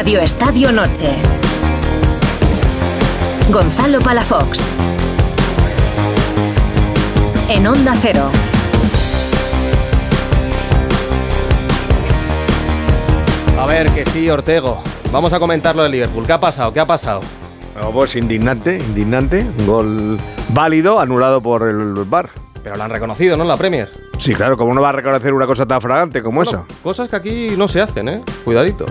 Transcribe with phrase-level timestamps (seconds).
[0.00, 1.10] Radio Estadio Noche.
[3.50, 4.66] Gonzalo Palafox.
[7.50, 8.30] En Onda Cero.
[13.58, 14.82] A ver, que sí, Ortego.
[15.12, 16.24] Vamos a comentar lo del Liverpool.
[16.26, 16.72] ¿Qué ha pasado?
[16.72, 17.20] ¿Qué ha pasado?
[17.92, 19.46] pues indignante, indignante.
[19.58, 20.16] Un gol
[20.48, 22.30] válido, anulado por el VAR.
[22.62, 23.42] Pero lo han reconocido, ¿no?
[23.42, 23.90] En la Premier.
[24.16, 26.64] Sí, claro, ¿cómo no va a reconocer una cosa tan fragante como esa?
[26.82, 28.22] Cosas que aquí no se hacen, ¿eh?
[28.46, 28.86] Cuidadito.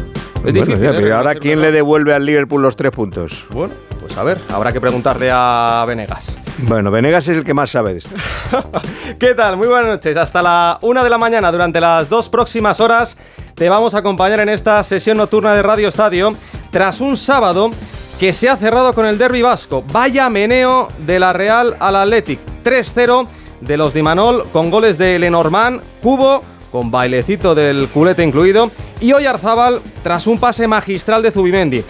[0.45, 0.83] Es difícil.
[0.83, 0.91] ¿eh?
[0.93, 3.45] pero ahora, ¿quién le devuelve al Liverpool los tres puntos?
[3.51, 6.37] Bueno, pues a ver, habrá que preguntarle a Venegas.
[6.59, 8.15] Bueno, Venegas es el que más sabe de esto.
[9.19, 9.57] ¿Qué tal?
[9.57, 10.17] Muy buenas noches.
[10.17, 13.17] Hasta la una de la mañana, durante las dos próximas horas,
[13.55, 16.33] te vamos a acompañar en esta sesión nocturna de Radio Estadio,
[16.71, 17.71] tras un sábado
[18.19, 19.83] que se ha cerrado con el derby vasco.
[19.91, 22.39] Vaya meneo de la Real al Athletic.
[22.63, 23.27] 3-0
[23.61, 29.25] de los Dimanol con goles de Lenormand, Cubo, con bailecito del culete incluido, y hoy
[29.25, 31.83] Arzábal tras un pase magistral de Zubimendi.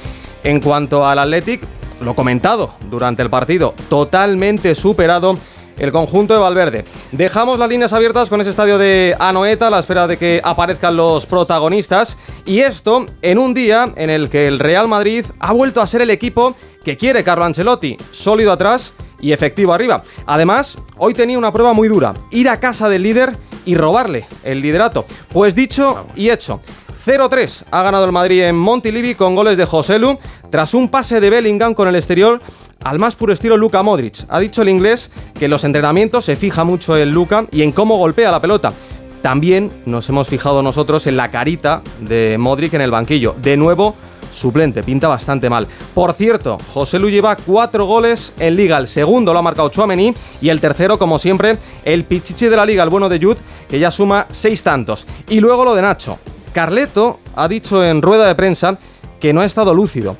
[0.43, 1.61] En cuanto al Athletic,
[2.01, 5.35] lo comentado durante el partido, totalmente superado
[5.77, 6.85] el conjunto de Valverde.
[7.11, 10.97] Dejamos las líneas abiertas con ese estadio de Anoeta a la espera de que aparezcan
[10.97, 15.81] los protagonistas y esto en un día en el que el Real Madrid ha vuelto
[15.81, 20.03] a ser el equipo que quiere Carlo Ancelotti, sólido atrás y efectivo arriba.
[20.25, 23.37] Además, hoy tenía una prueba muy dura, ir a casa del líder
[23.69, 25.05] y robarle el liderato.
[25.31, 26.59] Pues dicho y hecho.
[27.05, 30.17] 0-3 ha ganado el Madrid en Montilivi con goles de Joselu
[30.49, 32.41] tras un pase de Bellingham con el exterior
[32.83, 34.25] al más puro estilo Luka Modric.
[34.27, 37.71] Ha dicho el inglés que en los entrenamientos se fija mucho en Luka y en
[37.71, 38.73] cómo golpea la pelota.
[39.21, 43.35] También nos hemos fijado nosotros en la carita de Modric en el banquillo.
[43.39, 43.93] De nuevo,
[44.39, 45.67] suplente, pinta bastante mal.
[45.93, 48.77] Por cierto, José Lu lleva cuatro goles en Liga.
[48.77, 52.65] El segundo lo ha marcado Chouameni y el tercero, como siempre, el pichichi de la
[52.65, 55.05] Liga, el bueno de Jude, que ya suma seis tantos.
[55.27, 56.17] Y luego lo de Nacho.
[56.53, 58.79] Carleto ha dicho en rueda de prensa
[59.19, 60.17] que no ha estado lúcido.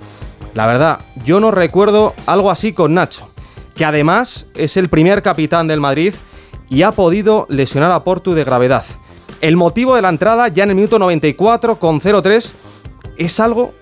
[0.54, 3.30] La verdad, yo no recuerdo algo así con Nacho,
[3.76, 6.14] que además es el primer capitán del Madrid
[6.70, 8.84] y ha podido lesionar a Portu de gravedad.
[9.42, 12.52] El motivo de la entrada ya en el minuto 94 con 0-3
[13.18, 13.74] es algo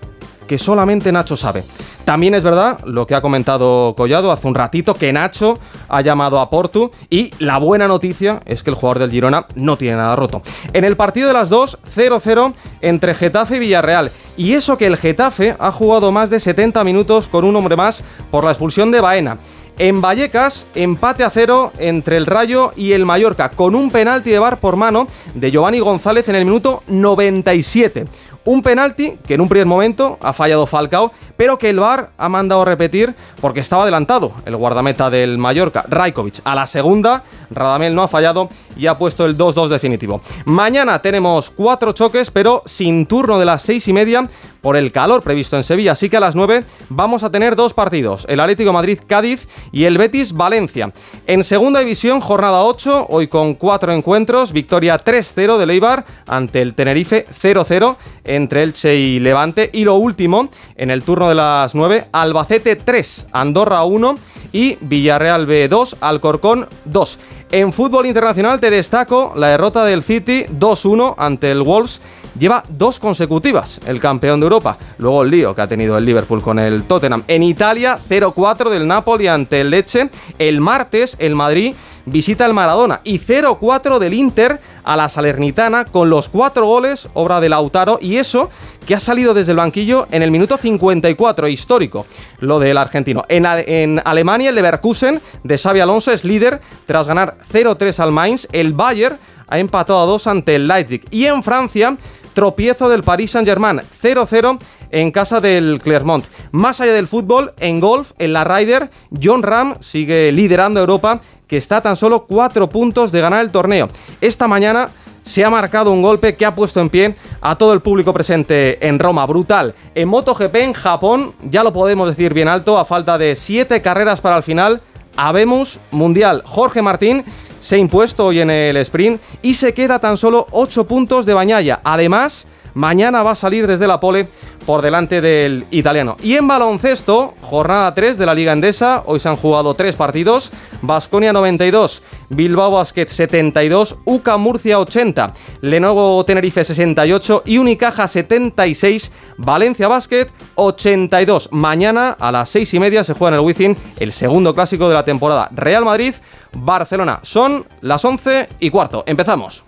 [0.48, 1.62] que solamente Nacho sabe.
[2.04, 6.40] También es verdad lo que ha comentado Collado hace un ratito, que Nacho ha llamado
[6.40, 10.16] a Portu y la buena noticia es que el jugador del Girona no tiene nada
[10.16, 10.42] roto.
[10.72, 14.10] En el partido de las dos, 0-0 entre Getafe y Villarreal.
[14.36, 18.02] Y eso que el Getafe ha jugado más de 70 minutos con un hombre más
[18.30, 19.38] por la expulsión de Baena.
[19.78, 24.40] En Vallecas, empate a cero entre el Rayo y el Mallorca, con un penalti de
[24.40, 28.06] bar por mano de Giovanni González en el minuto 97.
[28.48, 32.30] Un penalti que en un primer momento ha fallado Falcao, pero que el VAR ha
[32.30, 36.40] mandado repetir porque estaba adelantado el guardameta del Mallorca, Rajkovic.
[36.44, 40.22] A la segunda, Radamel no ha fallado y ha puesto el 2-2 definitivo.
[40.46, 44.26] Mañana tenemos cuatro choques, pero sin turno de las seis y media
[44.60, 45.92] por el calor previsto en Sevilla.
[45.92, 49.98] Así que a las 9 vamos a tener dos partidos, el Atlético Madrid-Cádiz y el
[49.98, 50.92] Betis-Valencia.
[51.26, 56.74] En segunda división, jornada 8, hoy con cuatro encuentros, victoria 3-0 de Leibar ante el
[56.74, 57.96] Tenerife 0-0
[58.38, 59.68] entre Elche y Levante.
[59.72, 64.18] Y lo último, en el turno de las 9, Albacete 3, Andorra 1
[64.52, 67.18] y Villarreal B2, Alcorcón 2.
[67.50, 72.00] En fútbol internacional te destaco la derrota del City 2-1 ante el Wolves
[72.38, 74.78] lleva dos consecutivas el campeón de Europa.
[74.98, 77.24] Luego el lío que ha tenido el Liverpool con el Tottenham.
[77.26, 80.10] En Italia, 0-4 del Napoli ante el Leche.
[80.38, 81.74] El martes, el Madrid
[82.10, 87.40] visita el Maradona y 0-4 del Inter a la Salernitana con los cuatro goles, obra
[87.40, 88.50] de Lautaro, y eso
[88.86, 92.06] que ha salido desde el banquillo en el minuto 54, histórico,
[92.40, 93.24] lo del argentino.
[93.28, 98.48] En, Alemania, el Leverkusen de Xavi Alonso es líder tras ganar 0-3 al Mainz.
[98.52, 101.04] El Bayern ha empatado a 2 ante el Leipzig.
[101.10, 101.96] Y en Francia,
[102.32, 104.58] tropiezo del Paris Saint-Germain, 0-0
[104.90, 106.24] en casa del Clermont.
[106.52, 108.90] Más allá del fútbol, en golf, en la Ryder,
[109.22, 113.88] John Ram sigue liderando Europa, que está tan solo 4 puntos de ganar el torneo.
[114.20, 114.90] Esta mañana
[115.24, 118.86] se ha marcado un golpe que ha puesto en pie a todo el público presente
[118.86, 119.26] en Roma.
[119.26, 119.74] Brutal.
[119.94, 124.20] En MotoGP en Japón, ya lo podemos decir bien alto, a falta de 7 carreras
[124.20, 124.80] para el final,
[125.16, 126.42] habemos Mundial.
[126.46, 127.24] Jorge Martín
[127.60, 131.34] se ha impuesto hoy en el sprint y se queda tan solo 8 puntos de
[131.34, 131.80] Bañaya.
[131.84, 132.46] Además,
[132.78, 134.28] mañana va a salir desde la pole
[134.64, 136.16] por delante del italiano.
[136.22, 140.52] Y en baloncesto, jornada 3 de la Liga Endesa, hoy se han jugado 3 partidos,
[140.80, 149.88] Basconia 92, Bilbao Basket 72, UCA Murcia 80, Lenovo Tenerife 68 y Unicaja 76, Valencia
[149.88, 151.48] Basket 82.
[151.50, 154.94] Mañana a las 6 y media se juega en el Wizzing el segundo clásico de
[154.94, 155.48] la temporada.
[155.50, 156.14] Real Madrid,
[156.52, 157.18] Barcelona.
[157.22, 159.02] Son las 11 y cuarto.
[159.04, 159.64] Empezamos.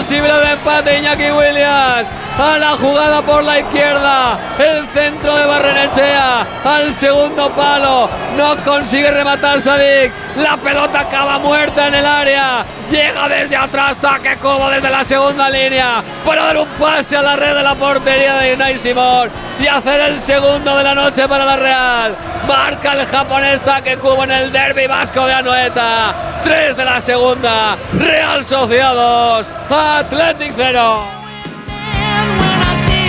[0.00, 2.08] Posibilidad de empate Iñaki Williams.
[2.38, 4.38] A la jugada por la izquierda.
[4.58, 6.46] El centro de Barrenechea.
[6.80, 8.08] Al segundo palo.
[8.38, 10.10] No consigue rematar Sadik.
[10.36, 12.64] La pelota acaba muerta en el área.
[12.90, 16.02] Llega desde atrás Taque Cubo desde la segunda línea.
[16.24, 19.28] Para dar un pase a la red de la portería de Unai Simón.
[19.60, 22.16] Y hacer el segundo de la noche para la Real.
[22.48, 26.14] Marca el japonés Taque Cubo en el derby vasco de Anoeta.
[26.42, 27.76] Tres de la segunda.
[27.92, 29.46] Real Sociedad 2.
[29.70, 31.19] Athletic 0.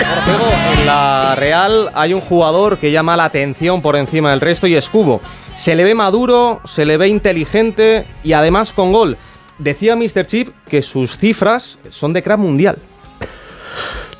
[0.00, 4.74] En la Real hay un jugador que llama la atención por encima del resto y
[4.74, 5.20] es Cubo.
[5.54, 9.16] Se le ve maduro, se le ve inteligente y además con gol.
[9.58, 10.26] Decía Mr.
[10.26, 12.78] Chip que sus cifras son de crack mundial.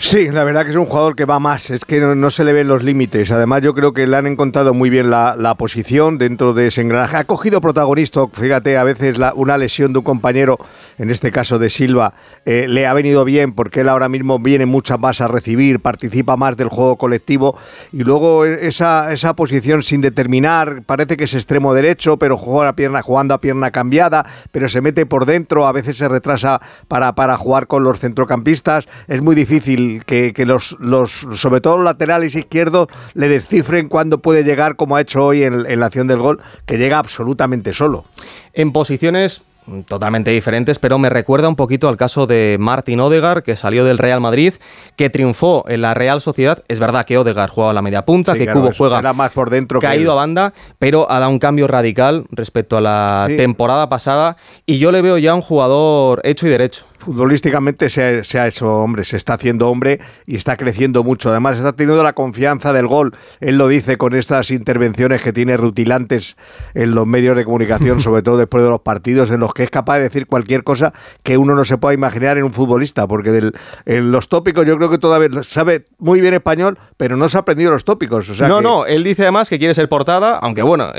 [0.04, 2.52] Sí, la verdad que es un jugador que va más, es que no, se le
[2.52, 3.30] ven los límites.
[3.30, 7.18] Además, yo creo que le han encontrado muy bien la, posición dentro de ese engranaje.
[7.18, 10.58] Ha cogido protagonista, fíjate, a veces una lesión de un compañero,
[10.98, 12.14] en este caso de Silva,
[12.44, 16.36] eh, le ha venido bien porque él ahora mismo viene mucho más a recibir, participa
[16.36, 17.56] más del juego colectivo
[17.92, 22.76] y luego esa, esa posición sin determinar, parece que es extremo derecho, pero juega a
[22.76, 27.14] pierna, jugando a pierna cambiada, pero se mete por dentro, a veces se retrasa para,
[27.14, 28.88] para jugar con los centrocampistas.
[29.06, 34.44] Es muy difícil que, los, los, sobre todo los laterales izquierdos, le descifren cuándo puede
[34.44, 38.04] llegar, como ha hecho hoy en, en la acción del gol, que llega absolutamente solo.
[38.52, 39.42] En posiciones
[39.86, 43.98] totalmente diferentes, pero me recuerda un poquito al caso de Martin Odegar, que salió del
[43.98, 44.54] Real Madrid,
[44.96, 46.64] que triunfó en la Real Sociedad.
[46.68, 49.80] Es verdad que Odegar jugaba a la media punta, que Cubo juega más por dentro
[49.80, 54.36] caído a banda, pero ha dado un cambio radical respecto a la temporada pasada
[54.66, 59.02] y yo le veo ya un jugador hecho y derecho futbolísticamente se ha, hecho hombre,
[59.04, 61.30] se está haciendo hombre y está creciendo mucho.
[61.30, 63.12] Además, está teniendo la confianza del gol.
[63.40, 66.36] Él lo dice con estas intervenciones que tiene rutilantes
[66.74, 69.70] en los medios de comunicación, sobre todo después de los partidos, en los que es
[69.70, 70.92] capaz de decir cualquier cosa
[71.24, 73.50] que uno no se pueda imaginar en un futbolista, porque
[73.86, 77.40] en los tópicos yo creo que todavía sabe muy bien español, pero no se ha
[77.40, 78.28] aprendido los tópicos.
[78.40, 80.92] no, no, él dice además que quiere ser portada, aunque bueno,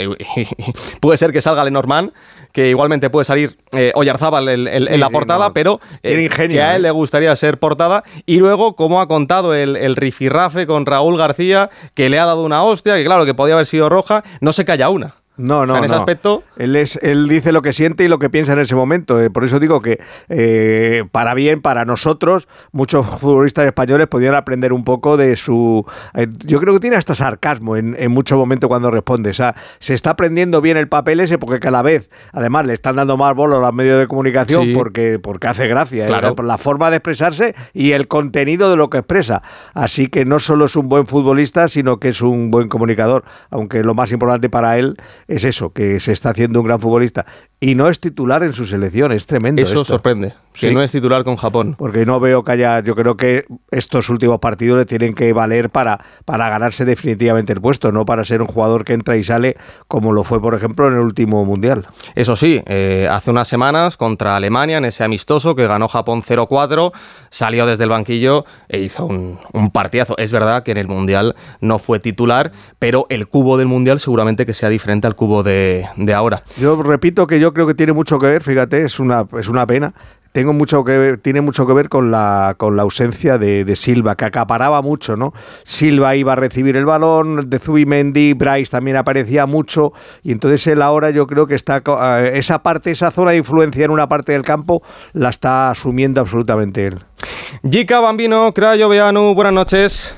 [0.99, 2.11] puede ser que salga Lenormand,
[2.53, 6.83] que igualmente puede salir eh, Oyarzábal en, la portada, pero eh, que a él ¿eh?
[6.83, 8.03] le gustaría ser portada.
[8.25, 12.43] Y luego, como ha contado el, el rifirrafe con Raúl García, que le ha dado
[12.43, 15.15] una hostia, que claro, que podía haber sido roja, no se calla una.
[15.35, 16.43] No, no, en ese aspecto.
[16.57, 19.19] Él, es, él dice lo que siente y lo que piensa en ese momento.
[19.19, 19.99] Eh, por eso digo que,
[20.29, 25.85] eh, para bien, para nosotros, muchos futbolistas españoles podrían aprender un poco de su.
[26.13, 29.31] Eh, yo creo que tiene hasta sarcasmo en, en muchos momentos cuando responde.
[29.31, 32.95] O sea, se está aprendiendo bien el papel ese porque cada vez, además, le están
[32.95, 36.07] dando más bolos a los medios de comunicación porque, porque hace gracia.
[36.35, 39.41] Por la forma de expresarse y el contenido de lo que expresa.
[39.73, 43.23] Así que no solo es un buen futbolista, sino que es un buen comunicador.
[43.49, 44.95] Aunque lo más importante para él
[45.27, 47.25] es eso, que se está haciendo un gran futbolista.
[47.63, 49.61] Y no es titular en su selección, es tremendo.
[49.61, 51.75] Eso sorprende, que no es titular con Japón.
[51.77, 55.69] Porque no veo que haya, yo creo que estos últimos partidos le tienen que valer
[55.69, 59.55] para, para ganarse definitivamente el puesto, no para ser un jugador que entra y sale
[59.87, 61.87] como lo fue, por ejemplo, en el último Mundial.
[62.15, 66.91] Eso sí, eh, hace unas semanas contra Alemania, en ese amistoso que ganó Japón 0-4,
[67.29, 70.17] salió desde el banquillo e hizo un, un partidazo.
[70.17, 74.45] Es verdad que en el Mundial no fue titular, pero el cubo del Mundial seguramente
[74.45, 76.43] que sea diferente al cubo de, de ahora.
[76.57, 79.65] Yo repito que yo creo que tiene mucho que ver, fíjate, es una, es una
[79.65, 79.93] pena.
[80.33, 84.15] Tengo mucho que ver, tiene mucho que ver con la, con la ausencia de, Silva,
[84.15, 85.31] que acaparaba mucho, ¿no?
[85.63, 89.93] Silva iba a recibir el balón, de Zubimendi, Bryce también aparecía mucho,
[90.23, 93.85] y entonces él ahora yo creo que está eh, esa parte, esa zona de influencia
[93.85, 94.81] en una parte del campo,
[95.13, 96.99] la está asumiendo absolutamente él.
[97.69, 100.15] Gica Bambino, Crayo Veanu, buenas noches.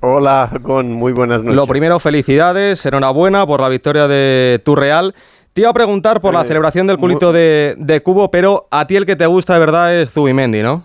[0.00, 1.54] Hola, con muy buenas noches.
[1.54, 5.14] Lo primero, felicidades, enhorabuena por la victoria de tu Real.
[5.52, 8.96] Te iba a preguntar por la eh, celebración del culito de, Cubo, pero a ti
[8.96, 10.84] el que te gusta de verdad es Zubimendi, ¿no?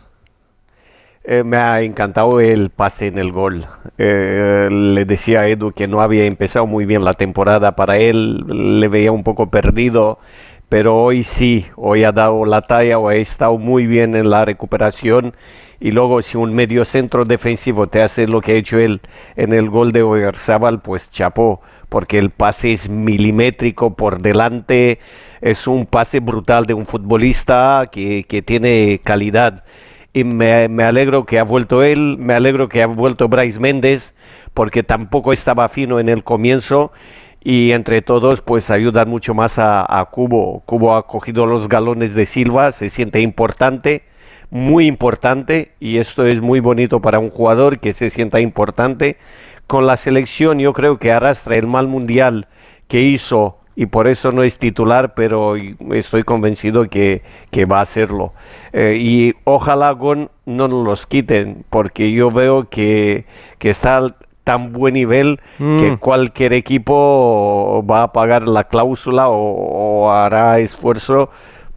[1.24, 3.66] Eh, me ha encantado el pase en el gol.
[3.98, 8.44] Eh, le decía a Edu que no había empezado muy bien la temporada para él,
[8.82, 10.20] le veía un poco perdido,
[10.68, 14.44] pero hoy sí, hoy ha dado la talla, o ha estado muy bien en la
[14.44, 15.34] recuperación
[15.80, 19.00] y luego si un medio centro defensivo te hace lo que ha hecho él
[19.36, 25.00] en el gol de Oyarzabal, pues chapó, porque el pase es milimétrico por delante,
[25.42, 29.64] es un pase brutal de un futbolista que, tiene calidad.
[30.14, 34.16] Y me, me, alegro que ha vuelto él, me alegro que ha vuelto Bryce Méndez,
[34.54, 36.92] porque tampoco estaba fino en el comienzo
[37.44, 40.64] y entre todos pues ayudan mucho más a, a Cubo.
[40.66, 44.04] Cubo ha cogido los galones de Silva, se siente importante
[44.50, 49.18] muy importante y esto es muy bonito para un jugador que se sienta importante.
[49.68, 52.48] Con la selección yo creo que arrastra el mal mundial
[52.88, 55.54] que hizo y por eso no es titular, pero
[55.94, 57.22] estoy convencido que,
[57.52, 58.34] que va a serlo.
[58.74, 63.26] Eh, y ojalá Gon no nos los quiten, porque yo veo que,
[63.60, 65.98] que está al tan buen nivel que Mm.
[65.98, 71.30] cualquier equipo va a pagar la cláusula o, o hará esfuerzo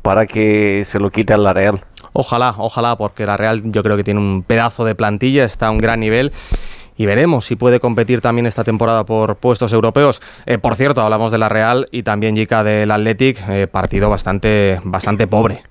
[0.03, 1.81] para que se lo quite a la Real.
[2.13, 5.71] Ojalá, ojalá, porque la Real yo creo que tiene un pedazo de plantilla, está a
[5.71, 6.33] un gran nivel.
[6.97, 10.21] Y veremos si puede competir también esta temporada por puestos europeos.
[10.47, 14.81] Eh, por cierto, hablamos de la Real y también Jica del Athletic, eh, partido bastante,
[14.85, 15.63] bastante pobre.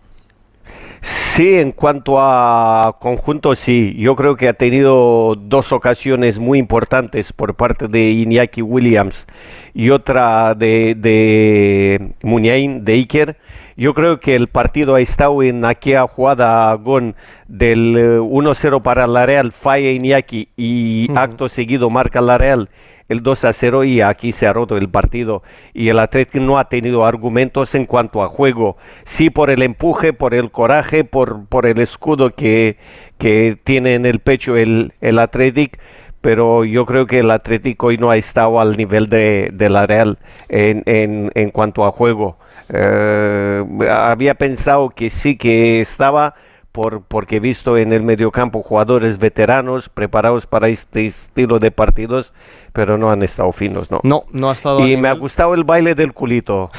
[1.02, 3.96] Sí, en cuanto a conjunto, sí.
[3.98, 9.26] Yo creo que ha tenido dos ocasiones muy importantes por parte de Iñaki Williams
[9.74, 13.38] y otra de, de Muniain, de Iker.
[13.80, 17.16] Yo creo que el partido ha estado en aquella jugada Gon
[17.48, 22.68] del eh, 1-0 para la Real, falla Iñaki y acto seguido marca la Real
[23.08, 25.44] el 2 a 0 y aquí se ha roto el partido.
[25.74, 30.12] Y el Atlético no ha tenido argumentos en cuanto a juego, sí por el empuje,
[30.12, 32.76] por el coraje, por, por el escudo que,
[33.18, 35.80] que tiene en el pecho el, el Atlético,
[36.20, 39.88] pero yo creo que el Atlético hoy no ha estado al nivel de, de la
[39.88, 40.18] Real
[40.50, 42.36] en, en, en cuanto a juego.
[42.70, 46.36] Eh, había pensado que sí que estaba
[46.72, 52.32] por, porque he visto en el mediocampo jugadores veteranos preparados para este estilo de partidos,
[52.74, 54.00] pero no han estado finos, ¿no?
[54.04, 54.80] No, no ha estado.
[54.82, 55.20] Y me ha nivel.
[55.20, 56.70] gustado el baile del culito.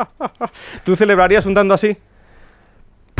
[0.84, 1.96] ¿Tú celebrarías un tanto así?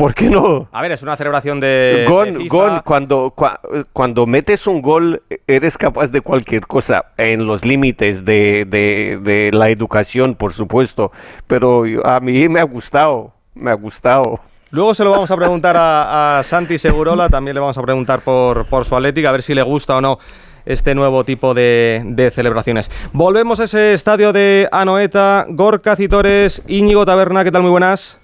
[0.00, 0.66] ¿Por qué no?
[0.73, 2.07] A ver, es una celebración de.
[2.09, 2.49] Gon, de.
[2.49, 3.61] Gon, cuando, cua-
[3.92, 9.50] cuando metes un gol, eres capaz de cualquier cosa, en los límites de, de- de
[9.52, 11.12] la educación, por supuesto.
[11.47, 14.40] Pero a mí me ha gustado, me ha gustado.
[14.71, 18.21] Luego se lo vamos a preguntar a, a Santi Segurola, también le vamos a preguntar
[18.21, 20.19] por, por su Atlético, a ver si le gusta o no
[20.64, 22.88] este nuevo tipo de, de celebraciones.
[23.12, 27.62] Volvemos a ese estadio de Anoeta, Gorka Citores, Íñigo Taberna, ¿qué tal?
[27.62, 28.19] Muy buenas.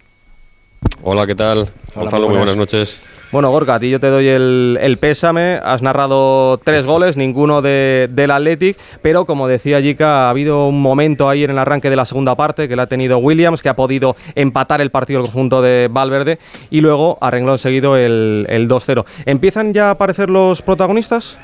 [1.02, 1.68] Hola, ¿qué tal?
[1.94, 3.00] Gonzalo, muy buenas noches.
[3.32, 5.60] Bueno, Gorka, a ti yo te doy el, el pésame.
[5.62, 10.80] Has narrado tres goles, ninguno de, del Athletic, pero como decía Jica, ha habido un
[10.80, 13.68] momento ahí en el arranque de la segunda parte que la ha tenido Williams, que
[13.68, 16.38] ha podido empatar el partido el conjunto de Valverde,
[16.70, 19.04] y luego a renglón seguido el, el 2-0.
[19.24, 21.36] ¿Empiezan ya a aparecer los protagonistas?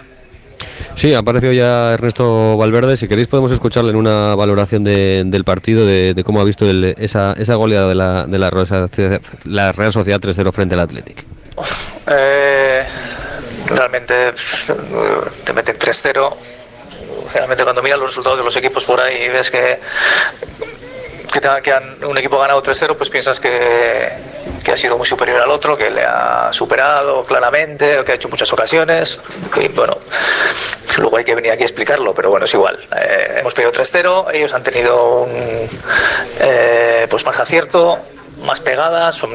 [0.94, 2.96] Sí, ha aparecido ya Ernesto Valverde.
[2.96, 6.64] Si queréis podemos escucharle en una valoración de- del partido, de, cómo ha visto
[6.98, 11.24] esa, goleada de la, de la, Real Sociedad- la Real Sociedad 3-0 frente al Athletic.
[12.08, 12.84] Eh,
[13.66, 14.14] realmente
[15.44, 16.36] te meten 3-0.
[17.30, 19.78] Generalmente cuando miras los resultados de los equipos por ahí ves que,
[21.32, 24.08] que, te- que han- un equipo ha ganado 3-0, pues piensas que,
[24.64, 28.28] que ha sido muy superior al otro, que le ha superado claramente, que ha hecho
[28.28, 29.18] muchas ocasiones.
[29.56, 29.96] Y bueno,
[30.98, 32.78] luego hay que venir aquí a explicarlo, pero bueno, es igual.
[32.96, 35.68] Eh, hemos perdido 3-0, ellos han tenido un,
[36.40, 37.98] eh, pues más acierto,
[38.42, 39.30] más pegadas, son,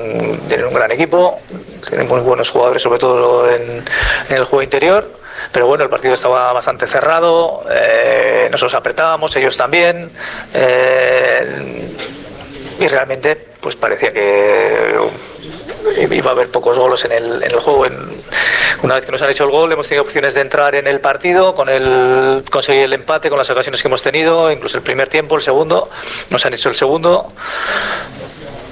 [0.47, 1.39] tienen un gran equipo,
[1.87, 3.83] tienen muy buenos jugadores, sobre todo en,
[4.29, 5.17] en el juego interior.
[5.51, 10.09] Pero bueno, el partido estaba bastante cerrado, eh, nosotros apretábamos, ellos también.
[10.53, 11.76] eh,
[12.79, 14.95] y realmente, pues parecía que
[16.11, 17.85] iba a haber pocos goles en el, en el juego.
[17.85, 18.21] En-
[18.83, 20.99] una vez que nos han hecho el gol, hemos tenido opciones de entrar en el
[20.99, 25.07] partido, con el conseguir el empate, con las ocasiones que hemos tenido, incluso el primer
[25.07, 25.89] tiempo, el segundo,
[26.29, 27.31] nos han hecho el segundo.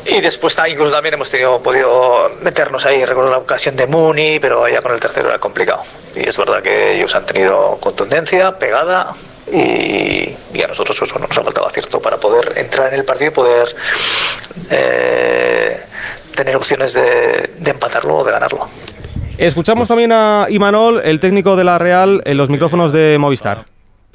[0.07, 4.67] Y después incluso también hemos tenido, podido meternos ahí, recuerdo la ocasión de Muni, pero
[4.67, 5.81] ya con el tercero era complicado.
[6.15, 9.13] Y es verdad que ellos han tenido contundencia, pegada,
[9.51, 13.05] y, y a nosotros pues, bueno, nos ha faltado acierto para poder entrar en el
[13.05, 13.75] partido y poder
[14.69, 15.79] eh,
[16.35, 18.67] tener opciones de, de empatarlo o de ganarlo.
[19.37, 23.65] Escuchamos también a Imanol, el técnico de la Real, en los micrófonos de Movistar.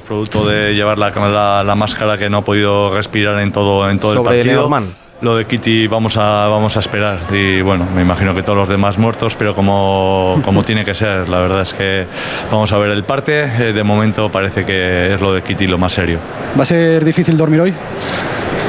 [0.08, 3.98] Producto de llevar la, la- la máscara que no ha podido respirar en todo, en
[4.00, 4.54] todo el Sobre partido.
[4.54, 4.94] Lenormand.
[5.22, 7.18] Lo de Kitty vamos a, vamos a esperar.
[7.30, 11.28] Y bueno, me imagino que todos los demás muertos, pero como, como tiene que ser.
[11.28, 12.06] La verdad es que
[12.50, 13.42] vamos a ver el parte.
[13.44, 16.18] Eh, De momento parece que es lo de Kitty lo más serio.
[16.58, 17.74] ¿Va a ser difícil dormir hoy?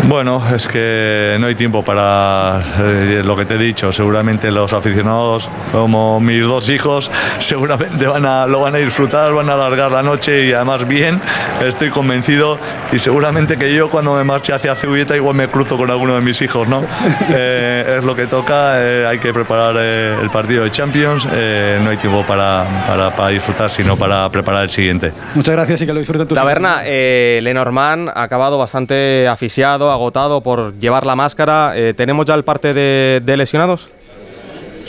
[0.07, 3.91] Bueno, es que no hay tiempo para eh, lo que te he dicho.
[3.91, 9.49] Seguramente los aficionados, como mis dos hijos, seguramente van a, lo van a disfrutar, van
[9.49, 11.21] a alargar la noche y además bien,
[11.63, 12.57] estoy convencido.
[12.91, 16.21] Y seguramente que yo cuando me marche hacia Ceuta igual me cruzo con alguno de
[16.21, 16.83] mis hijos, ¿no?
[17.33, 21.79] Eh, es lo que toca, eh, hay que preparar eh, el partido de Champions, eh,
[21.81, 25.13] no hay tiempo para, para, para disfrutar, sino para preparar el siguiente.
[25.35, 30.41] Muchas gracias y que lo disfruten tus Taberna, eh, Lenormand ha acabado bastante asfixiado, agotado
[30.41, 31.73] por llevar la máscara.
[31.75, 33.89] Eh, ¿Tenemos ya el parte de, de lesionados?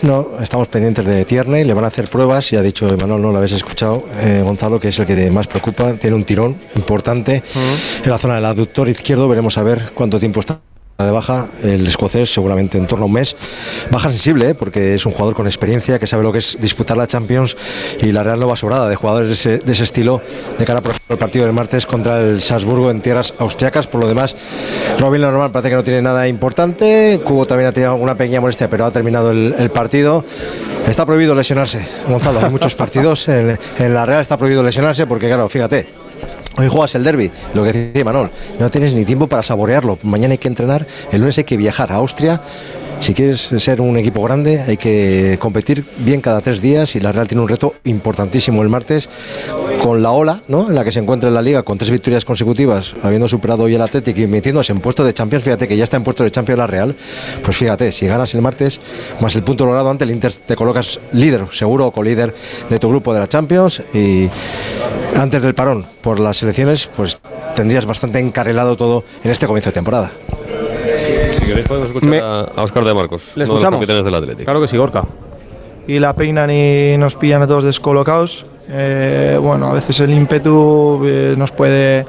[0.02, 3.30] No, estamos pendientes de Tierney, le van a hacer pruebas y ha dicho Emanuel, no
[3.30, 7.40] lo habéis escuchado, eh, Gonzalo, que es el que más preocupa, tiene un tirón importante
[8.04, 10.58] en la zona del aductor izquierdo, veremos a ver cuánto tiempo está
[11.04, 13.36] de baja, el escocés seguramente en torno a un mes.
[13.90, 14.54] Baja sensible, ¿eh?
[14.54, 17.56] porque es un jugador con experiencia que sabe lo que es disputar la Champions
[18.00, 20.20] y la Real no va sobrada de jugadores de ese, estilo
[20.58, 23.86] de cara al partido del martes contra el Salzburgo en tierras austriacas.
[23.86, 24.34] Por lo demás,
[24.98, 27.20] Robin normal parece que no tiene nada importante.
[27.24, 30.24] Cubo también ha tenido una pequeña molestia, pero ha terminado el, el partido.
[30.86, 32.40] Está prohibido lesionarse, Gonzalo.
[32.40, 36.01] Hay muchos partidos en, en la Real, está prohibido lesionarse porque, claro, fíjate,
[36.56, 39.98] Hoy juegas el derby, lo que decía Manol, no tienes ni tiempo para saborearlo.
[40.02, 42.40] Mañana hay que entrenar, el lunes hay que viajar a Austria.
[43.02, 47.10] Si quieres ser un equipo grande, hay que competir bien cada tres días y la
[47.10, 49.08] Real tiene un reto importantísimo el martes
[49.82, 50.68] con la ola ¿no?
[50.68, 53.74] en la que se encuentra en la liga con tres victorias consecutivas, habiendo superado hoy
[53.74, 55.42] el Athletic y metiéndose en puesto de Champions.
[55.42, 56.94] Fíjate que ya está en puesto de Champions la Real.
[57.44, 58.78] Pues fíjate, si ganas el martes,
[59.20, 62.32] más el punto logrado ante el Inter, te colocas líder, seguro o colíder
[62.70, 64.28] de tu grupo de la Champions y
[65.16, 67.18] antes del parón por las elecciones, pues
[67.56, 70.12] tendrías bastante encarrilado todo en este comienzo de temporada.
[71.02, 74.44] Si queréis podemos escuchar Me- a, Oscar de Marcos, ¿Le uno de los del Atlético.
[74.44, 75.04] Claro que sí, Gorka.
[75.86, 78.46] y la peinan y nos pillan a todos descolocados.
[78.68, 82.06] Eh, bueno, a veces el ímpetu eh, nos puede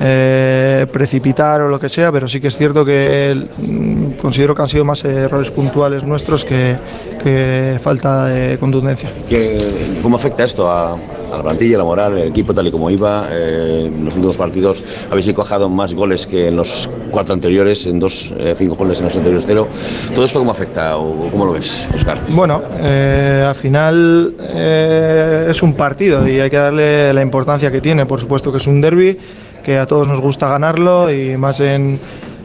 [0.00, 4.62] eh, precipitar o lo que sea, pero sí que es cierto que mm, considero que
[4.62, 6.76] han sido más errores puntuales nuestros que,
[7.22, 9.10] que falta de contundencia.
[9.28, 12.70] ¿Qué- ¿Cómo afecta esto a, a la plantilla, a la moral, el equipo tal y
[12.72, 13.26] como iba?
[13.30, 18.00] Eh, en los últimos partidos habéis encojado más goles que en los cuatro anteriores, en
[18.00, 19.68] dos, eh, cinco goles en los anteriores cero.
[20.14, 22.18] ¿Todo esto cómo afecta o cómo lo ves, Oscar?
[22.30, 27.80] Bueno, eh, al final eh, es un partido y hay que darle la importancia que
[27.80, 28.06] tiene.
[28.06, 29.16] Por supuesto que es un derby,
[29.62, 32.00] que a todos nos gusta ganarlo y más en,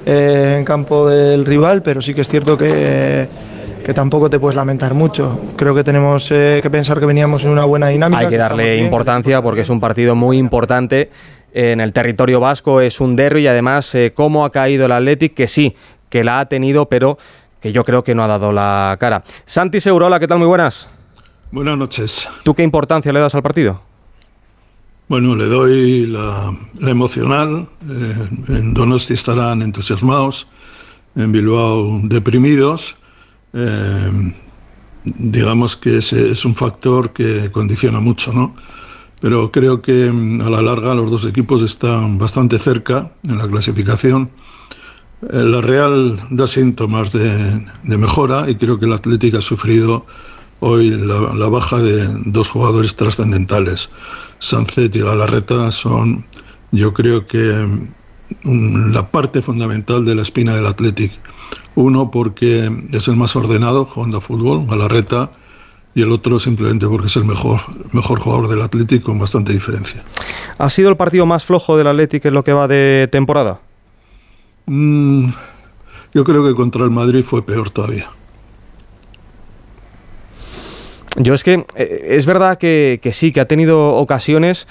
[0.06, 3.28] eh, en campo del rival, pero sí que es cierto que,
[3.88, 5.40] que tampoco te puedes lamentar mucho.
[5.56, 8.20] Creo que tenemos eh, que pensar que veníamos en una buena dinámica.
[8.20, 11.10] Hay que darle bien, importancia porque es un partido muy importante
[11.54, 15.34] en el territorio vasco, es un derby y además eh, cómo ha caído el Athletic,
[15.34, 15.74] que sí,
[16.10, 17.18] que la ha tenido, pero
[17.62, 19.24] que yo creo que no ha dado la cara.
[19.46, 20.40] Santi Segurola, ¿qué tal?
[20.40, 20.90] Muy buenas.
[21.52, 22.28] Buenas noches.
[22.44, 23.80] ¿Tú qué importancia le das al partido?
[25.08, 27.70] Bueno, le doy la, la emocional.
[27.90, 30.46] eh, en Donosti estarán entusiasmados,
[31.16, 32.98] en Bilbao deprimidos.
[33.54, 34.34] Eh,
[35.04, 38.54] digamos que ese es un factor que condiciona mucho, ¿no?
[39.20, 43.48] Pero creo que mm, a la larga los dos equipos están bastante cerca en la
[43.48, 44.30] clasificación.
[45.22, 50.06] Eh, La Real da síntomas de, de mejora y creo que el Atlético ha sufrido
[50.60, 53.90] hoy la, la baja de dos jugadores trascendentales.
[54.40, 56.26] Sancet y Galarreta son,
[56.72, 57.84] yo creo que,
[58.44, 61.12] mm, la parte fundamental de la espina del Athletic.
[61.78, 65.30] Uno porque es el más ordenado jugando a fútbol, Galarreta,
[65.94, 67.60] y el otro simplemente porque es el mejor,
[67.92, 70.04] mejor jugador del Athletic con bastante diferencia.
[70.58, 73.60] ¿Ha sido el partido más flojo del Athletic en lo que va de temporada?
[74.66, 75.30] Mm,
[76.16, 78.10] yo creo que contra el Madrid fue peor todavía.
[81.20, 84.68] Yo es que eh, es verdad que, sí, que ha tenido ocasiones,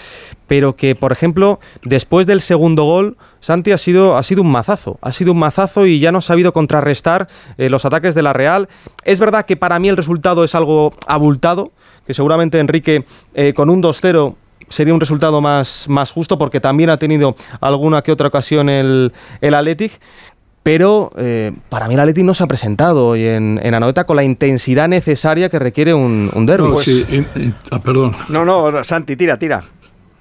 [0.46, 4.98] pero que, por ejemplo, después del segundo gol, Santi ha sido, ha sido un mazazo.
[5.02, 7.28] Ha sido un mazazo y ya no ha sabido contrarrestar
[7.58, 8.68] eh, los ataques de la Real.
[9.02, 11.72] Es verdad que para mí el resultado es algo abultado,
[12.06, 13.04] que seguramente Enrique
[13.34, 14.36] eh, con un 2-0
[14.68, 19.12] sería un resultado más, más justo, porque también ha tenido alguna que otra ocasión el,
[19.40, 20.00] el Athletic.
[20.66, 24.16] Pero eh, para mí el Athletic no se ha presentado hoy en, en Anoeta con
[24.16, 26.66] la intensidad necesaria que requiere un, un derbi.
[26.68, 28.16] No, sí, in- in- ah, perdón.
[28.30, 29.62] No, no, Santi, tira, tira.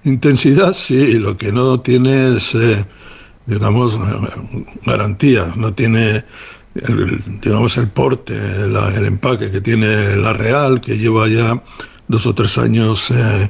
[0.03, 2.85] Intensidad, sí, lo que no tiene es, eh,
[3.47, 3.97] digamos,
[4.85, 6.23] garantía, no tiene,
[6.75, 11.59] el, digamos, el porte, el empaque que tiene la Real, que lleva ya
[12.07, 13.49] dos o tres años eh,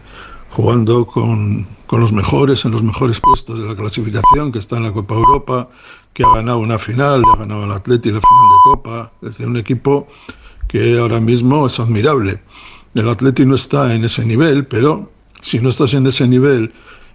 [0.51, 4.83] jugando con, con los mejores, en los mejores puestos de la clasificación, que está en
[4.83, 5.67] la Copa Europa,
[6.15, 9.47] que ha ganado una final, ha ganado al Atlético la final de Copa, es decir,
[9.47, 10.07] un equipo
[10.65, 12.39] que ahora mismo es admirable.
[12.93, 16.71] El Atlético no está en ese nivel, pero si no estás en ese nivel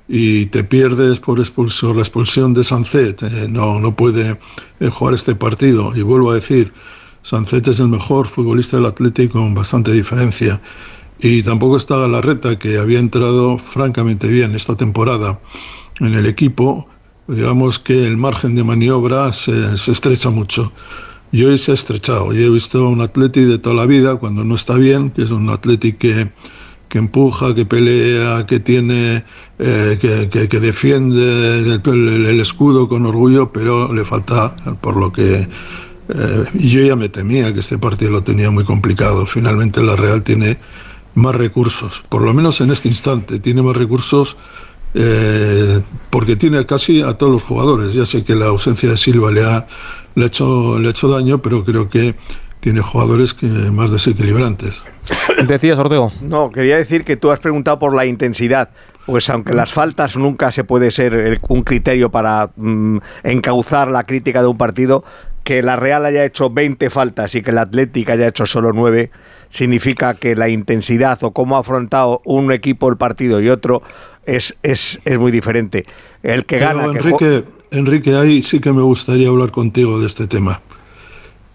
[0.07, 4.39] y te pierdes por la expulsión de Sancet, eh, no, no puede
[4.81, 5.93] eh, jugar este partido.
[5.97, 6.75] Y vuelvo a decir,
[7.23, 10.61] Sancet es el mejor futbolista del Atlético con bastante diferencia.
[11.19, 15.41] Y tampoco está Galarreta, que había entrado francamente bien esta temporada
[16.01, 16.87] en el equipo.
[17.35, 20.73] Digamos que el margen de maniobra se, se estrecha mucho.
[21.33, 22.33] Y hoy se ha estrechado.
[22.33, 25.31] Yo he visto un Atleti de toda la vida, cuando no está bien, que es
[25.31, 26.31] un Atleti que,
[26.89, 29.25] que empuja, que pelea, que tiene,
[29.61, 35.13] eh, que, que- que defiende el, el- escudo con orgullo, pero le falta, por lo
[35.13, 35.47] que
[36.13, 39.27] Eh, yo ya me temía que este partido lo tenía muy complicado.
[39.27, 40.59] Finalmente la Real tiene
[41.15, 44.37] más recursos, por lo menos en este instante, tiene más recursos
[44.95, 47.95] eh, porque tiene casi a todos los jugadores.
[47.95, 49.67] Ya sé que la ausencia de Silva le ha,
[50.15, 52.15] le ha, hecho, le ha hecho daño, pero creo que
[52.61, 54.83] tiene jugadores que más desequilibrantes.
[55.47, 56.13] Decías, Ortego.
[56.21, 58.71] No, quería decir que tú has preguntado por la intensidad.
[59.07, 64.05] Pues aunque las faltas nunca se puede ser el- un criterio para mm, encauzar la
[64.05, 65.03] crítica de un partido,
[65.43, 69.11] que la Real haya hecho 20 faltas y que el Atlético haya hecho solo 9,
[69.49, 73.83] significa que la intensidad o cómo ha afrontado un equipo el partido y otro
[74.37, 75.85] es, es, es muy diferente.
[76.23, 76.93] El que Pero, gana...
[76.93, 80.61] que Enrique, Enrique, ahí sí que me gustaría hablar contigo de este tema.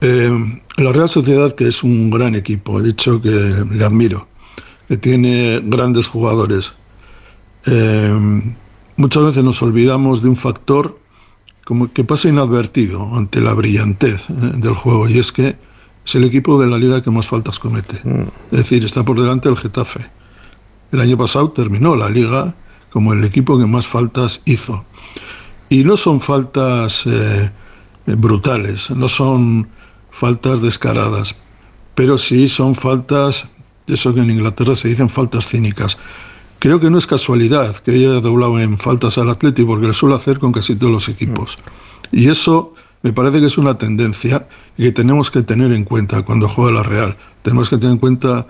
[0.02, 4.28] Eh, la Real Sociedad, que es un gran equipo, he dicho que le admiro,
[4.88, 6.74] que tiene grandes jugadores.
[7.66, 8.42] Eh,
[8.98, 11.00] muchas veces nos olvidamos de un factor
[11.64, 15.56] como que pasa inadvertido ante la brillantez eh, del juego, y es que
[16.06, 18.02] es el equipo de la liga que más faltas comete.
[18.52, 20.02] Es decir, está por delante el Getafe.
[20.92, 22.54] El año pasado terminó la liga
[22.96, 24.86] como el equipo que más faltas hizo.
[25.68, 27.52] Y no son faltas eh,
[28.06, 29.68] brutales, no son
[30.12, 31.36] faltas descaradas,
[31.94, 33.50] pero sí son faltas,
[33.88, 35.98] eso que en Inglaterra se dicen faltas cínicas.
[36.60, 40.16] Creo que no es casualidad que haya doblado en faltas al Atlético, porque lo suele
[40.16, 41.58] hacer con casi todos los equipos.
[42.14, 46.48] Y eso me parece que es una tendencia que tenemos que tener en cuenta cuando
[46.48, 47.18] juega la Real.
[47.42, 48.48] Tenemos que tener en cuenta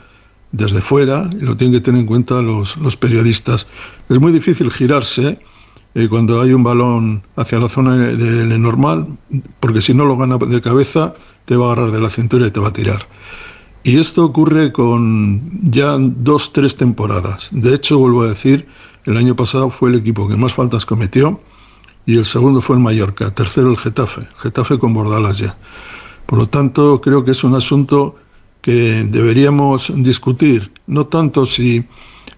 [0.55, 3.67] desde fuera y lo tienen que tener en cuenta los, los periodistas.
[4.09, 5.39] Es muy difícil girarse
[5.93, 9.07] eh, cuando hay un balón hacia la zona de, de normal,
[9.59, 11.13] porque si no lo gana de cabeza,
[11.45, 13.05] te va a agarrar de la cintura y te va a tirar.
[13.83, 17.49] Y esto ocurre con ya dos, tres temporadas.
[17.51, 18.67] De hecho, vuelvo a decir,
[19.03, 21.39] el año pasado fue el equipo que más faltas cometió
[22.05, 25.55] y el segundo fue el Mallorca, tercero el Getafe, Getafe con Bordalas ya.
[26.25, 28.15] Por lo tanto, creo que es un asunto
[28.65, 31.85] que deberíamos discutir, no tanto si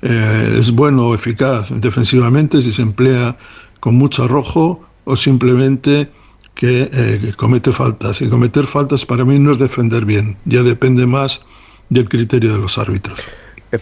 [0.01, 3.37] eh, es bueno o eficaz defensivamente, si se emplea
[3.79, 6.11] con mucho arrojo o simplemente
[6.53, 8.19] que, eh, que comete faltas.
[8.19, 11.45] Y cometer faltas para mí no es defender bien, ya depende más
[11.87, 13.21] del criterio de los árbitros.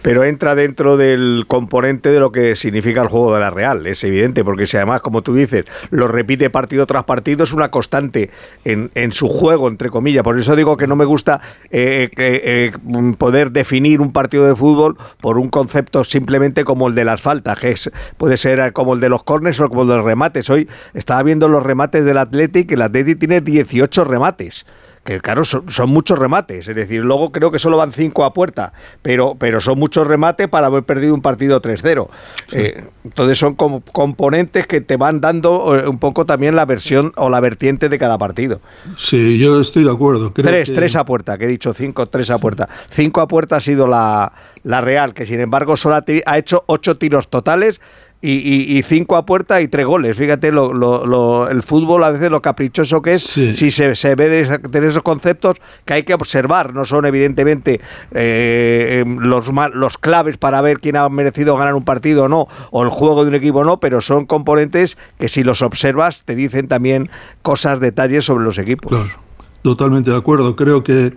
[0.02, 4.02] Pero entra dentro del componente de lo que significa el juego de la Real, es
[4.04, 8.30] evidente, porque si además, como tú dices, lo repite partido tras partido, es una constante
[8.64, 10.22] en, en su juego, entre comillas.
[10.22, 14.56] Por eso digo que no me gusta eh, eh, eh, poder definir un partido de
[14.56, 18.94] fútbol por un concepto simplemente como el de las faltas, que es, puede ser como
[18.94, 20.50] el de los corners o como el de los remates.
[20.50, 24.66] Hoy estaba viendo los remates del Athletic, el Athletic tiene 18 remates
[25.06, 28.34] que claro, son, son, muchos remates, es decir, luego creo que solo van cinco a
[28.34, 32.08] puerta, pero, pero son muchos remates para haber perdido un partido 3-0.
[32.48, 32.56] Sí.
[32.58, 37.12] Eh, entonces son como componentes que te van dando eh, un poco también la versión
[37.16, 38.60] o la vertiente de cada partido.
[38.98, 40.34] Sí, yo estoy de acuerdo.
[40.34, 40.74] Creo tres, que...
[40.74, 42.68] tres a puerta, que he dicho cinco, tres a puerta.
[42.90, 44.32] Cinco a puerta ha sido la,
[44.64, 47.80] la Real, que sin embargo solo ha, ha hecho ocho tiros totales
[48.26, 50.16] y, y, y, cinco a puerta y tres goles.
[50.16, 53.54] Fíjate lo, lo, lo, el fútbol a veces lo caprichoso que es sí.
[53.54, 56.74] si se, se ve de, de, esos conceptos que hay que observar.
[56.74, 62.24] No son evidentemente eh, los, los claves para ver quién ha merecido ganar un partido
[62.24, 65.44] o no, o el juego de un equipo o no, pero son componentes que si
[65.44, 67.08] los observas te dicen también
[67.42, 68.90] cosas, detalles sobre los equipos.
[68.90, 69.20] Claro,
[69.62, 70.56] totalmente de acuerdo.
[70.56, 71.14] Creo que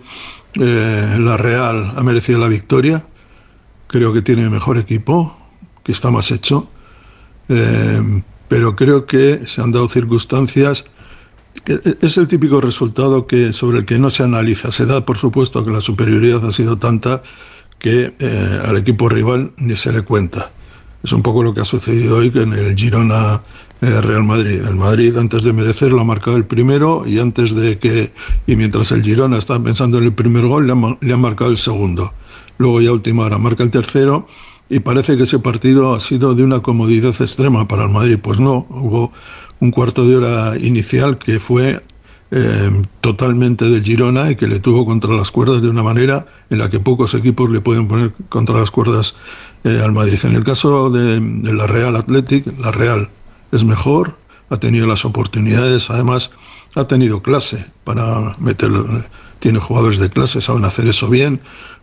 [0.54, 3.04] eh, la Real ha merecido la victoria.
[3.88, 5.36] Creo que tiene mejor equipo,
[5.82, 6.68] que está más hecho
[7.50, 10.84] eh, pero creo que se han dado circunstancias
[11.64, 14.72] que es el típico resultado que sobre el que no se analiza.
[14.72, 17.22] Se da por supuesto que la superioridad ha sido tanta
[17.78, 20.50] que eh, al equipo rival ni se le cuenta.
[21.02, 23.40] Es un poco lo que ha sucedido hoy en el Girona
[23.80, 24.62] eh, Real Madrid.
[24.66, 28.12] El Madrid antes de merecerlo ha marcado el primero y antes de que
[28.46, 31.50] y mientras el Girona estaba pensando en el primer gol le ha, le ha marcado
[31.50, 32.12] el segundo.
[32.58, 34.26] Luego ya última hora marca el tercero
[34.70, 38.18] y parece que ese partido ha sido de una comodidad extrema para el Madrid.
[38.22, 39.12] Pues no, hubo
[39.58, 41.82] un cuarto de hora inicial que fue
[42.30, 46.58] eh, totalmente de Girona y que le tuvo contra las cuerdas de una manera en
[46.58, 49.16] la que pocos equipos le pueden poner contra las cuerdas
[49.64, 50.20] eh, al Madrid.
[50.22, 53.10] En el caso de, de, la Real Athletic, la Real
[53.50, 54.16] es mejor,
[54.50, 56.30] ha tenido las oportunidades, además
[56.76, 58.70] ha tenido clase para meter,
[59.40, 61.40] tiene jugadores de clase, saben hacer eso bien,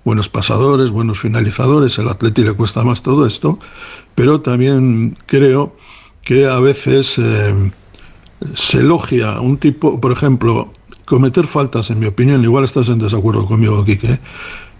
[0.08, 3.60] buenos pasadores, buenos finalizadores, el Atleti le cuesta más todo esto,
[4.15, 5.76] pero también creo
[6.24, 7.72] que a veces eh,
[8.54, 10.72] se elogia un tipo, por ejemplo,
[11.06, 14.17] cometer faltas, en mi opinión, igual estás en desacuerdo conmigo, Quique,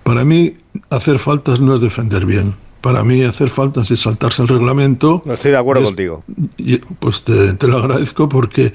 [0.04, 0.54] para mí
[0.90, 5.22] hacer faltas no es defender bien, para mí hacer faltas es saltarse el reglamento.
[5.26, 6.24] No estoy de acuerdo Es- contigo.
[6.58, 8.74] y, pues te, te lo agradezco porque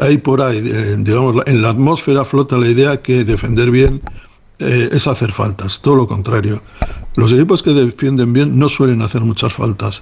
[0.00, 4.00] hay por ahí, eh, digamos, en la atmósfera flota la idea que defender bien
[4.62, 6.62] eh, es hacer faltas, todo lo contrario.
[7.14, 10.00] Los equipos que defienden bien no suelen hacer muchas faltas.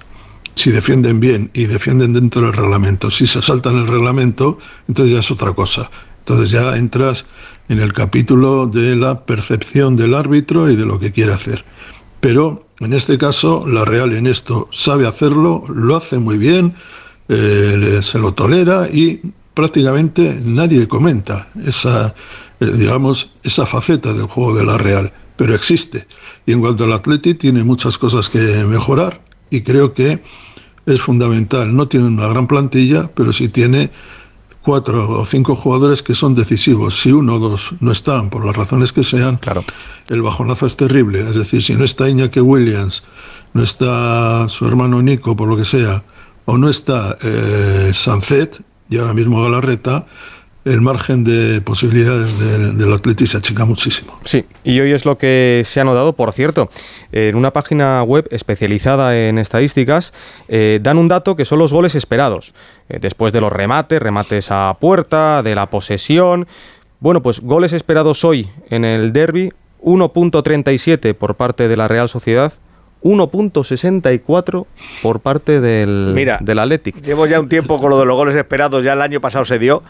[0.55, 5.19] Si defienden bien y defienden dentro del reglamento, si se saltan el reglamento, entonces ya
[5.19, 5.89] es otra cosa.
[6.19, 7.25] Entonces ya entras
[7.67, 11.63] en el capítulo de la percepción del árbitro y de lo que quiere hacer.
[12.19, 16.75] Pero en este caso, la Real en esto sabe hacerlo, lo hace muy bien,
[17.29, 19.21] eh, se lo tolera y
[19.53, 22.13] prácticamente nadie comenta esa,
[22.61, 26.07] eh, digamos, esa faceta del juego de la Real, pero existe.
[26.45, 30.21] Y en cuanto al Atleti, tiene muchas cosas que mejorar y creo que
[30.85, 31.75] es fundamental.
[31.75, 33.89] No tiene una gran plantilla, pero sí tiene
[34.61, 37.01] cuatro o cinco jugadores que son decisivos.
[37.01, 39.63] Si uno o dos no están, por las razones que sean, claro.
[40.09, 41.21] el bajonazo es terrible.
[41.21, 43.03] Es decir, si no está Iñaki Williams,
[43.53, 46.03] no está su hermano Nico, por lo que sea,
[46.45, 50.05] o no está eh, Sancet y ahora mismo Galarreta,
[50.63, 54.19] el margen de posibilidades del, del Atleti se achica muchísimo.
[54.23, 56.69] Sí, y hoy es lo que se ha notado, por cierto,
[57.11, 60.13] en una página web especializada en estadísticas,
[60.47, 62.53] eh, dan un dato que son los goles esperados,
[62.89, 66.47] eh, después de los remates, remates a puerta, de la posesión.
[66.99, 72.53] Bueno, pues goles esperados hoy en el derby, 1.37 por parte de la Real Sociedad,
[73.03, 74.65] 1.64
[75.01, 77.01] por parte del, Mira, del Athletic.
[77.01, 79.57] Llevo ya un tiempo con lo de los goles esperados, ya el año pasado se
[79.57, 79.81] dio.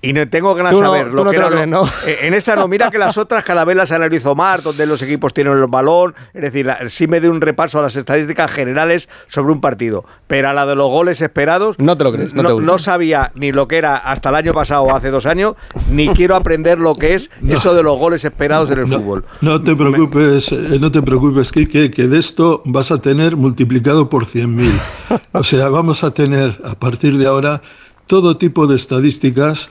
[0.00, 1.90] Y no tengo ganas de no- saber lo no que era crees, lo- ¿no?
[2.22, 5.34] En esa no, mira que las otras cada vez las analizo más, donde los equipos
[5.34, 6.14] tienen el balón.
[6.32, 10.04] Es decir, la- sí me doy un repaso a las estadísticas generales sobre un partido.
[10.28, 11.76] Pero a la de los goles esperados.
[11.80, 12.78] No te lo crees, no te gusta.
[12.78, 15.54] sabía ni lo que era hasta el año pasado o hace dos años,
[15.90, 19.24] ni quiero aprender lo que es eso de los goles esperados en el fútbol.
[19.40, 24.08] No te preocupes, eh, no te preocupes, Quique, que de esto vas a tener multiplicado
[24.08, 24.70] por 100.000.
[25.32, 27.62] O sea, vamos a tener a partir de ahora
[28.06, 29.70] todo tipo de estadísticas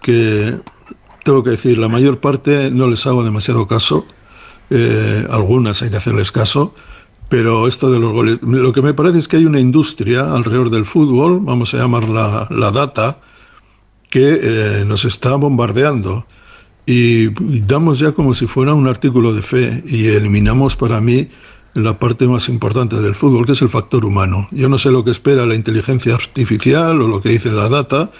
[0.00, 0.56] que,
[1.24, 4.06] tengo que decir, la mayor parte no les hago demasiado caso.
[4.70, 6.74] Eh, algunas hay que hacerles caso.
[7.28, 10.70] Pero esto de los goles, lo que me parece es que hay una industria alrededor
[10.70, 13.20] del fútbol, vamos a llamarla la data,
[14.08, 16.24] que eh, nos está bombardeando
[16.86, 17.28] y,
[17.66, 21.28] damos ya como si fuera un artículo de fe y eliminamos para mí
[21.74, 24.48] la parte más importante del fútbol, que es el factor humano.
[24.50, 28.10] Yo no sé lo que espera la inteligencia artificial o lo que dice la data,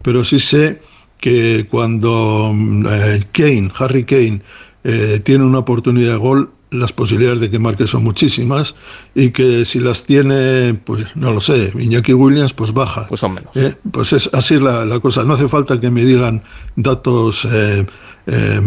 [0.00, 0.80] pero sí sé
[1.24, 2.54] que cuando
[2.86, 4.42] eh, Kane, Harry Kane,
[4.84, 8.74] eh, tiene una oportunidad de gol, las posibilidades de que marque son muchísimas
[9.14, 13.06] y que si las tiene, pues no lo sé, Iñaki Williams, pues baja.
[13.08, 13.56] Pues son menos.
[13.56, 15.24] Eh, pues es así es la, la cosa.
[15.24, 16.42] No hace falta que me digan
[16.76, 17.86] datos eh,
[18.26, 18.60] eh,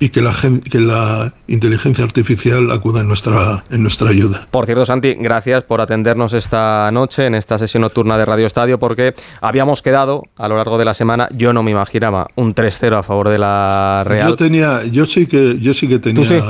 [0.00, 0.32] y que la,
[0.68, 4.48] que la inteligencia artificial acuda en nuestra, en nuestra ayuda.
[4.50, 8.78] Por cierto, Santi, gracias por atendernos esta noche en esta sesión nocturna de Radio Estadio,
[8.78, 12.98] porque habíamos quedado a lo largo de la semana, yo no me imaginaba un 3-0
[12.98, 14.30] a favor de la Real.
[14.30, 16.40] Yo tenía, yo sí que, yo sí que tenía sí?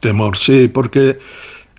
[0.00, 1.18] Temor, sí, porque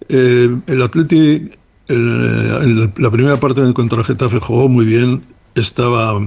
[0.10, 1.49] eh, el Atleti,
[1.88, 5.23] el- la primera parte contra el Getafe jugó muy bien,
[5.55, 6.19] estaba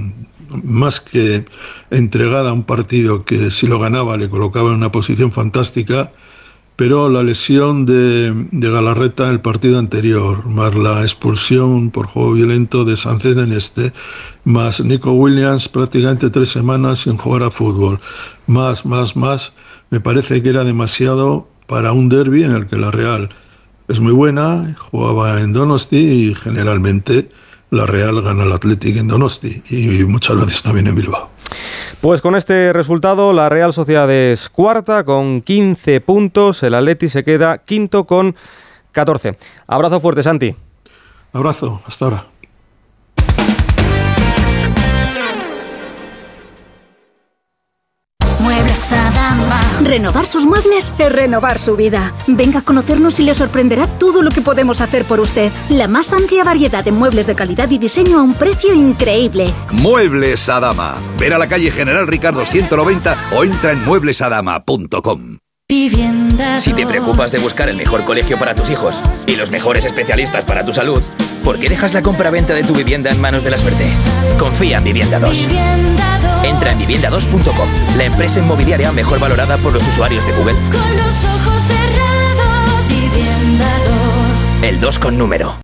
[0.62, 1.44] más que
[1.90, 6.12] entregada a un partido que si lo ganaba le colocaba en una posición fantástica,
[6.76, 12.33] pero la lesión de, de Galarreta en el partido anterior, más la expulsión por juego
[12.33, 13.92] violento de Sánchez en este,
[14.44, 18.00] más Nico Williams prácticamente tres semanas sin jugar a fútbol,
[18.48, 19.52] más, más, más,
[19.90, 23.31] me parece que era demasiado para un derby en el que la Real
[23.88, 27.29] es muy buena, jugaba en Donosti y generalmente
[27.70, 31.31] la Real gana al Athletic en Donosti y muchas veces también en Bilbao.
[32.00, 37.24] Pues con este resultado, la Real Sociedad es cuarta con 15 puntos, el Atleti se
[37.24, 38.37] queda quinto con
[38.92, 39.37] 14.
[39.66, 40.55] Abrazo fuerte, Santi.
[41.33, 42.27] Abrazo, hasta ahora.
[48.40, 49.63] Muebles Adama.
[49.85, 52.14] Renovar sus muebles es renovar su vida.
[52.27, 55.53] Venga a conocernos y le sorprenderá todo lo que podemos hacer por usted.
[55.68, 59.44] La más amplia variedad de muebles de calidad y diseño a un precio increíble.
[59.73, 60.94] Muebles Adama.
[61.18, 65.38] Ver a la calle General Ricardo 190 o entra en mueblesadama.com.
[66.59, 70.44] Si te preocupas de buscar el mejor colegio para tus hijos y los mejores especialistas
[70.44, 71.03] para tu salud,
[71.42, 73.85] ¿por qué dejas la compra-venta de tu vivienda en manos de la suerte?
[74.38, 75.49] Confía en Vivienda 2.
[76.44, 80.54] Entra en vivienda2.com, la empresa inmobiliaria mejor valorada por los usuarios de Google.
[80.54, 83.66] Con los ojos cerrados, vivienda
[84.61, 84.64] 2.
[84.64, 85.63] El 2 con número.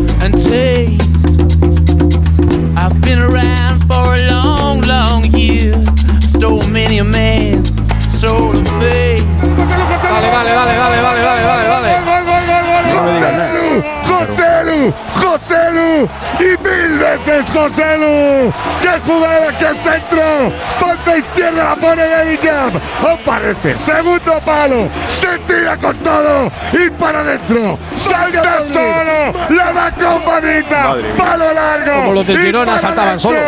[0.23, 1.25] and taste.
[2.77, 5.73] I've been around for a long, long year.
[6.21, 7.75] Stole many a man's
[8.07, 9.25] soul of faith.
[9.41, 11.93] Dale, dale, dale, dale, dale, dale, dale, dale.
[12.93, 13.61] No me digas nada.
[14.07, 15.30] José Lu, José Lu
[16.39, 18.51] y mil veces José Lu.
[18.81, 20.53] ¡Qué jugada, qué centro!
[20.79, 22.71] Ponte izquierda, la pone Bellingham.
[23.01, 27.77] Aparece, segundo palo, se tira con todo y para adentro.
[27.95, 30.95] Salta solo, la da compadita.
[31.17, 31.93] Palo largo.
[31.95, 33.39] Como los del y Girona saltaban solo.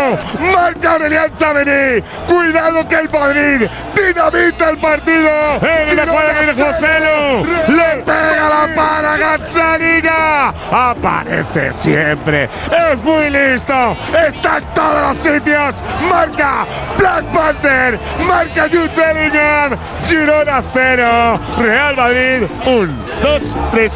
[0.54, 2.04] Marca Aurelian Chamení.
[2.28, 5.30] Cuidado que el Madrid dinamita el partido.
[5.62, 7.46] En la jugada que viene José Lu.
[7.76, 10.54] Le pega la para Gazzaniga.
[10.72, 12.44] Aparece siempre.
[12.46, 13.96] Es muy listo.
[14.28, 15.76] Está en todos los sitios.
[16.10, 16.66] Marca
[16.98, 18.00] Black Panther.
[18.28, 19.78] Marca Jude Bellingham.
[20.08, 21.40] Girona 0.
[21.60, 23.94] Real Madrid 1, 2, 3.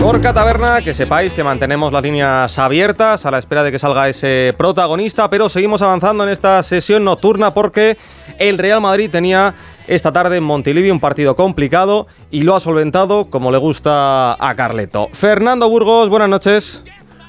[0.00, 4.08] Gorka Taberna, que sepáis que mantenemos las líneas abiertas a la espera de que salga
[4.08, 7.96] ese protagonista, pero seguimos avanzando en esta sesión nocturna porque
[8.38, 9.54] el Real Madrid tenía
[9.86, 14.54] esta tarde en Montilivi un partido complicado y lo ha solventado como le gusta a
[14.54, 15.08] Carleto.
[15.12, 16.82] Fernando Burgos, buenas noches.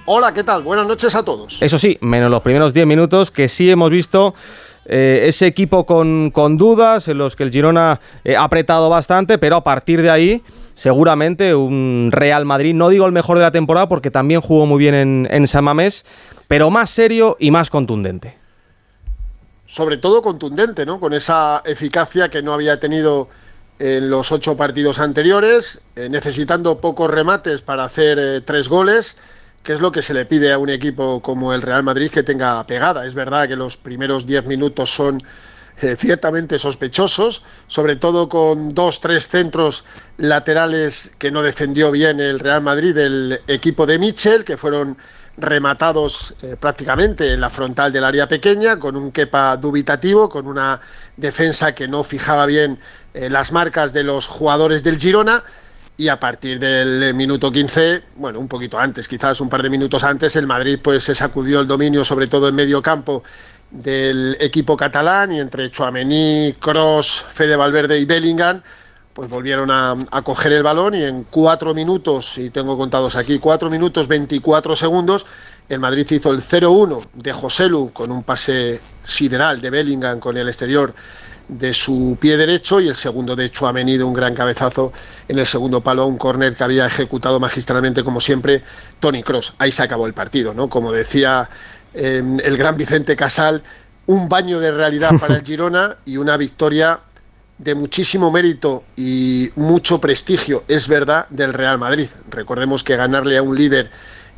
[0.05, 0.61] Hola, ¿qué tal?
[0.63, 1.61] Buenas noches a todos.
[1.61, 4.35] Eso sí, menos los primeros 10 minutos que sí hemos visto
[4.85, 9.39] eh, ese equipo con, con dudas en los que el Girona eh, ha apretado bastante,
[9.39, 10.43] pero a partir de ahí
[10.75, 14.77] seguramente un Real Madrid, no digo el mejor de la temporada porque también jugó muy
[14.77, 16.05] bien en, en San Mamés,
[16.47, 18.44] pero más serio y más contundente.
[19.65, 20.99] Sobre todo contundente, ¿no?
[20.99, 23.29] Con esa eficacia que no había tenido
[23.79, 29.17] en los ocho partidos anteriores, eh, necesitando pocos remates para hacer eh, tres goles,
[29.63, 32.23] que es lo que se le pide a un equipo como el Real Madrid que
[32.23, 33.05] tenga pegada.
[33.05, 35.21] Es verdad que los primeros diez minutos son
[35.81, 39.83] eh, ciertamente sospechosos, sobre todo con dos, tres centros
[40.17, 44.97] laterales que no defendió bien el Real Madrid del equipo de Michel, que fueron
[45.37, 50.79] rematados eh, prácticamente en la frontal del área pequeña, con un quepa dubitativo, con una
[51.17, 52.79] defensa que no fijaba bien
[53.13, 55.43] eh, las marcas de los jugadores del Girona.
[55.97, 60.03] Y a partir del minuto 15, bueno, un poquito antes, quizás un par de minutos
[60.03, 63.23] antes, el Madrid pues se sacudió el dominio, sobre todo en medio campo,
[63.71, 68.61] del equipo catalán y entre Chouameni, Cross, Fede Valverde y Bellingham,
[69.15, 73.39] pues volvieron a, a, coger el balón y en cuatro minutos, y tengo contados aquí,
[73.39, 75.25] cuatro minutos 24 segundos,
[75.69, 80.49] el Madrid hizo el 0-1 de Joselu con un pase sideral de Bellingham con el
[80.49, 80.93] exterior
[81.47, 84.91] de su pie derecho y el segundo de Chouameni de un gran cabezazo
[85.29, 88.63] en el segundo palo a un córner que había ejecutado magistralmente como siempre
[88.99, 89.53] Tony Cross.
[89.59, 90.67] Ahí se acabó el partido, ¿no?
[90.67, 91.49] Como decía
[91.93, 93.63] eh, el gran Vicente Casal,
[94.07, 96.99] un baño de realidad para el Girona y una victoria
[97.57, 102.07] de muchísimo mérito y mucho prestigio, es verdad, del Real Madrid.
[102.29, 103.89] Recordemos que ganarle a un líder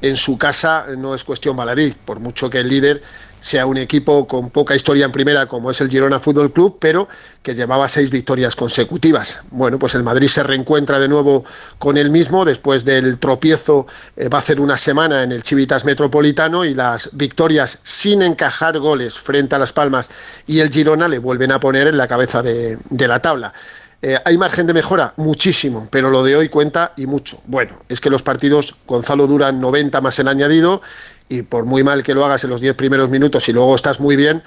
[0.01, 3.01] en su casa no es cuestión baladí, por mucho que el líder
[3.39, 7.07] sea un equipo con poca historia en primera como es el Girona Fútbol Club, pero
[7.41, 9.41] que llevaba seis victorias consecutivas.
[9.51, 11.45] Bueno, pues el Madrid se reencuentra de nuevo
[11.77, 15.85] con el mismo después del tropiezo, eh, va a hacer una semana en el Chivitas
[15.85, 20.09] Metropolitano y las victorias sin encajar goles frente a Las Palmas
[20.45, 23.53] y el Girona le vuelven a poner en la cabeza de, de la tabla.
[23.99, 25.13] Eh, ¿Hay margen de mejora?
[25.17, 27.41] Muchísimo, pero lo de hoy cuenta y mucho.
[27.47, 30.83] Bueno, es que los partidos, Gonzalo, duran 90 más el añadido
[31.29, 33.99] y por muy mal que lo hagas en los 10 primeros minutos y luego estás
[33.99, 34.43] muy bien,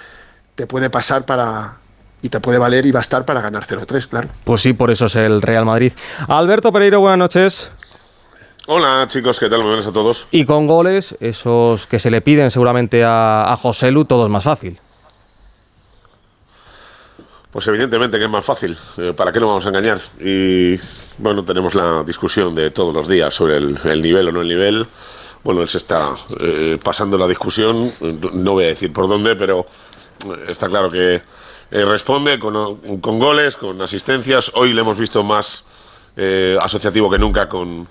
[0.55, 1.79] te puede pasar para,
[2.23, 4.29] y te puede valer y bastar para ganar 0-3, claro.
[4.45, 5.93] Pues sí, por eso es el Real Madrid.
[6.29, 7.71] Alberto Pereiro, buenas noches.
[8.67, 9.61] Hola chicos, ¿qué tal?
[9.61, 10.29] Muy buenas a todos.
[10.31, 14.31] Y con goles, esos que se le piden seguramente a, a José Lu, todo es
[14.31, 14.79] más fácil.
[17.51, 19.99] Pues evidentemente que es más fácil, eh, ¿para qué lo vamos a engañar?
[20.21, 20.79] Y
[21.19, 24.49] bueno, tenemos la discusión de todos los días sobre el, el nivel o no el
[24.49, 24.87] nivel.
[25.43, 27.91] Bueno, él se está eh, pasando la discusión,
[28.35, 29.65] no voy a decir por dónde, pero
[30.49, 31.23] está claro que
[31.71, 34.53] eh, responde con, con, goles, con asistencias.
[34.55, 35.65] Hoy le hemos visto más
[36.17, 37.89] eh, asociativo que nunca con,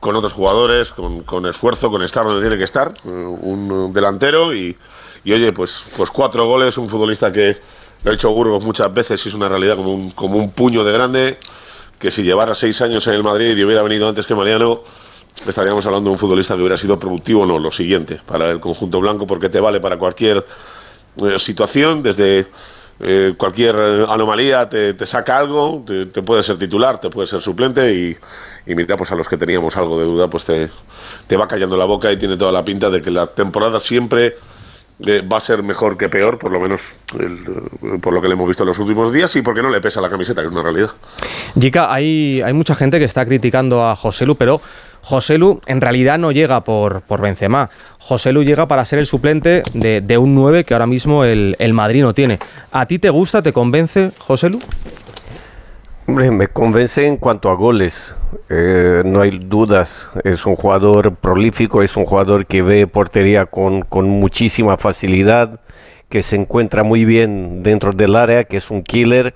[0.00, 4.76] con otros jugadores, con, con, esfuerzo, con estar donde tiene que estar, un delantero y,
[5.24, 7.56] y oye, pues, pues cuatro goles, un futbolista que
[8.04, 10.84] lo ha hecho Burgos muchas veces y es una realidad como un, como un puño
[10.84, 11.38] de grande,
[11.98, 14.82] que si llevara seis años en el Madrid y hubiera venido antes que Mariano,
[15.46, 19.00] estaríamos hablando de un futbolista que hubiera sido productivo, no, lo siguiente, para el conjunto
[19.00, 20.44] blanco, porque te vale para cualquier
[21.22, 22.46] eh, situación, desde
[23.00, 23.76] eh, cualquier
[24.08, 28.16] anomalía te, saca algo, te, puede ser titular, te puede ser suplente y,
[28.66, 30.68] y mira, pues a los que teníamos algo de duda, pues te,
[31.26, 34.34] te va callando la boca y tiene toda la pinta de que la temporada siempre
[35.06, 37.02] eh, va a ser mejor que peor, por lo menos
[38.00, 40.00] por lo que le hemos visto en los últimos días y porque no le pesa
[40.00, 40.90] la camiseta, que es una realidad.
[41.58, 44.60] Jica, hay, hay mucha gente que está criticando a José Lu, pero
[45.08, 47.70] José Lu en realidad no llega por, por Benzema.
[47.98, 51.56] José Lu llega para ser el suplente de, de un 9 que ahora mismo el,
[51.60, 52.38] el Madrid no tiene.
[52.72, 54.58] ¿A ti te gusta, te convence José Lu?
[56.06, 58.14] Hombre, me convence en cuanto a goles.
[58.50, 60.10] Eh, no hay dudas.
[60.24, 65.60] Es un jugador prolífico, es un jugador que ve portería con, con, muchísima facilidad,
[66.10, 69.32] que se encuentra muy bien dentro del área, que es un killer,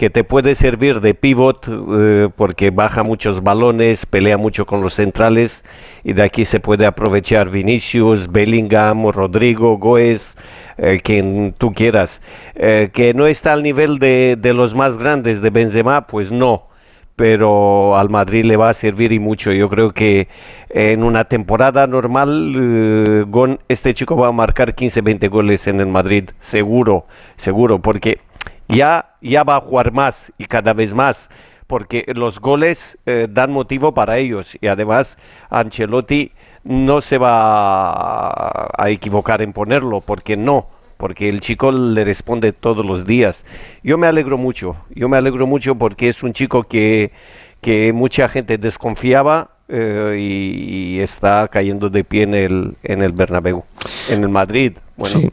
[0.00, 4.94] que te puede servir de pivot eh, porque baja muchos balones, pelea mucho con los
[4.94, 5.62] centrales
[6.04, 10.38] y de aquí se puede aprovechar Vinicius, Bellingham, Rodrigo, Goes,
[10.78, 12.22] eh, quien tú quieras.
[12.54, 16.68] Eh, que no está al nivel de, de, los más grandes de Benzema, pues no.
[17.14, 19.52] Pero al Madrid le va a servir y mucho.
[19.52, 20.28] Yo creo que
[20.70, 23.26] en una temporada normal,
[23.68, 27.04] este chico va a marcar 15-20 goles en el Madrid, seguro,
[27.36, 28.18] seguro, porque
[28.70, 31.30] ya, ya va a jugar más y cada vez más,
[31.66, 35.18] porque los goles eh, dan motivo para ellos y además
[35.50, 36.32] Ancelotti
[36.64, 40.66] no se va a, equivocar en ponerlo, porque no,
[40.96, 43.46] porque el chico le responde todos los días.
[43.82, 47.12] Yo me alegro mucho, yo me alegro mucho porque es un chico que,
[47.60, 53.12] que mucha gente desconfiaba eh, y, y, está cayendo de pie en el, en el
[53.12, 53.64] Bernabéu,
[54.10, 54.72] en el Madrid.
[54.96, 55.30] Bueno, sí.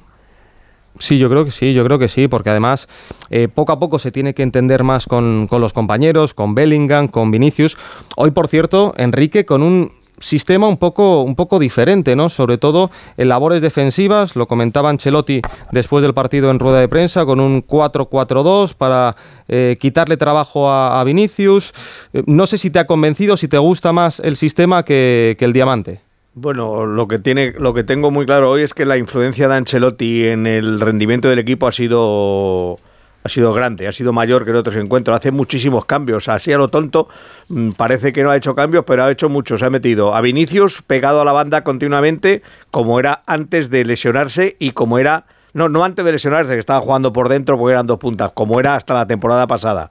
[1.00, 2.88] Sí, yo creo que sí, yo creo que sí, porque además
[3.30, 7.08] eh, poco a poco se tiene que entender más con, con, los compañeros, con Bellingham,
[7.08, 7.78] con Vinicius.
[8.16, 12.30] Hoy, por cierto, Enrique con un sistema un poco, un poco diferente, ¿no?
[12.30, 15.42] Sobre todo en labores defensivas, lo comentaba Ancelotti
[15.72, 19.16] después del partido en rueda de prensa, con un 4-4-2 para
[19.48, 21.74] eh, quitarle trabajo a, Vinicius.
[22.14, 25.46] Eh, no sé si te ha convencido, si te gusta más el sistema que, que
[25.46, 26.07] el diamante.
[26.40, 29.56] Bueno, lo que tiene, lo que tengo muy claro hoy es que la influencia de
[29.56, 32.78] Ancelotti en el rendimiento del equipo ha sido
[33.24, 35.18] ha sido grande, ha sido mayor que en otros encuentros.
[35.18, 36.30] Hace muchísimos cambios.
[36.30, 37.08] Así a lo tonto,
[37.50, 39.64] mm, parece que no ha hecho cambios, pero ha hecho muchos.
[39.64, 44.74] Ha metido a Vinicius pegado a la banda continuamente, como era antes de lesionarse y
[44.74, 45.26] como era.
[45.54, 48.60] No, no antes de lesionarse, que estaba jugando por dentro porque eran dos puntas, como
[48.60, 49.90] era hasta la temporada pasada.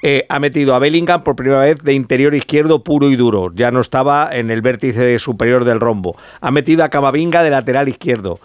[0.00, 3.50] Eh, ha metido a Bellingham por primera vez de interior izquierdo puro y duro.
[3.54, 6.16] Ya no estaba en el vértice superior del rombo.
[6.40, 8.38] Ha metido a Camavinga de lateral izquierdo.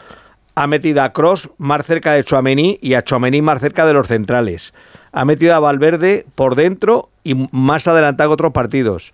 [0.55, 4.07] Ha metido a Cross más cerca de Chouameni y a Chouameni más cerca de los
[4.07, 4.73] centrales.
[5.11, 9.13] Ha metido a Valverde por dentro y más adelantado que otros partidos.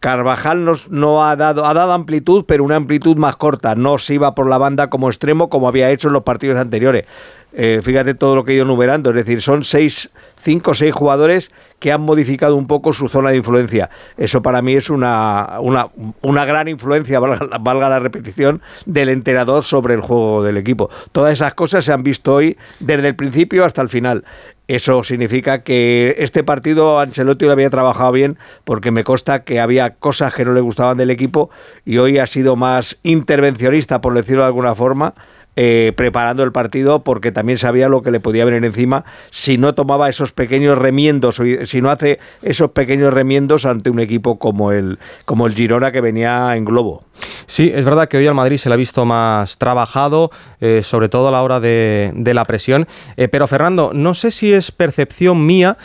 [0.00, 3.74] Carvajal nos, no ha dado, ha dado amplitud, pero una amplitud más corta.
[3.74, 7.04] No se iba por la banda como extremo como había hecho en los partidos anteriores.
[7.52, 10.10] Eh, fíjate todo lo que he ido enumerando, es decir, son seis,
[10.42, 13.88] cinco o seis jugadores que han modificado un poco su zona de influencia.
[14.16, 15.88] Eso para mí es una, una,
[16.22, 20.90] una gran influencia, valga, valga la repetición, del entrenador sobre el juego del equipo.
[21.12, 24.24] Todas esas cosas se han visto hoy desde el principio hasta el final.
[24.66, 29.94] Eso significa que este partido Ancelotti lo había trabajado bien porque me consta que había
[29.94, 31.48] cosas que no le gustaban del equipo
[31.86, 35.14] y hoy ha sido más intervencionista, por decirlo de alguna forma,
[35.60, 39.74] eh, preparando el partido porque también sabía lo que le podía venir encima si no
[39.74, 44.70] tomaba esos pequeños remiendos, o si no hace esos pequeños remiendos ante un equipo como
[44.70, 47.02] el, como el Girona que venía en globo.
[47.46, 50.30] Sí, es verdad que hoy al Madrid se le ha visto más trabajado,
[50.60, 52.86] eh, sobre todo a la hora de, de la presión.
[53.16, 55.76] Eh, pero Fernando, no sé si es percepción mía,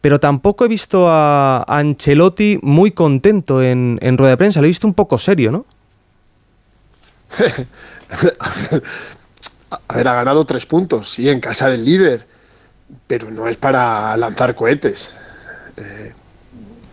[0.00, 4.60] pero tampoco he visto a Ancelotti muy contento en, en rueda de prensa.
[4.60, 5.66] Lo he visto un poco serio, ¿no?
[9.70, 12.26] a ha ganado tres puntos, sí, en casa del líder,
[13.06, 15.14] pero no es para lanzar cohetes.
[15.76, 16.12] Eh,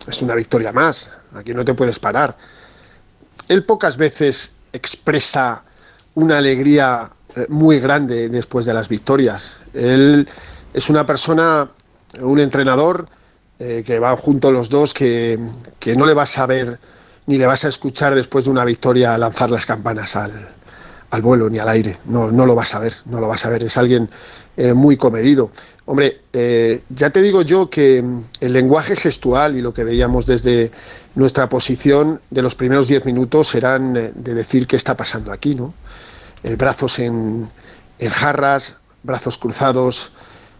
[0.06, 2.36] es una victoria más, aquí no te puedes parar.
[3.48, 5.62] Él pocas veces expresa
[6.14, 9.60] una alegría eh, muy grande después de las victorias.
[9.72, 10.28] Él
[10.72, 11.68] es una persona,
[12.20, 13.08] un entrenador,
[13.58, 15.38] eh, que van juntos los dos, que,
[15.78, 16.78] que no le vas a ver
[17.26, 20.32] ni le vas a escuchar después de una victoria lanzar las campanas al,
[21.10, 21.98] al vuelo ni al aire.
[22.06, 23.62] No, no lo vas a ver, no lo vas a ver.
[23.62, 24.08] Es alguien
[24.56, 25.50] eh, muy comedido.
[25.86, 30.26] Hombre, eh, ya te digo yo que mm, el lenguaje gestual y lo que veíamos
[30.26, 30.70] desde
[31.14, 35.54] nuestra posición de los primeros 10 minutos eran eh, de decir qué está pasando aquí,
[35.54, 35.74] ¿no?
[36.58, 37.48] brazos en,
[37.98, 40.12] en jarras, brazos cruzados,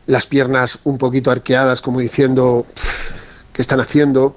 [0.07, 2.66] las piernas un poquito arqueadas, como diciendo,
[3.53, 4.36] ¿qué están haciendo?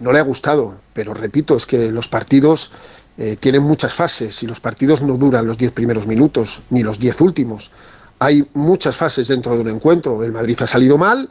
[0.00, 2.72] No le ha gustado, pero repito, es que los partidos
[3.18, 6.98] eh, tienen muchas fases y los partidos no duran los 10 primeros minutos ni los
[6.98, 7.70] 10 últimos.
[8.18, 10.22] Hay muchas fases dentro de un encuentro.
[10.22, 11.28] El Madrid ha salido mal,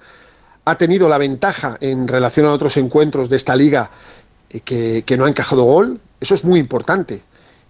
[0.66, 3.90] ha tenido la ventaja en relación a otros encuentros de esta liga
[4.50, 6.00] eh, que, que no ha encajado gol.
[6.20, 7.22] Eso es muy importante.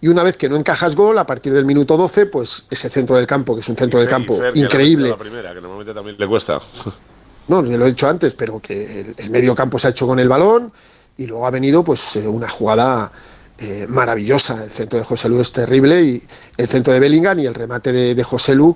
[0.01, 3.15] Y una vez que no encajas gol, a partir del minuto 12, pues ese centro
[3.15, 5.09] del campo, que es un centro Y del campo Fer, increíble.
[5.09, 6.59] la primera, que normalmente también le cuesta.
[7.47, 10.07] No, ya lo he dicho antes, pero que el, el medio campo se ha hecho
[10.07, 10.71] con el balón
[11.17, 13.11] y luego ha venido pues eh, una jugada
[13.63, 14.63] eh, maravillosa.
[14.63, 16.23] El centro de José Lu es terrible y
[16.57, 18.75] el centro de Bellingham y el remate de, José Lu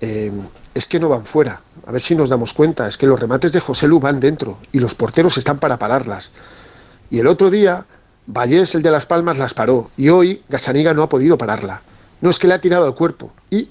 [0.00, 0.30] eh,
[0.72, 1.60] es que no van fuera.
[1.84, 4.58] A ver si nos damos cuenta, es que los remates de José Lu van dentro
[4.70, 6.30] y los porteros están para pararlas.
[7.10, 7.84] Y el otro día,
[8.26, 11.82] Vallés, el de Las Palmas, las paró y hoy Gasaniga no ha podido pararla.
[12.20, 13.32] No es que le ha tirado al cuerpo.
[13.50, 13.68] ¿Y?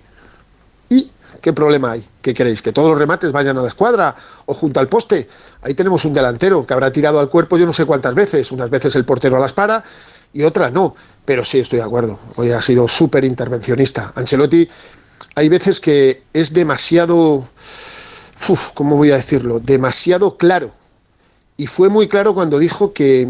[0.90, 1.10] ¿Y?
[1.42, 2.06] ¿Qué problema hay?
[2.22, 2.62] ¿Qué queréis?
[2.62, 4.14] ¿Que todos los remates vayan a la escuadra
[4.46, 5.26] o junto al poste?
[5.62, 8.52] Ahí tenemos un delantero que habrá tirado al cuerpo yo no sé cuántas veces.
[8.52, 9.86] Unas veces el portero las para
[10.34, 10.96] y otras no.
[11.26, 12.20] Pero sí, estoy de acuerdo.
[12.36, 14.14] Hoy ha sido súper intervencionista.
[14.16, 14.68] Ancelotti,
[15.36, 17.48] hay veces que es demasiado,
[18.74, 19.60] ¿cómo voy a decirlo?
[19.60, 20.72] Demasiado claro.
[21.56, 23.28] Y fue muy claro cuando dijo que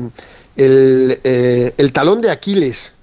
[0.55, 2.93] el, eh, el talón de Aquiles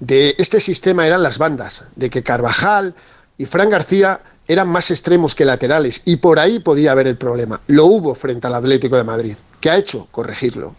[0.00, 2.94] de este sistema eran las bandas, de que Carvajal
[3.38, 7.60] y Fran García eran más extremos que laterales y por ahí podía haber el problema.
[7.66, 9.34] Lo hubo frente al Atlético de Madrid.
[9.60, 10.06] ¿Qué ha hecho?
[10.10, 10.76] Corregirlo.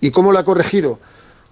[0.00, 0.98] ¿Y cómo lo ha corregido?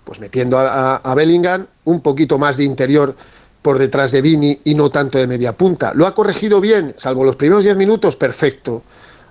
[0.07, 3.17] Pues metiendo a, Bellingham un poquito más de interior
[3.61, 5.93] por detrás de Vini y no tanto de media punta.
[5.95, 6.95] ¿Lo ha corregido bien?
[6.97, 8.85] Salvo los primeros 10 minutos, perfecto.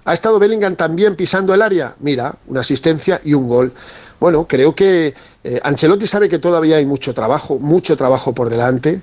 [0.03, 1.95] ¿Ha estado Bellingham también pisando el área?
[1.99, 3.71] Mira, una asistencia y un gol.
[4.19, 5.13] Bueno, creo que
[5.45, 9.01] eh, Ancelotti sabe que todavía hay mucho trabajo, mucho trabajo por delante,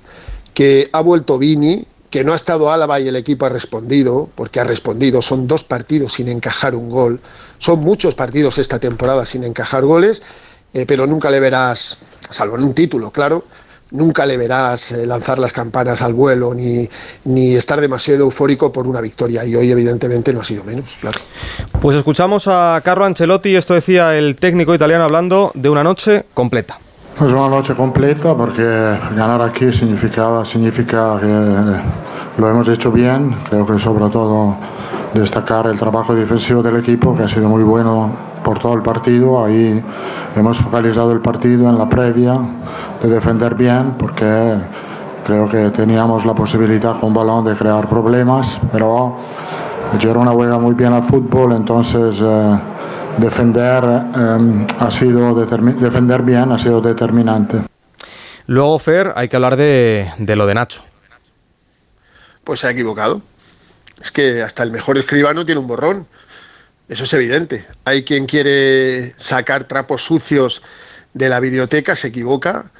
[0.53, 4.59] que ha vuelto Vini, que no ha estado Álava y el equipo ha respondido, porque
[4.59, 7.19] ha respondido, son dos partidos sin encajar un gol,
[7.57, 10.21] son muchos partidos esta temporada sin encajar goles,
[10.73, 11.97] eh, pero nunca le verás,
[12.29, 13.45] salvo en un título, claro,
[13.91, 16.89] nunca le verás eh, lanzar las campanas al vuelo ni,
[17.25, 21.19] ni estar demasiado eufórico por una victoria, y hoy evidentemente no ha sido menos, claro.
[21.81, 26.79] Pues escuchamos a Carlo Ancelotti, esto decía el técnico italiano hablando de una noche completa.
[27.17, 33.37] Pues una noche completa porque ganar aquí significaba, significa que lo hemos hecho bien.
[33.47, 34.57] Creo que sobre todo
[35.13, 39.43] destacar el trabajo defensivo del equipo que ha sido muy bueno por todo el partido.
[39.43, 39.83] Ahí
[40.35, 42.37] hemos focalizado el partido en la previa
[43.01, 44.57] de defender bien porque
[45.23, 49.17] creo que teníamos la posibilidad con balón de crear problemas, pero
[49.99, 52.59] Girona juega muy bien al fútbol, entonces eh,
[53.17, 57.61] defender, eh, ha sido defender bien ha sido determinante.
[58.47, 60.83] Luego, Fer, hay que hablar de, de lo de Nacho.
[62.43, 63.21] Pues se ha equivocado.
[64.01, 66.07] Es que hasta el mejor escribano tiene un borrón.
[66.89, 67.65] Eso es evidente.
[67.85, 70.61] Hay quien quiere sacar trapos sucios
[71.13, 72.71] de la biblioteca, se equivoca.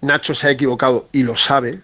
[0.00, 1.80] Nacho se ha equivocado y lo sabe.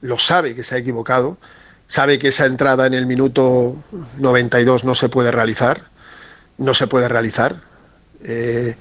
[0.00, 1.38] Lo sabe que se ha equivocado.
[1.86, 3.76] sabe que esa entrada en el minuto
[4.18, 5.90] 92 no se puede realizar,
[6.56, 7.56] no se puede realizar,
[8.22, 8.76] eh,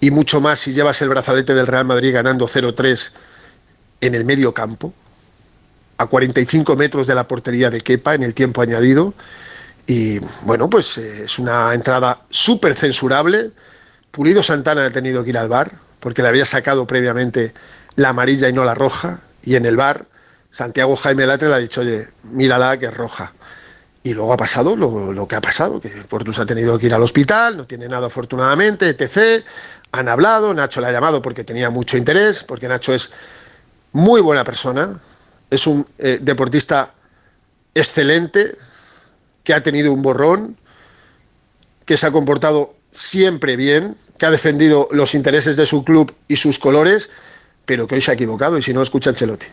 [0.00, 3.12] y mucho más si llevas el brazalete del Real Madrid ganando 0-3
[4.00, 4.94] en el medio campo,
[5.98, 9.14] a 45 metros de la portería de Kepa en el tiempo añadido.
[9.86, 13.50] Y bueno, pues eh, es una entrada súper censurable.
[14.10, 17.54] Pulido Santana ha tenido que ir al bar porque le había sacado previamente
[17.96, 19.20] la amarilla y no la roja.
[19.42, 20.04] Y en el bar,
[20.50, 23.32] Santiago Jaime Latre le ha dicho, oye, mírala que es roja.
[24.04, 26.94] Y luego ha pasado lo, lo que ha pasado, que Portus ha tenido que ir
[26.94, 29.44] al hospital, no tiene nada afortunadamente, etc.
[29.92, 33.12] Han hablado, Nacho le ha llamado porque tenía mucho interés, porque Nacho es
[33.92, 35.00] muy buena persona,
[35.50, 36.92] es un eh, deportista
[37.74, 38.56] excelente,
[39.44, 40.56] que ha tenido un borrón,
[41.84, 46.36] que se ha comportado siempre bien, que ha defendido los intereses de su club y
[46.36, 47.10] sus colores,
[47.64, 49.46] pero que hoy se ha equivocado y si no, escucha Ancelotti.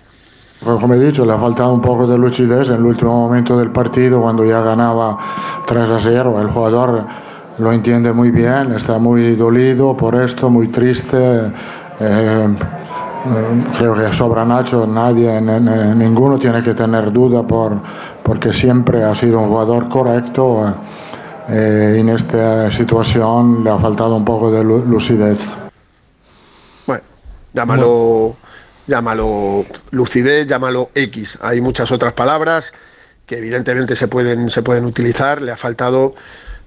[0.63, 3.57] Pues como he dicho, le ha faltado un poco de lucidez en el último momento
[3.57, 5.17] del partido, cuando ya ganaba
[5.65, 6.41] 3 a 0.
[6.41, 7.05] El jugador
[7.57, 11.51] lo entiende muy bien, está muy dolido por esto, muy triste.
[12.01, 12.47] Eh,
[13.77, 17.73] creo que sobra Nacho, nadie, ninguno tiene que tener duda por,
[18.29, 20.71] porque siempre ha sido un jugador correcto.
[21.49, 25.49] Eh, en esta situación le ha faltado un poco de lucidez.
[26.85, 27.01] Bueno,
[27.51, 28.37] llámalo
[28.85, 31.39] llámalo lucidez, llámalo X.
[31.41, 32.71] Hay muchas otras palabras
[33.25, 35.41] que evidentemente se pueden, se pueden utilizar.
[35.41, 36.13] Le ha faltado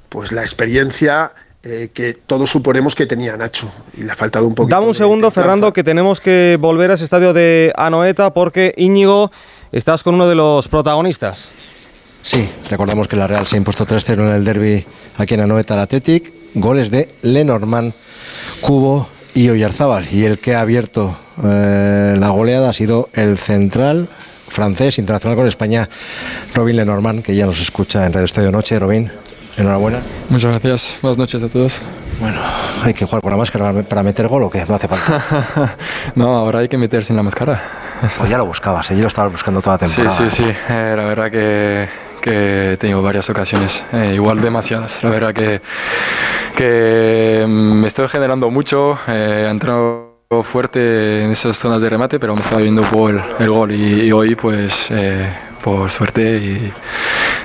[0.09, 1.31] pues la experiencia
[1.63, 4.75] eh, que todos suponemos que tenía Nacho y le ha faltado un poquito.
[4.75, 9.31] Dame un segundo, Fernando, que tenemos que volver a ese estadio de Anoeta porque Íñigo,
[9.73, 11.49] estás con uno de los protagonistas.
[12.23, 14.85] Sí, recordamos que la Real se ha impuesto 3-0 en el derby
[15.19, 16.33] aquí en Anoeta al Athletic.
[16.55, 17.95] Goles de Lenormand,
[18.61, 20.07] Cubo y Oyarzábal.
[20.13, 24.09] Y el que ha abierto eh, la goleada ha sido el central
[24.49, 25.89] francés internacional con España,
[26.55, 28.79] Robin Lenormand, que ya nos escucha en Radio Estadio Noche.
[28.79, 29.11] Robin,
[29.57, 30.01] enhorabuena.
[30.29, 30.97] Muchas gracias.
[31.03, 31.83] Buenas noches a todos.
[32.21, 32.39] Bueno,
[32.83, 34.65] hay que jugar con la máscara para meter gol o qué?
[34.67, 35.77] No hace falta.
[36.15, 37.63] no, ahora hay que meterse en la máscara.
[38.19, 38.97] Pues ya lo buscabas, ¿eh?
[38.97, 40.17] yo lo estaba buscando toda la temporada.
[40.17, 40.51] Sí, sí, sí.
[40.69, 41.89] Eh, la verdad que,
[42.21, 45.03] que he tenido varias ocasiones, eh, igual demasiadas.
[45.03, 45.61] La verdad que,
[46.57, 48.99] que me estoy generando mucho.
[49.09, 53.51] Eh, he entrado fuerte en esas zonas de remate, pero me estaba viendo por el,
[53.51, 55.29] gol y, y hoy pues eh,
[55.63, 56.73] por suerte y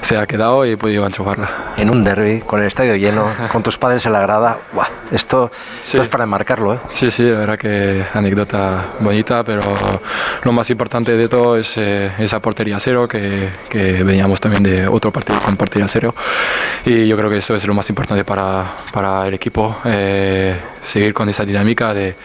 [0.02, 1.74] se ha quedado y he podido enchufarla.
[1.78, 4.88] En un derby, con el estadio lleno, con tus padres en la grada, ¡buah!
[5.12, 5.52] Esto,
[5.84, 6.80] esto es para enmarcarlo, ¿eh?
[6.90, 9.62] Sí, sí, la verdad que anécdota bonita, pero
[10.44, 14.88] lo más importante de todo es eh, esa portería cero, que, que, veníamos también de
[14.88, 16.14] otro partido con portería cero,
[16.86, 21.14] y yo creo que eso es lo más importante para, para el equipo, eh, seguir
[21.14, 22.16] con esa dinámica de,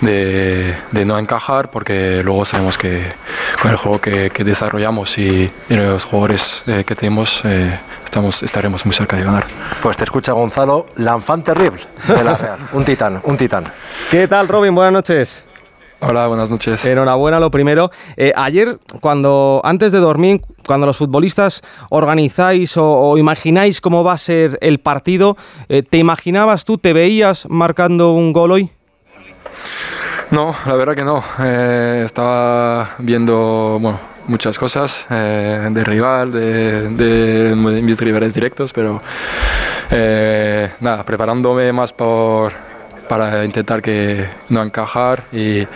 [0.00, 3.02] de, de, no encajar, porque luego sabemos que
[3.62, 5.28] con el juego que, que desarrollamos y
[5.68, 9.46] y, los jugadores eh, que tenemos eh, estamos, estaremos muy cerca de ganar.
[9.82, 13.64] Pues te escucha Gonzalo, Lanfan terrible de la Real, un titán, un titán.
[14.10, 14.74] ¿Qué tal, Robin?
[14.74, 15.47] Buenas noches.
[16.00, 16.84] Hola, buenas noches.
[16.84, 17.90] Enhorabuena, lo primero.
[18.16, 24.12] Eh, ayer, cuando antes de dormir, cuando los futbolistas organizáis o, o imagináis cómo va
[24.12, 25.36] a ser el partido,
[25.68, 28.70] eh, ¿te imaginabas tú, te veías marcando un gol hoy?
[30.30, 31.24] No, la verdad que no.
[31.40, 39.00] Eh, estaba viendo, bueno, muchas cosas de rival, de, de, mis rivales directos, pero
[39.90, 42.52] nada, preparándome más por,
[43.08, 45.66] para intentar que no encajar y,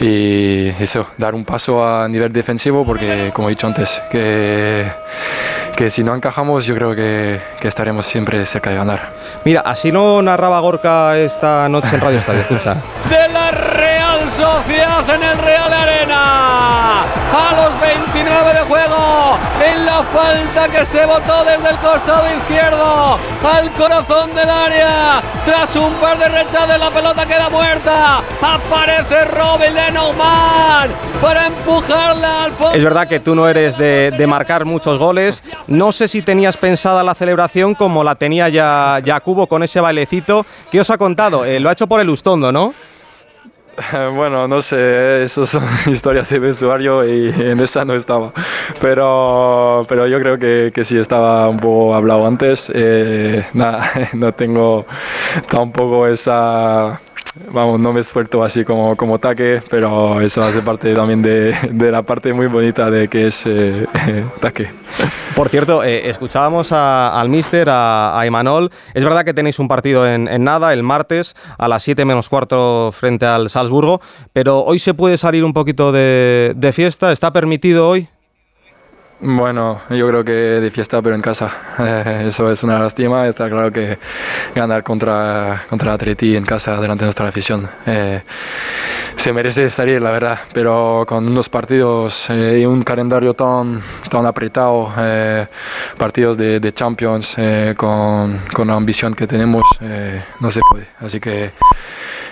[0.00, 4.90] y, eso, dar un paso a nivel defensivo porque como he dicho antes, que,
[5.76, 9.10] que si no encajamos yo creo que, que, estaremos siempre cerca de ganar.
[9.44, 12.76] Mira, así no narraba Gorka esta noche en Radio Estadio, escucha.
[13.08, 17.02] De la Real Sociedad en el Real Arena.
[17.02, 17.80] A los
[18.32, 24.34] 29 de juego, en la falta que se botó desde el costado izquierdo al corazón
[24.34, 25.20] del área.
[25.44, 28.22] Tras un par de rechaces, la pelota queda muerta.
[28.40, 32.74] Aparece Robin Lenormand para empujarla al fondo.
[32.74, 35.42] Es verdad que tú no eres de, de, marcar muchos goles.
[35.66, 39.80] No sé si tenías pensada la celebración como la tenía ya, ya Cubo con ese
[39.80, 40.46] bailecito.
[40.70, 41.44] ¿Qué os ha contado?
[41.44, 42.72] Eh, lo ha hecho por el Ustondo, ¿no?
[44.14, 48.32] Bueno, no sé, eso son historias de vestuario y en esa no estaba.
[48.80, 52.70] Pero, pero yo creo que, que sí estaba un poco hablado antes.
[52.74, 54.86] Eh, nada, no tengo
[55.48, 57.00] tampoco esa
[57.50, 61.90] vamos, no me esfuerzo así como, como taque, pero eso hace parte también de, de
[61.90, 63.86] la parte muy bonita de que es eh,
[64.40, 64.70] taque.
[65.34, 68.68] Por cierto, eh, escuchábamos al míster, a, a.
[68.94, 72.90] Es verdad que tenéis un partido en, nada, el martes, a las 7 menos cuarto
[72.92, 74.00] frente al Salzburgo,
[74.32, 77.12] pero hoy se puede salir un poquito de fiesta.
[77.12, 78.08] ¿Está permitido hoy?
[79.24, 81.52] Bueno, yo creo que de fiesta, pero en casa.
[82.26, 83.28] Eso es una lástima.
[83.28, 83.96] Está claro que
[84.52, 88.22] ganar contra, contra Atleti en casa delante de nuestra afición eh,
[89.14, 90.40] se merece estar ahí, la verdad.
[90.52, 95.46] Pero con unos partidos eh, y un calendario tan, tan apretado, eh,
[95.96, 99.62] partidos de, de Champions, eh, con, con la ambición que tenemos,
[100.40, 100.88] no se puede.
[100.98, 101.52] Así que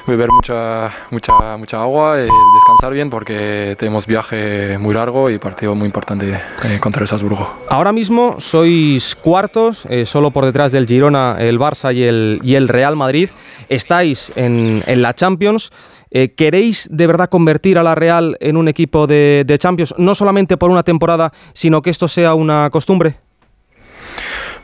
[0.06, 5.74] beber mucha, mucha, mucha agua y descansar bien porque tenemos viaje muy largo y partido
[5.74, 7.48] muy importante eh, contra el Salzburgo.
[7.68, 12.54] Ahora mismo sois cuartos, eh, solo por detrás del Girona, el Barça y el, y
[12.54, 13.30] el Real Madrid.
[13.68, 15.70] Estáis en, en la Champions.
[16.12, 19.94] Eh, ¿Queréis de verdad convertir a la Real en un equipo de, de Champions?
[19.96, 23.16] No solamente por una temporada, sino que esto sea una costumbre.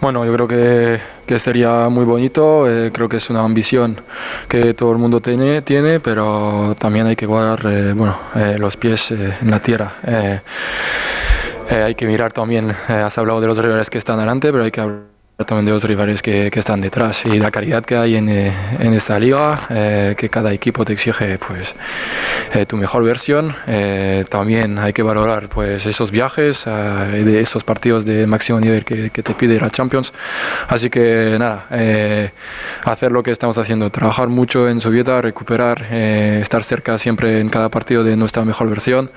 [0.00, 4.02] Bueno, yo creo que, que sería muy bonito, eh, creo que es una ambición
[4.46, 8.76] que todo el mundo tiene, tiene pero también hay que guardar eh, bueno, eh, los
[8.76, 9.94] pies eh, en la tierra.
[11.70, 14.80] Hay que mirar también, has hablado de los rivales que están delante, pero hay que
[14.80, 18.30] hablar también de los rivales que, que están detrás y la calidad que hay en,
[18.30, 21.74] eh, en esta liga, eh, que cada equipo te exige pues
[22.54, 23.54] eh, tu mejor versión.
[24.30, 29.60] También hay que valorar pues esos viajes, esos partidos de máximo nivel que, te pide
[29.60, 30.12] la Champions.
[30.68, 31.66] Así que nada,
[32.84, 37.50] hacer lo que estamos haciendo, trabajar mucho en su vida, recuperar, estar cerca siempre en
[37.50, 39.10] cada partido de nuestra mejor versión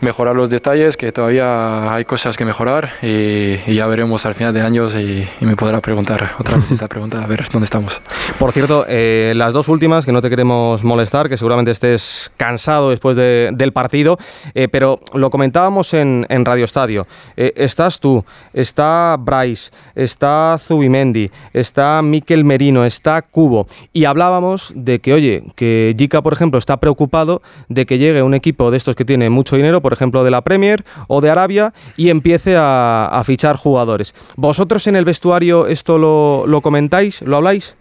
[0.00, 4.62] mejorar los detalles, que todavía hay cosas que mejorar y, ya veremos al final de
[4.62, 8.00] años y, me podrá preguntar otra vez esta pregunta, a ver dónde estamos.
[8.38, 12.90] Por cierto, eh, las dos últimas, que no te queremos molestar, que seguramente estés cansado
[12.90, 14.18] después de- del partido,
[14.54, 17.06] eh, pero lo comentábamos en, en Radio Estadio.
[17.36, 25.00] Eh, estás tú, está Bryce, está Zubimendi, está Miquel Merino, está Cubo, y hablábamos de
[25.00, 28.96] que, oye, que Jica, por ejemplo, está preocupado de que llegue un equipo de estos
[28.96, 33.56] que tiene mucho dinero, ejemplo, de la Premier o de Arabia, y empiece a, fichar
[33.56, 34.14] jugadores.
[34.36, 37.76] ¿Vosotros en el vestuario esto lo, lo comentáis, lo habláis?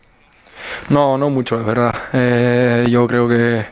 [0.90, 1.96] No, no mucho, la verdad.
[2.14, 3.66] Eh, yo creo que,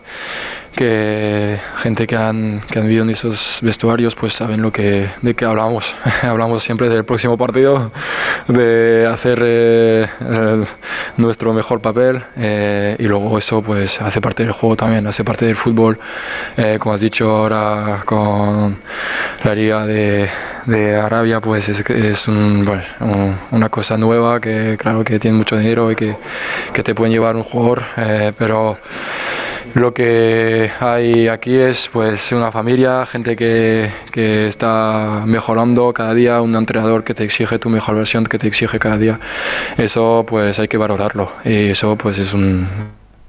[0.77, 5.33] que gente que han, que han vivido en esos vestuarios pues saben lo que, de
[5.35, 5.93] qué hablamos.
[6.21, 7.91] hablamos siempre del próximo partido,
[8.47, 10.65] de hacer eh, el-
[11.17, 15.45] nuestro mejor papel eh, y luego eso pues hace parte del juego también, hace parte
[15.45, 15.99] del fútbol.
[16.55, 18.77] Eh, como has dicho ahora con
[19.43, 20.29] la liga de,
[20.67, 25.37] de Arabia pues es, es un- bueno, un- una cosa nueva que claro que tiene
[25.37, 26.15] mucho dinero y que,
[26.71, 28.77] que te pueden llevar un jugador, eh, pero
[29.77, 36.41] lo que hay aquí es pues una familia, gente que, que está mejorando cada día,
[36.41, 39.19] un entrenador que te exige tu mejor versión, que te exige cada día.
[39.77, 42.67] Eso pues hay que valorarlo y eso pues es un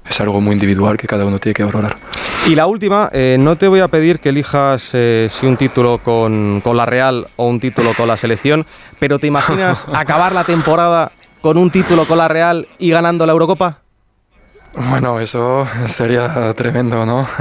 [0.09, 1.95] es algo muy individual que cada uno tiene que valorar.
[2.47, 5.99] Y la última, eh, no te voy a pedir que elijas eh, si un título
[5.99, 8.65] con, con la Real o un título con la selección,
[8.97, 13.33] pero ¿te imaginas acabar la temporada con un título con la Real y ganando la
[13.33, 13.81] Eurocopa?
[14.73, 17.27] Bueno, eso sería tremendo, ¿no?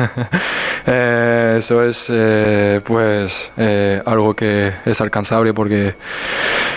[0.90, 5.96] Eh, eso es, eh, pues, eh, algo que es alcanzable porque,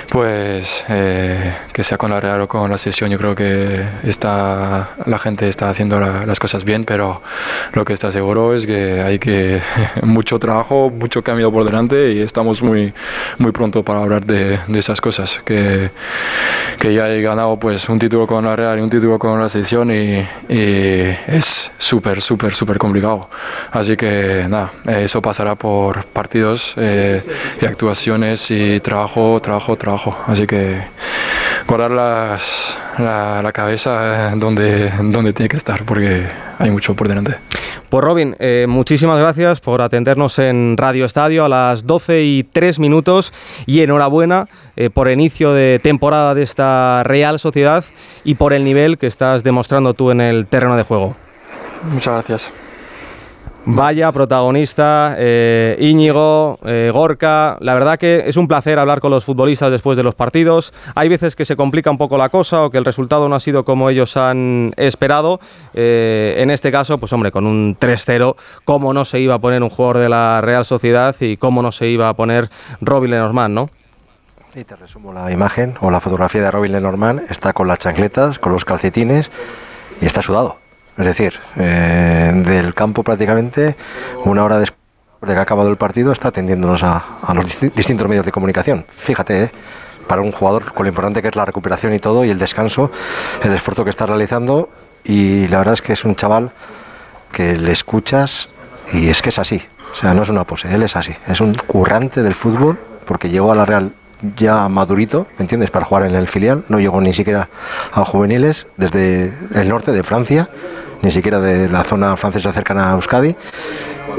[0.10, 5.18] pues, que sea con la Real o con la sesión, yo creo que está, la
[5.18, 7.22] gente está haciendo la- las cosas bien, pero
[7.74, 9.62] lo que está seguro es que hay que
[10.04, 12.94] mucho trabajo, mucho camino por delante y estamos muy,
[13.38, 15.40] muy pronto para hablar de, de esas cosas.
[15.46, 15.90] Que,
[16.80, 19.48] que ya he ganado, pues, un título con la Real y un título con la
[19.48, 23.30] sesión y, y es súper, súper, súper complicado.
[23.72, 27.24] Así que nada, eso pasará por partidos eh,
[27.62, 30.18] y actuaciones y trabajo, trabajo, trabajo.
[30.28, 30.82] Así que
[31.68, 36.26] guardar las- la, la cabeza eh, donde, donde tiene que estar porque
[36.60, 37.36] hay mucho por delante.
[37.90, 42.80] Pues Robin, eh, muchísimas gracias por atendernos en Radio Estadio a las 12 y 3
[42.80, 43.34] minutos
[43.66, 47.84] y enhorabuena eh, por el inicio de temporada de esta Real Sociedad
[48.24, 51.16] y por el nivel que estás demostrando tú en el terreno de juego.
[51.92, 52.52] Muchas gracias.
[53.64, 57.58] Vaya protagonista, eh, Íñigo, eh, Gorka.
[57.60, 60.74] La verdad que es un placer hablar con los futbolistas después de los partidos.
[60.96, 63.40] Hay veces que se complica un poco la cosa o que el resultado no ha
[63.40, 65.40] sido como ellos han esperado.
[65.76, 68.36] Eh, en este caso, pues hombre, con un 3-0,
[68.66, 71.72] ¿cómo no se iba a poner un jugador de la Real Sociedad y cómo no
[71.72, 72.50] se iba a poner
[72.82, 73.70] Robin Lenormand, ¿no?
[74.56, 77.30] Sí, te resumo la imagen o la fotografía de Robin Lenormand.
[77.30, 79.30] Está con las chancletas, con los calcetines
[80.02, 80.61] y está sudado.
[80.98, 83.76] Es decir, eh, del campo prácticamente
[84.26, 84.80] una hora después
[85.22, 88.86] de que ha acabado el partido está atendiéndonos a, los disti- distintos medios de comunicación.
[88.98, 89.52] Fíjate, eh,
[90.08, 92.92] para un jugador con lo importante que es la recuperación y todo y el descanso,
[93.44, 94.70] el esfuerzo que está realizando
[95.04, 96.52] y la verdad es que es un chaval
[97.32, 98.50] que le escuchas
[98.92, 99.62] y es que es así.
[99.94, 101.14] O sea, no es una pose, él es así.
[101.28, 103.94] Es un currante del fútbol porque llegó a la Real
[104.36, 105.72] ya madurito, ¿me entiendes?
[105.72, 107.50] Para jugar en el filial, no llegó ni siquiera
[107.94, 110.50] a juveniles desde el norte de Francia,
[111.02, 113.36] ni siquiera de la zona francesa cercana a Euskadi,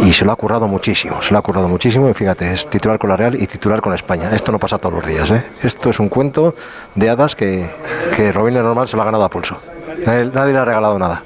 [0.00, 2.98] y se lo ha currado muchísimo, se lo ha currado muchísimo, y fíjate, es titular
[2.98, 4.30] con la Real y titular con España.
[4.34, 5.44] Esto no pasa todos los días, ¿eh?
[5.62, 6.54] Esto es un cuento
[6.94, 7.70] de hadas que,
[8.16, 9.60] que Robin Normal se lo ha ganado a pulso.
[10.04, 11.22] Nadie, le ha regalado nada.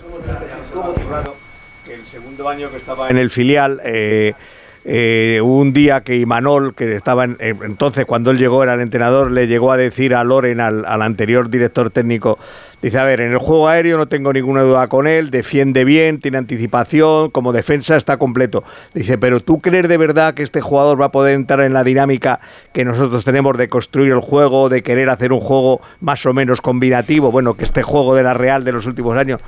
[1.89, 4.35] el segundo año que estaba en el filial, eh,
[4.89, 9.33] eh, un día que Imanol, que estaba en- entonces cuando él llegó, era el entrenador,
[9.33, 12.39] le llegó a decir a Loren, al, al anterior director técnico,
[12.81, 16.21] dice, a ver, en el juego aéreo no tengo ninguna duda con él, defiende bien,
[16.21, 18.63] tiene anticipación, como defensa está completo.
[18.95, 21.83] Dice, pero ¿tú crees de verdad que este jugador va a poder entrar en la
[21.83, 22.39] dinámica
[22.73, 26.61] que nosotros tenemos de construir el juego, de querer hacer un juego más o menos
[26.61, 27.33] combinativo?
[27.33, 29.41] Bueno, que este juego de la Real de los últimos años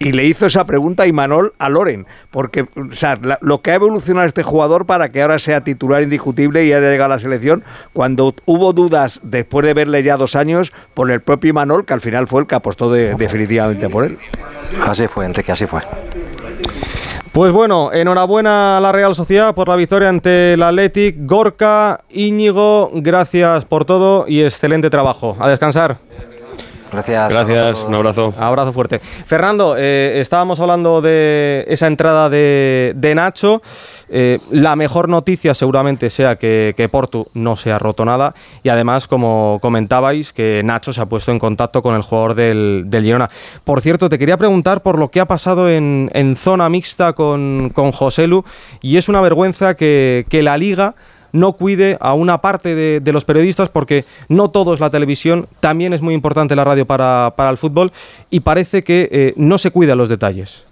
[0.00, 3.70] y le hizo esa pregunta a Imanol a Loren, porque o sea, la- lo que
[3.70, 7.20] ha evolucionado este jugador para que ahora sea titular indiscutible y haya llegado a la
[7.20, 11.92] selección, cuando hubo dudas después de verle ya dos años por el propio Imanol, que
[11.92, 14.18] al final fue el que apostó de- definitivamente por él.
[14.86, 15.82] Así fue, Enrique, así fue.
[17.32, 21.14] Pues bueno, enhorabuena a la Real Sociedad por la victoria ante el Athletic.
[21.20, 25.36] Gorka, Íñigo, gracias por todo y excelente trabajo.
[25.38, 25.98] A descansar.
[26.92, 27.30] Gracias.
[27.30, 28.34] Gracias, un abrazo.
[28.38, 28.98] Abrazo fuerte.
[28.98, 33.62] Fernando, eh, estábamos hablando de esa entrada de, de Nacho.
[34.12, 38.34] Eh, la mejor noticia seguramente sea que, que Portu no se ha roto nada
[38.64, 42.84] y además, como comentabais, que Nacho se ha puesto en contacto con el jugador del,
[42.86, 43.30] del Girona.
[43.62, 47.70] Por cierto, te quería preguntar por lo que ha pasado en, en zona mixta con,
[47.72, 48.44] con Joselu
[48.80, 50.96] y es una vergüenza que, que la liga
[51.32, 55.92] no cuide a una parte de, los periodistas porque no todo es la televisión, también
[55.92, 57.92] es muy importante la radio para, el fútbol
[58.30, 60.64] y parece que eh, no se cuidan los detalles.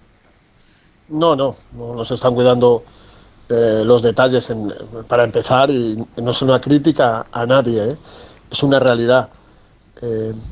[1.09, 2.85] No, no, no nos están cuidando
[3.49, 4.73] eh, los detalles en-
[5.09, 7.97] para empezar y no es una crítica a nadie, ¿eh?
[8.51, 9.31] es una realidad.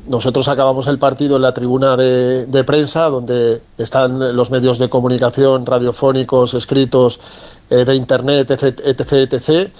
[0.07, 5.65] Nosotros acabamos el partido en la tribuna de, prensa, donde están los medios de comunicación
[5.65, 7.21] radiofónicos, escritos,
[7.69, 9.71] de internet, etc, etc, etc.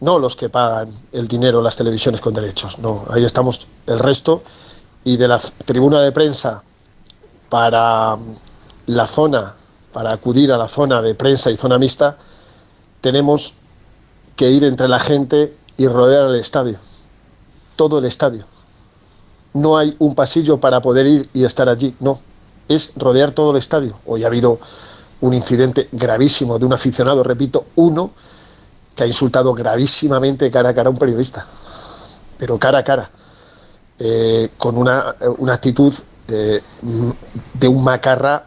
[0.00, 2.78] No los que pagan el dinero, las televisiones con derechos.
[2.78, 4.42] No, ahí estamos el resto.
[5.04, 6.62] Y de la tribuna de prensa
[7.48, 8.34] para mm,
[8.86, 9.54] la zona,
[9.92, 12.16] para acudir a la zona de prensa y zona mixta,
[13.00, 13.54] tenemos
[14.36, 16.78] que ir entre la gente y rodear el estadio.
[17.76, 18.44] Todo el estadio.
[19.52, 22.20] No hay un pasillo para poder ir y estar allí, no.
[22.68, 23.96] Es rodear todo el estadio.
[24.06, 24.58] Hoy ha habido
[25.20, 28.10] un incidente gravísimo de un aficionado, repito, uno,
[28.94, 31.46] que ha insultado gravísimamente cara a cara a un periodista.
[32.38, 33.10] Pero cara a cara.
[33.98, 35.94] Eh, con una, una actitud
[36.26, 38.44] de un macarra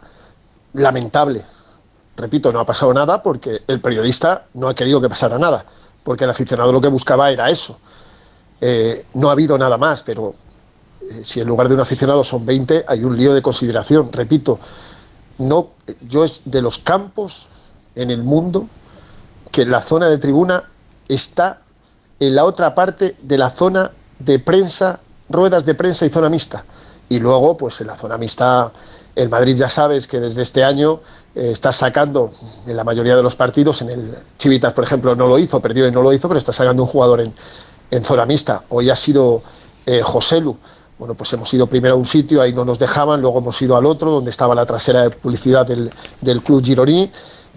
[0.74, 1.44] lamentable.
[2.16, 5.64] Repito, no ha pasado nada porque el periodista no ha querido que pasara nada,
[6.02, 7.78] porque el aficionado lo que buscaba era eso.
[8.60, 10.34] Eh, no ha habido nada más, pero
[11.00, 14.12] eh, si en lugar de un aficionado son 20, hay un lío de consideración.
[14.12, 14.58] Repito,
[15.38, 15.68] no,
[16.08, 17.46] yo es de los campos
[17.94, 18.66] en el mundo
[19.58, 20.62] que la zona de tribuna
[21.08, 21.62] está
[22.20, 23.90] en la otra parte de la zona
[24.20, 26.64] de prensa, ruedas de prensa y zona mixta.
[27.08, 28.70] Y luego, pues en la zona mixta,
[29.16, 31.00] el Madrid ya sabes que desde este año
[31.34, 32.30] eh, está sacando
[32.68, 35.88] en la mayoría de los partidos, en el Chivitas, por ejemplo, no lo hizo, perdió
[35.88, 37.34] y no lo hizo, pero está sacando un jugador en,
[37.90, 38.62] en zona mixta.
[38.68, 39.42] Hoy ha sido
[39.86, 40.56] eh, Joselu.
[41.00, 43.76] Bueno, pues hemos ido primero a un sitio, ahí no nos dejaban, luego hemos ido
[43.76, 45.90] al otro, donde estaba la trasera de publicidad del,
[46.20, 47.10] del club Gironí,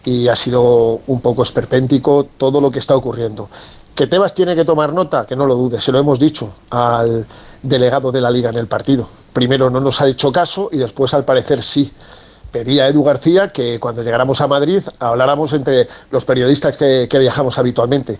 [0.05, 3.49] y ha sido un poco esperpéntico todo lo que está ocurriendo.
[3.95, 7.25] Que Tebas tiene que tomar nota, que no lo dude, se lo hemos dicho al
[7.61, 9.07] delegado de la liga en el partido.
[9.33, 11.91] Primero no nos ha hecho caso y después al parecer sí.
[12.51, 17.19] Pedí a Edu García que cuando llegáramos a Madrid habláramos entre los periodistas que, que
[17.19, 18.19] viajamos habitualmente.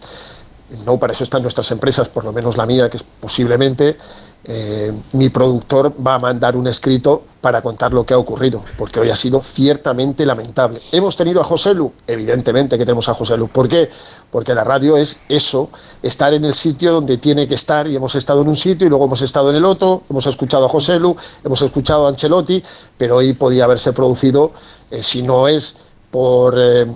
[0.86, 3.98] No, para eso están nuestras empresas, por lo menos la mía, que es posiblemente
[4.44, 9.00] eh, mi productor va a mandar un escrito para contar lo que ha ocurrido, porque
[9.00, 10.80] hoy ha sido ciertamente lamentable.
[10.92, 11.92] ¿Hemos tenido a José Lu?
[12.08, 13.48] Evidentemente que tenemos a José Lu.
[13.48, 13.90] ¿Por qué?
[14.32, 15.70] Porque la radio es eso,
[16.02, 18.90] estar en el sitio donde tiene que estar y hemos estado en un sitio y
[18.90, 22.64] luego hemos estado en el otro, hemos escuchado a José Lu, hemos escuchado a Ancelotti,
[22.98, 24.52] pero hoy podía haberse producido,
[24.90, 25.78] eh, si no es
[26.10, 26.88] por eh,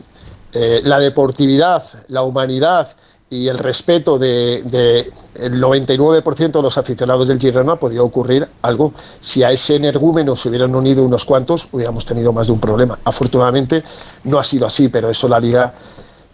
[0.84, 2.88] la deportividad, la humanidad,
[3.30, 8.94] y el respeto del de, el 99% de los aficionados del Girona podido ocurrir algo.
[9.20, 12.98] Si a ese energúmeno se hubieran unido unos cuantos, hubiéramos tenido más de un problema.
[13.04, 13.84] Afortunadamente
[14.26, 15.74] no ha sido así, pero eso la liga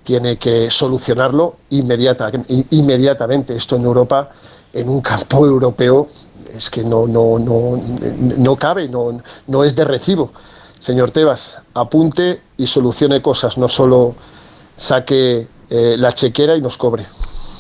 [0.04, 2.30] tiene que solucionarlo inmediata,
[2.72, 3.56] inmediatamente.
[3.56, 4.30] Esto en Europa,
[4.74, 6.08] en un campo europeo,
[6.54, 7.82] es que no, no, no,
[8.38, 10.32] no cabe, no, no es de recibo.
[10.80, 14.16] Señor Tebas, apunte y solucione cosas, no solo
[14.76, 17.06] saque eh, la chequera y nos cobre.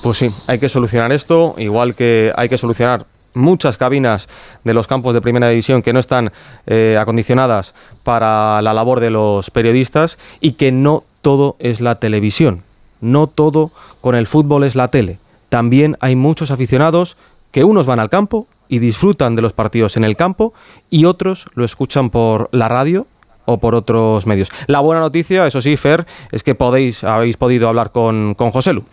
[0.03, 4.27] Pues sí, hay que solucionar esto, igual que hay que solucionar muchas cabinas
[4.65, 6.33] de los campos de primera división que no están
[6.67, 12.63] eh, acondicionadas para la labor de los periodistas y que no todo es la televisión,
[12.99, 15.17] no todo con el fútbol es la tele.
[15.49, 17.15] También hay muchos aficionados
[17.51, 20.53] que unos van al campo y disfrutan de los partidos en el campo
[20.89, 23.07] y otros lo escuchan por la radio
[23.51, 24.49] o por otros medios.
[24.67, 28.73] La buena noticia, eso sí, Fer, es que podéis, habéis podido hablar con, con José
[28.73, 28.83] Lu.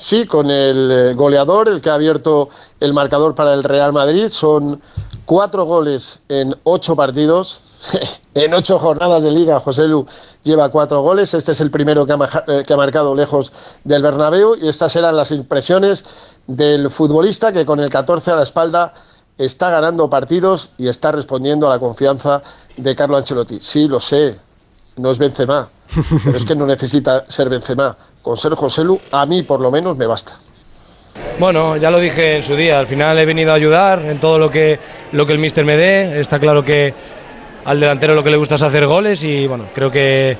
[0.00, 2.48] Sí, con el eh, goleador, el que ha abierto
[2.78, 4.28] el marcador para el Real Madrid.
[4.30, 4.80] Son
[5.24, 7.62] cuatro goles en ocho partidos.
[8.34, 10.06] en ocho jornadas de liga, José Lu
[10.44, 11.34] lleva cuatro goles.
[11.34, 13.52] Este es el primero que ha, eh, que ha marcado lejos
[13.82, 14.54] del Bernabéu.
[14.62, 16.04] Y estas eran las impresiones
[16.46, 18.94] del futbolista que con el 14 a la espalda
[19.38, 22.42] está ganando partidos y está respondiendo a la confianza
[22.76, 23.58] de Carlo Ancelotti.
[23.60, 24.36] Sí, lo sé,
[24.96, 25.68] no es Benzema,
[26.24, 27.96] pero es que no necesita ser Benzema.
[28.20, 30.36] Con ser José Lu, a mí por lo menos me basta.
[31.38, 34.38] Bueno, ya lo dije en su día, al final he venido a ayudar en todo
[34.38, 34.78] lo que,
[35.12, 36.20] lo que el míster me dé.
[36.20, 36.92] Está claro que
[37.64, 40.36] al delantero lo que le gusta es hacer goles y bueno, creo que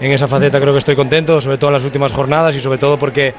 [0.00, 2.78] en esa faceta creo que estoy contento, sobre todo en las últimas jornadas y sobre
[2.78, 3.34] todo porque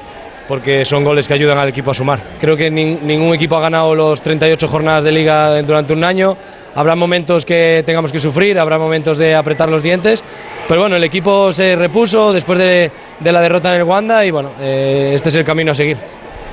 [0.48, 2.20] porque son goles que ayudan al equipo a sumar.
[2.40, 6.36] Creo que ningún equipo ha ganado los 38 jornadas de liga durante un año.
[6.74, 10.22] Habrá momentos que tengamos que sufrir, habrá momentos de apretar los dientes,
[10.66, 12.90] pero bueno, el equipo se repuso después de,
[13.22, 15.98] la derrota en el Wanda y bueno, eh, este es el camino a seguir.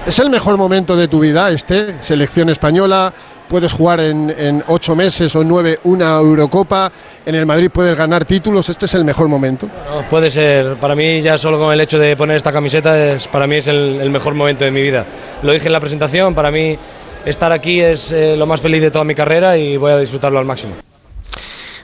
[0.06, 2.02] ¿Es el mejor momento de tu vida este?
[2.02, 3.14] Selección española,
[3.50, 6.92] puedes jugar en, ocho meses o nueve una Eurocopa,
[7.26, 9.68] en el Madrid puedes ganar títulos, este es el mejor momento.
[10.10, 13.48] Puede ser, para mí ya solo con el hecho de poner esta camiseta, es, para
[13.48, 15.06] mí es el, el, mejor momento de mi vida.
[15.42, 16.78] Lo dije en la presentación, para mí
[17.26, 20.40] estar aquí es eh, lo más feliz de toda mi carrera y voy a disfrutarlo
[20.40, 20.89] al máximo.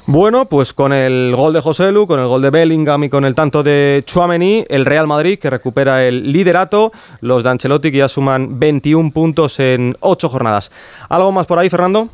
[0.08, 3.26] Bueno, pues con el gol de José Lu, con el gol de Bellingham y con
[3.26, 6.92] el tanto de Chouameni, el Real Madrid que recupera el liderato,
[7.22, 10.70] los de Ancelotti que ya suman 21 puntos en 8 jornadas.
[11.10, 12.08] ¿Algo más por ahí, Fernando?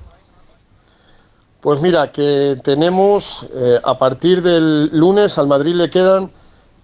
[1.59, 6.31] Pues mira, que tenemos eh, a partir del lunes al Madrid le quedan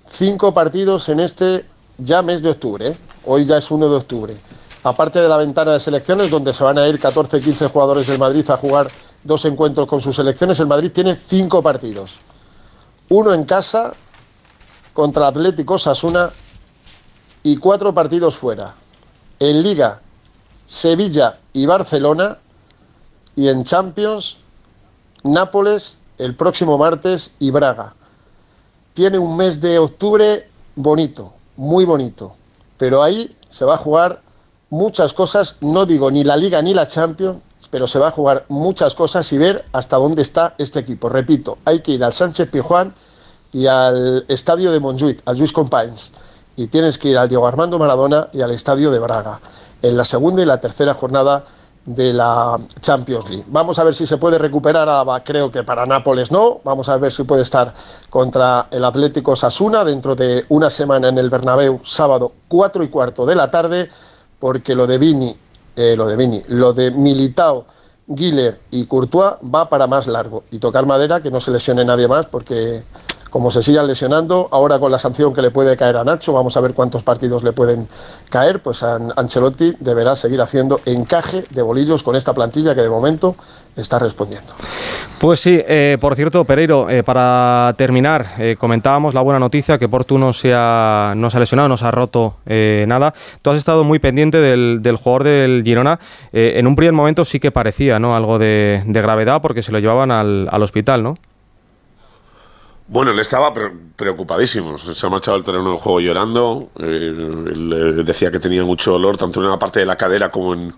[0.08, 1.64] 5 partidos en este
[1.98, 2.90] ya mes de octubre.
[2.90, 2.98] ¿eh?
[3.24, 4.36] Hoy ya es 1 de octubre.
[4.84, 8.50] Aparte de la ventana de selecciones donde se van a ir 14-15 jugadores del Madrid
[8.50, 8.90] a jugar
[9.28, 12.20] dos encuentros con sus selecciones, el Madrid tiene cinco partidos.
[13.10, 13.94] Uno en casa
[14.94, 16.32] contra Atlético Sasuna
[17.44, 18.74] y cuatro partidos fuera.
[19.40, 20.02] En Liga,
[20.66, 22.38] Sevilla y Barcelona.
[23.36, 24.40] Y en Champions,
[25.24, 27.94] Nápoles el próximo martes y Braga.
[28.94, 32.36] Tiene un mes de octubre bonito, muy bonito.
[32.78, 34.22] Pero ahí se va a jugar
[34.70, 37.40] muchas cosas, no digo ni la Liga ni la Champions,
[37.70, 41.10] pero se va a jugar muchas cosas y ver hasta dónde está este equipo.
[41.10, 42.94] Repito, hay que ir al Sánchez Pijuán
[43.52, 46.12] y al estadio de Montjuic, al Luis Companys,
[46.56, 49.40] y tienes que ir al Diego Armando Maradona y al estadio de Braga,
[49.82, 51.46] en la segunda y la tercera jornada
[51.86, 53.46] de la Champions League.
[53.48, 56.98] Vamos a ver si se puede recuperar, a, creo que para Nápoles no, vamos a
[56.98, 57.74] ver si puede estar
[58.10, 63.26] contra el Atlético Sasuna dentro de una semana en el Bernabéu, sábado 4 y cuarto
[63.26, 63.90] de la tarde,
[64.38, 65.38] porque lo de Vini
[65.78, 66.42] eh, lo de Vini.
[66.50, 67.66] Lo de Militao,
[68.08, 70.44] Guiller y Courtois va para más largo.
[70.52, 72.84] Y tocar madera, que no se lesione nadie más, porque
[73.30, 76.58] como se sigan lesionando, ahora con la sanción que le puede caer a Nacho, vamos
[76.58, 77.88] a ver cuántos partidos le pueden
[78.30, 83.36] caer, pues Ancelotti deberá seguir haciendo encaje de bolillos con esta plantilla que de momento
[83.76, 84.54] está respondiendo.
[85.20, 89.90] Pues sí, eh, por cierto, Pereiro, eh, para terminar, eh, comentábamos la buena noticia que
[89.90, 93.14] Portu no se ha, no se ha lesionado, no se ha roto nada.
[93.42, 96.00] Tú has estado muy pendiente del, jugador del Girona.
[96.32, 98.16] En un primer momento sí que parecía ¿no?
[98.16, 101.18] algo de, de gravedad porque se lo llevaban al, al hospital, ¿no?
[102.88, 104.78] Bueno, él estaba pre preocupadísimo.
[104.78, 106.70] Se ha marchado al terreno del juego llorando.
[106.80, 107.14] Eh,
[107.48, 110.74] él decía que tenía mucho dolor, tanto en la parte de la cadera como en,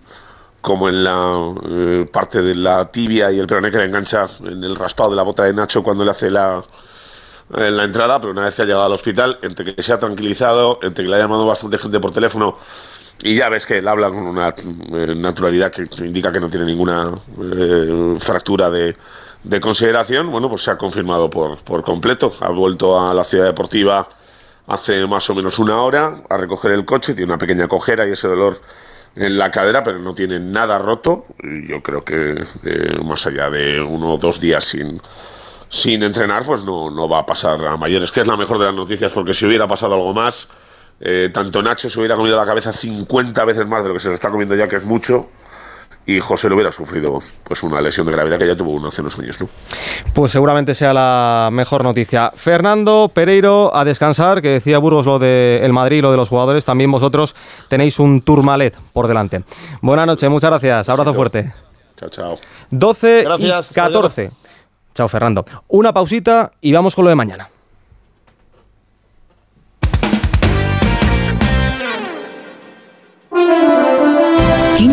[0.61, 4.63] como en la eh, parte de la tibia y el peroné que le engancha en
[4.63, 6.63] el raspado de la bota de Nacho cuando le hace la,
[7.49, 8.19] la entrada.
[8.19, 11.09] Pero una vez que ha llegado al hospital, entre que se ha tranquilizado, entre que
[11.09, 12.57] le ha llamado bastante gente por teléfono
[13.21, 16.65] y ya ves que él habla con una eh, naturalidad que indica que no tiene
[16.65, 18.95] ninguna eh, fractura de
[19.43, 22.31] de consideración, bueno, pues se ha confirmado por, por completo.
[22.41, 24.07] Ha vuelto a la ciudad deportiva
[24.67, 28.11] hace más o menos una hora a recoger el coche, tiene una pequeña cojera y
[28.11, 28.59] ese dolor
[29.15, 31.25] en la cadera, pero no tiene nada roto.
[31.67, 35.01] Yo creo que eh, más allá de uno o dos días sin,
[35.69, 38.65] sin entrenar, pues no, no va a pasar a mayores, que es la mejor de
[38.65, 40.49] las noticias, porque si hubiera pasado algo más,
[41.01, 44.09] eh, tanto Nacho se hubiera comido la cabeza 50 veces más de lo que se
[44.09, 45.29] le está comiendo ya, que es mucho
[46.09, 49.01] y José lo hubiera sufrido pues una lesión de gravedad que ya tuvo uno hace
[49.01, 49.39] unos años.
[49.39, 49.47] ¿no?
[50.13, 52.31] Pues seguramente sea la mejor noticia.
[52.35, 56.65] Fernando Pereiro, a descansar, que decía Burgos lo del el Madrid, lo de los jugadores,
[56.65, 57.35] también vosotros
[57.67, 59.43] tenéis un Tourmalet por delante.
[59.81, 61.53] Buenas noches, muchas gracias, abrazo fuerte.
[61.95, 62.39] Chao, chao.
[62.71, 64.31] 12 Gracias, y 14.
[64.95, 65.45] Chao, Fernando.
[65.67, 67.49] Una pausita y vamos con lo de mañana.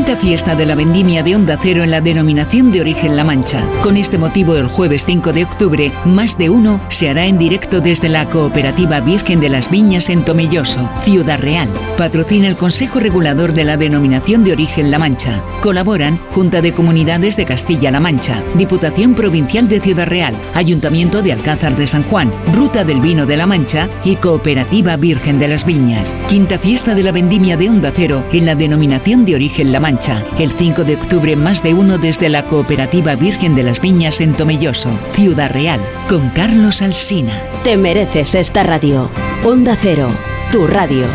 [0.07, 3.61] Quinta fiesta de la vendimia de Onda Cero en la denominación de origen La Mancha.
[3.83, 7.81] Con este motivo, el jueves 5 de octubre, más de uno se hará en directo
[7.81, 11.69] desde la Cooperativa Virgen de las Viñas en Tomelloso, Ciudad Real.
[11.99, 15.43] Patrocina el Consejo Regulador de la denominación de origen La Mancha.
[15.61, 21.75] Colaboran Junta de Comunidades de Castilla-La Mancha, Diputación Provincial de Ciudad Real, Ayuntamiento de Alcázar
[21.75, 26.17] de San Juan, Ruta del Vino de La Mancha y Cooperativa Virgen de las Viñas.
[26.29, 29.96] Quinta fiesta de la vendimia de Onda Cero en la denominación de origen La Mancha.
[30.39, 34.35] El 5 de octubre más de uno desde la Cooperativa Virgen de las Viñas en
[34.35, 37.41] Tomelloso, Ciudad Real, con Carlos Alsina.
[37.65, 39.09] Te mereces esta radio.
[39.43, 40.09] Onda Cero,
[40.53, 41.07] tu radio.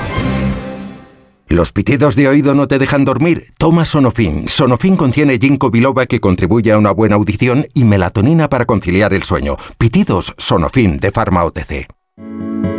[1.47, 3.47] ¿Los pitidos de oído no te dejan dormir?
[3.59, 4.47] Toma Sonofin.
[4.47, 9.21] Sonofin contiene ginkgo biloba que contribuye a una buena audición y melatonina para conciliar el
[9.21, 9.57] sueño.
[9.77, 11.87] Pitidos Sonofin de Pharma OTC.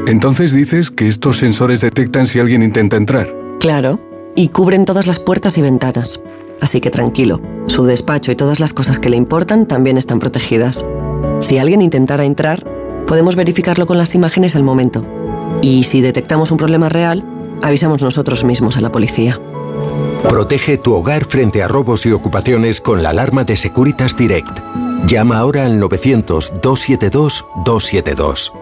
[0.08, 3.32] Entonces dices que estos sensores detectan si alguien intenta entrar.
[3.60, 4.00] Claro,
[4.34, 6.20] y cubren todas las puertas y ventanas.
[6.60, 10.84] Así que tranquilo, su despacho y todas las cosas que le importan también están protegidas.
[11.40, 12.64] Si alguien intentara entrar,
[13.06, 15.04] podemos verificarlo con las imágenes al momento.
[15.60, 17.24] Y si detectamos un problema real,
[17.62, 19.40] avisamos nosotros mismos a la policía.
[20.28, 24.60] Protege tu hogar frente a robos y ocupaciones con la alarma de Securitas Direct.
[25.06, 28.61] Llama ahora al 900-272-272.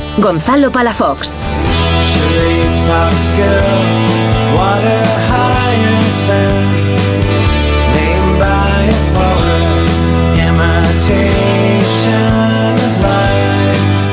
[0.17, 1.39] Gonzalo Palafox.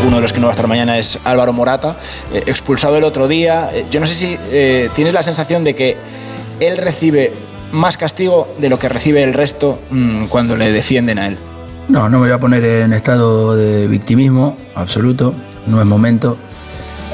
[0.07, 1.97] Uno de los que no va a estar mañana es Álvaro Morata,
[2.33, 3.71] eh, expulsado el otro día.
[3.73, 5.97] Eh, yo no sé si eh, tienes la sensación de que
[6.61, 7.33] él recibe
[7.73, 11.39] más castigo de lo que recibe el resto mm, cuando le defienden a él.
[11.89, 15.35] No, no me voy a poner en estado de victimismo absoluto,
[15.67, 16.37] no es momento.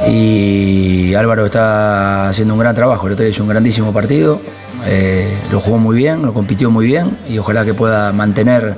[0.09, 4.41] Y Álvaro está haciendo un gran trabajo, el otro día hizo un grandísimo partido,
[4.87, 8.75] eh, lo jugó muy bien, lo compitió muy bien y ojalá que pueda mantener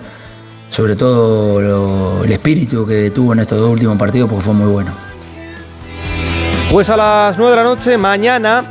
[0.71, 4.69] sobre todo lo- el espíritu que tuvo en estos dos últimos partidos porque fue muy
[4.71, 4.93] bueno.
[6.71, 8.65] Pues a las 9 de la noche, mañana,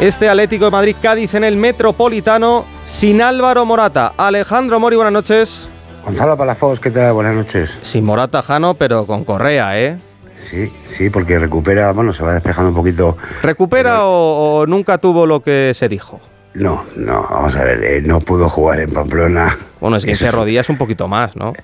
[0.00, 4.12] este Atlético de Madrid-Cádiz en el Metropolitano, sin Álvaro Morata.
[4.16, 5.68] Alejandro Mori, buenas noches.
[6.04, 7.12] Gonzalo Palafox, ¿qué tal?
[7.12, 7.78] Buenas noches.
[7.82, 9.98] Sin Morata, Jano, pero con Correa, ¿eh?
[10.42, 13.16] Sí, sí, porque recupera, bueno, se va despejando un poquito.
[13.42, 16.20] ¿Recupera o, o nunca tuvo lo que se dijo?
[16.54, 19.56] No, no, vamos a ver, eh, no pudo jugar en Pamplona.
[19.80, 21.54] Bueno, es que Eso se rodillas un poquito más, ¿no?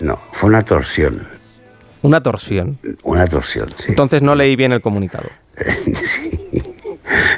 [0.00, 1.28] No, fue una torsión,
[2.02, 2.78] Una torsión.
[3.04, 3.86] una torsión, sí.
[3.90, 5.28] Entonces no leí bien el comunicado.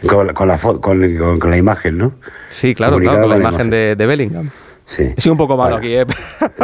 [0.09, 2.12] Con, la- con la con, con- con la imagen, ¿no?
[2.51, 4.51] Sí, claro, claro, con la con imagen de, de Bellingham.
[4.87, 5.12] Sí.
[5.16, 6.07] He sido un poco malo aquí, ¿eh?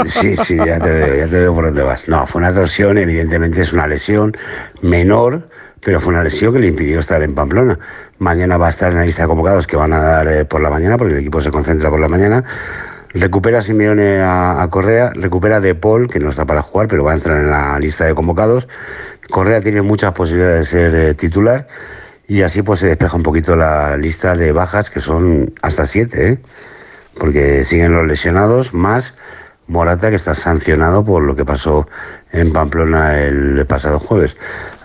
[0.06, 2.08] Sí, sí, ya te, veo, ya te veo por dónde vas.
[2.08, 4.36] No, fue una torsión, evidentemente es una lesión
[4.80, 5.48] menor,
[5.80, 7.78] pero fue una lesión que le impidió estar en Pamplona.
[8.18, 10.60] Mañana va a estar en la lista de convocados que van a dar eh, por
[10.60, 12.44] la mañana, porque el equipo se concentra por la mañana.
[13.12, 17.12] Recupera Simeone a, a Correa, recupera De Paul, que no está para jugar, pero va
[17.12, 18.68] a entrar en la lista de convocados.
[19.30, 21.66] Correa tiene muchas posibilidades de ser eh, titular
[22.28, 26.28] y así pues se despeja un poquito la lista de bajas, que son hasta siete,
[26.28, 26.38] ¿eh?
[27.18, 29.14] Porque siguen los lesionados, más
[29.66, 31.88] Morata, que está sancionado por lo que pasó
[32.32, 34.36] en Pamplona el pasado jueves.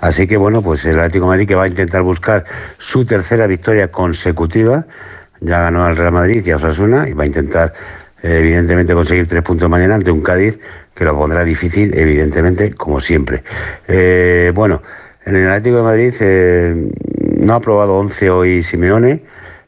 [0.01, 2.45] Así que bueno, pues el Atlético de Madrid que va a intentar buscar
[2.77, 4.85] su tercera victoria consecutiva,
[5.39, 7.73] ya ganó al Real Madrid y a Osasuna, y va a intentar
[8.21, 10.59] evidentemente conseguir tres puntos mañana ante un Cádiz
[10.93, 13.43] que lo pondrá difícil, evidentemente, como siempre.
[13.87, 14.81] Eh, bueno,
[15.25, 16.91] en el Atlético de Madrid eh,
[17.37, 19.23] no ha probado 11 hoy Simeone,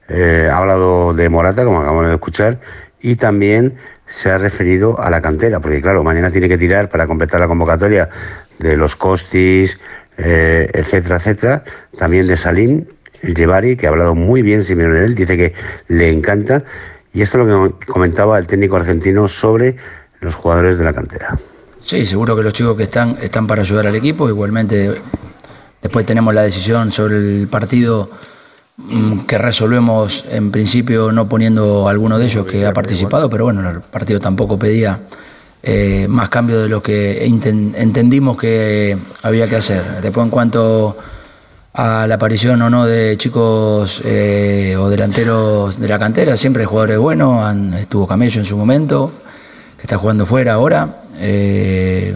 [0.10, 2.60] eh, ha hablado de Morata, como acabamos de escuchar,
[3.00, 3.76] y también
[4.08, 7.48] se ha referido a la cantera, porque claro, mañana tiene que tirar para completar la
[7.48, 8.10] convocatoria
[8.58, 9.80] de los Costis,
[10.18, 11.64] eh, etcétera, etcétera.
[11.98, 12.86] También de Salim,
[13.22, 15.54] el Llevari, que ha hablado muy bien Simeone él, dice que
[15.88, 16.64] le encanta
[17.14, 19.76] Y esto es lo que comentaba el técnico argentino sobre
[20.20, 21.40] los jugadores de la cantera.
[21.80, 24.28] Sí, seguro que los chicos que están están para ayudar al equipo.
[24.30, 25.02] Igualmente,
[25.82, 28.10] después tenemos la decisión sobre el partido
[29.28, 33.82] que resolvemos en principio no poniendo alguno de ellos que ha participado, pero bueno, el
[33.82, 35.00] partido tampoco pedía
[35.62, 40.02] eh, más cambio de lo que enten- entendimos que había que hacer.
[40.02, 40.98] Después en cuanto
[41.74, 46.68] a la aparición o no de chicos eh, o delanteros de la cantera, siempre hay
[46.68, 49.12] jugadores buenos, han- estuvo Camello en su momento,
[49.78, 52.16] que está jugando fuera ahora, eh,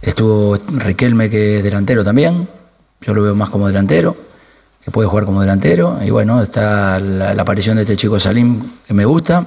[0.00, 2.48] estuvo Riquelme que es delantero también,
[3.00, 4.16] yo lo veo más como delantero,
[4.84, 8.94] que puede jugar como delantero, y bueno, está la, aparición de este chico Salim que
[8.94, 9.46] me gusta,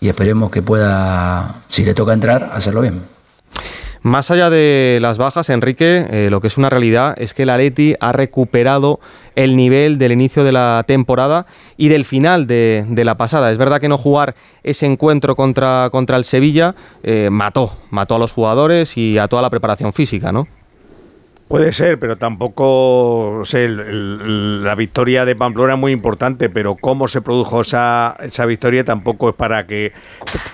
[0.00, 3.02] y esperemos que pueda, si le toca entrar, hacerlo bien.
[4.02, 7.50] Más allá de las bajas, Enrique, eh, lo que es una realidad es que el
[7.50, 8.98] Atleti ha recuperado
[9.34, 11.44] el nivel del inicio de la temporada
[11.76, 13.50] y del final de, de la pasada.
[13.50, 18.18] Es verdad que no jugar ese encuentro contra, contra el Sevilla eh, mató, mató a
[18.18, 20.48] los jugadores y a toda la preparación física, ¿no?
[21.50, 27.22] Puede ser, pero tampoco, sé, la victoria de Pamplona es muy importante, pero cómo se
[27.22, 29.92] produjo esa, esa victoria tampoco es para que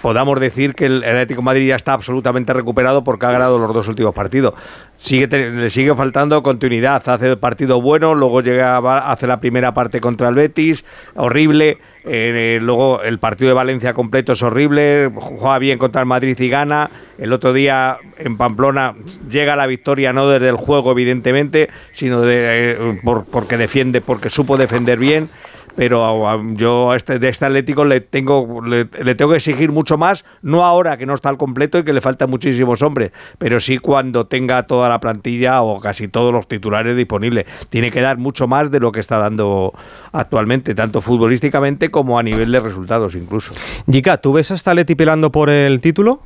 [0.01, 3.89] podamos decir que el Atlético Madrid ya está absolutamente recuperado porque ha ganado los dos
[3.89, 4.55] últimos partidos.
[4.97, 8.78] Sigue, le sigue faltando continuidad, hace el partido bueno, luego llega,
[9.10, 10.82] hace la primera parte contra el Betis,
[11.14, 11.77] horrible,
[12.09, 16.49] eh, luego el partido de Valencia completo es horrible, juega bien contra el Madrid y
[16.49, 16.89] gana,
[17.19, 18.95] el otro día en Pamplona
[19.28, 24.31] llega la victoria no desde el juego evidentemente, sino de, eh, por- porque defiende, porque
[24.31, 25.28] supo defender bien,
[25.77, 29.97] pero a- yo a este, de este Atlético le tengo, le, tengo que exigir mucho
[29.98, 33.61] más, no ahora que no está al completo y que le faltan muchísimos hombres, pero
[33.61, 37.44] sí cuando tenga toda la plantilla o casi todos los titulares disponibles.
[37.70, 39.73] Tiene que dar mucho más de lo que está dando
[40.12, 43.53] actualmente, tanto futbolísticamente como a nivel de resultados incluso.
[43.86, 46.20] Yika, ¿tú ves a este Atleti peleando por el título?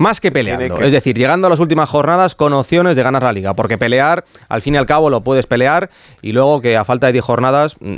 [0.00, 3.22] Más que peleando, que- es decir, llegando a las últimas jornadas con opciones de ganar
[3.22, 5.90] la liga, porque pelear, al fin y al cabo, lo puedes pelear
[6.22, 7.96] y luego que a falta de 10 jornadas mm,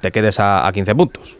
[0.00, 1.38] te quedes a, a 15 puntos.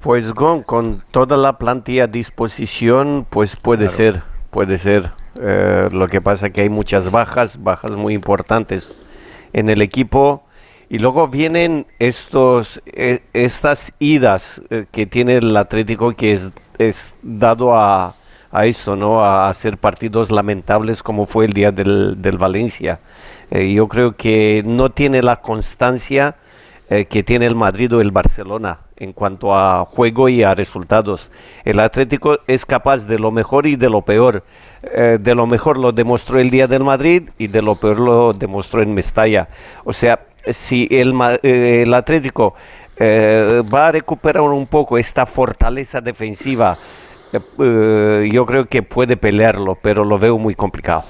[0.00, 5.10] Pues con, con toda la plantilla a disposición, pues puede ser, puede ser.
[5.40, 8.96] Eh, lo que pasa que hay muchas bajas, bajas muy importantes
[9.52, 10.44] en el equipo.
[10.88, 17.14] Y luego vienen estos, eh, estas idas eh, que tiene el Atlético que es, es
[17.22, 18.14] dado a,
[18.52, 19.24] a eso, ¿no?
[19.24, 23.00] A hacer partidos lamentables como fue el día del, del Valencia.
[23.50, 26.36] Eh, yo creo que no tiene la constancia
[26.90, 31.32] eh, que tiene el Madrid o el Barcelona en cuanto a juego y a resultados.
[31.64, 34.44] El Atlético es capaz de lo mejor y de lo peor.
[34.82, 38.32] Eh, de lo mejor lo demostró el día del Madrid y de lo peor lo
[38.34, 39.48] demostró en Mestalla.
[39.84, 42.54] O sea, si el, el Atlético
[43.00, 46.78] va a recuperar un poco esta fortaleza defensiva,
[47.32, 51.04] eh, eh, yo creo que puede pelearlo, pero lo veo muy complicado.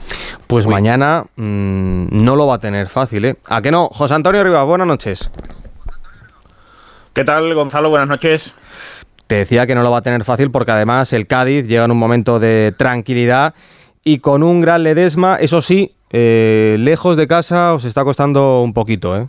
[0.46, 3.36] Pues mañana mm, no lo va a tener fácil, ¿eh?
[3.48, 3.88] ¿A que no?
[3.88, 5.30] José Antonio Rivas, buenas noches.
[7.12, 7.90] ¿Qué tal, Gonzalo?
[7.90, 8.54] Buenas noches.
[9.26, 11.90] Te decía que no lo va a tener fácil porque además el Cádiz llega en
[11.90, 13.54] un momento de tranquilidad
[14.04, 18.72] y con un gran Ledesma, eso sí, eh, lejos de casa os está costando un
[18.72, 19.28] poquito, ¿eh?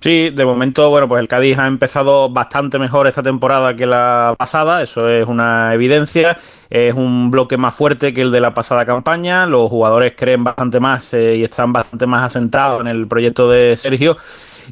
[0.00, 4.32] Sí, de momento, bueno, pues el Cádiz ha empezado bastante mejor esta temporada que la
[4.38, 6.36] pasada, eso es una evidencia.
[6.70, 9.46] Es un bloque más fuerte que el de la pasada campaña.
[9.46, 13.76] Los jugadores creen bastante más eh, y están bastante más asentados en el proyecto de
[13.76, 14.16] Sergio.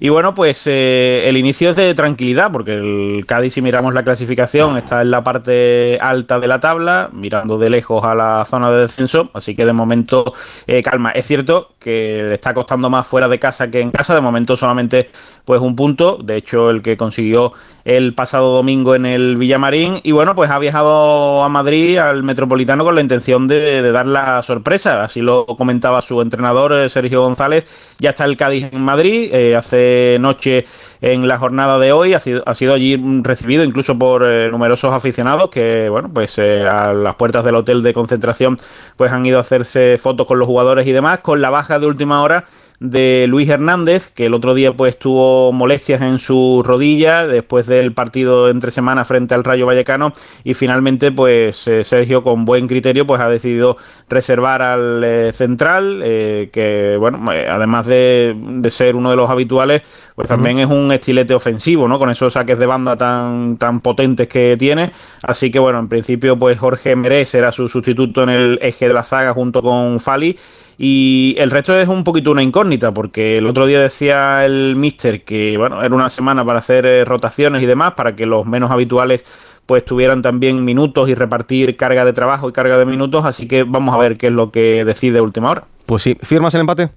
[0.01, 4.03] Y bueno, pues eh, el inicio es de tranquilidad, porque el Cádiz, si miramos la
[4.03, 8.71] clasificación, está en la parte alta de la tabla, mirando de lejos a la zona
[8.71, 10.35] de descenso, así que de momento
[10.67, 11.11] eh, calma.
[11.13, 14.57] Es cierto que le está costando más fuera de casa que en casa, de momento
[14.57, 15.09] solamente
[15.45, 17.53] pues un punto, de hecho el que consiguió
[17.85, 22.85] el pasado domingo en el Villamarín, y bueno, pues ha viajado a Madrid, al Metropolitano,
[22.85, 27.95] con la intención de, dar la sorpresa, así lo comentaba su entrenador eh, Sergio González,
[27.99, 29.86] ya está el Cádiz en Madrid, eh, hace
[30.21, 30.65] noche
[31.01, 34.93] en la jornada de hoy, ha sido, ha sido allí recibido incluso por eh, numerosos
[34.93, 38.57] aficionados que, bueno, pues eh, a las puertas del hotel de concentración
[38.97, 41.87] pues han ido a hacerse fotos con los jugadores y demás, con la baja de
[41.87, 42.45] última hora
[42.81, 47.93] de Luis Hernández, que el otro día pues tuvo molestias en su rodilla después del
[47.93, 50.13] partido entre semana frente al Rayo Vallecano
[50.45, 53.77] y finalmente pues eh, Sergio con buen criterio pues ha decidido
[54.09, 59.83] reservar al eh, central eh, que bueno además de, de ser uno de los habituales
[60.15, 64.29] pues también es un estilete ofensivo no con esos saques de banda tan tan potentes
[64.29, 64.93] que tiene.
[65.23, 68.95] Así que bueno en principio pues Jorge Meré será su sustituto en el eje de
[68.95, 70.37] la zaga junto con Fali
[70.79, 75.25] Y el resto es un poquito una incógnita, porque el otro día decía el mister
[75.25, 78.71] que bueno, era una semana para hacer eh, rotaciones y demás, para que los menos
[78.71, 79.25] habituales
[79.65, 83.65] pues tuvieran también minutos y repartir carga de trabajo y carga de minutos, así que
[83.65, 85.65] vamos a ver qué es lo que decide última hora.
[85.87, 86.91] Pues sí, ¿firmas el empate?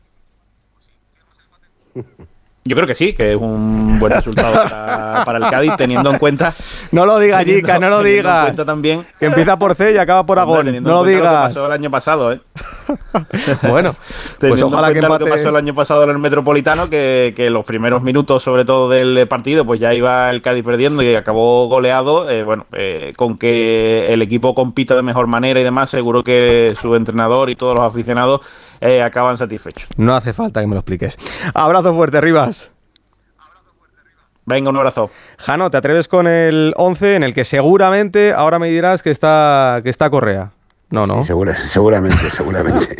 [2.65, 4.53] Yo creo que sí, que es un buen resultado
[5.25, 6.55] para, el Cádiz, teniendo en cuenta.
[6.91, 8.45] No lo digas, Jica, no lo digas.
[8.45, 9.05] cuenta también.
[9.19, 10.81] Que empieza por C y acaba por Agón.
[10.81, 12.41] No lo que pasó el año pasado, ¿eh?
[13.69, 13.95] bueno,
[14.39, 15.19] pues ojalá que empate...
[15.19, 18.65] lo que pasó el año pasado en el Metropolitano, que, que, los primeros minutos, sobre
[18.65, 22.29] todo del partido, pues ya iba el Cádiz perdiendo y acabó goleado.
[22.29, 26.75] Eh, bueno, eh, con que el equipo compita de mejor manera y demás, seguro que
[26.79, 28.41] su entrenador y todos los aficionados
[28.81, 29.89] eh, acaban satisfechos.
[29.97, 31.17] No hace falta que me lo expliques.
[31.53, 32.58] Abrazo fuerte, Rivas.
[34.49, 35.11] Venga, un abrazo.
[35.37, 39.79] Jano, ¿te atreves con el 11 en el que seguramente ahora me dirás que está,
[39.83, 40.53] que está Correa?
[40.89, 41.23] No, no.
[41.23, 42.97] seguramente, seguramente.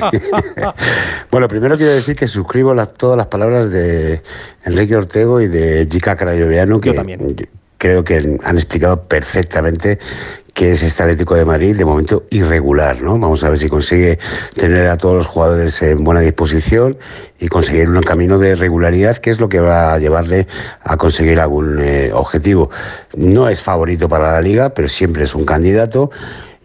[1.32, 4.22] bueno, primero quiero decir que suscribo todas las palabras de
[4.64, 7.50] Enrique Ortego y de Jica Carayoveano, que
[7.80, 9.98] creo que han explicado perfectamente
[10.60, 13.18] que es este Atlético de Madrid de momento irregular, ¿no?
[13.18, 14.20] Vamos a ver si consigue
[14.56, 16.98] tener a todos los jugadores en buena disposición
[17.40, 20.48] y conseguir un camino de regularidad, que es lo que va a llevarle
[20.84, 22.70] a conseguir algún eh, objetivo.
[23.16, 26.12] No es favorito para la liga, pero siempre es un candidato.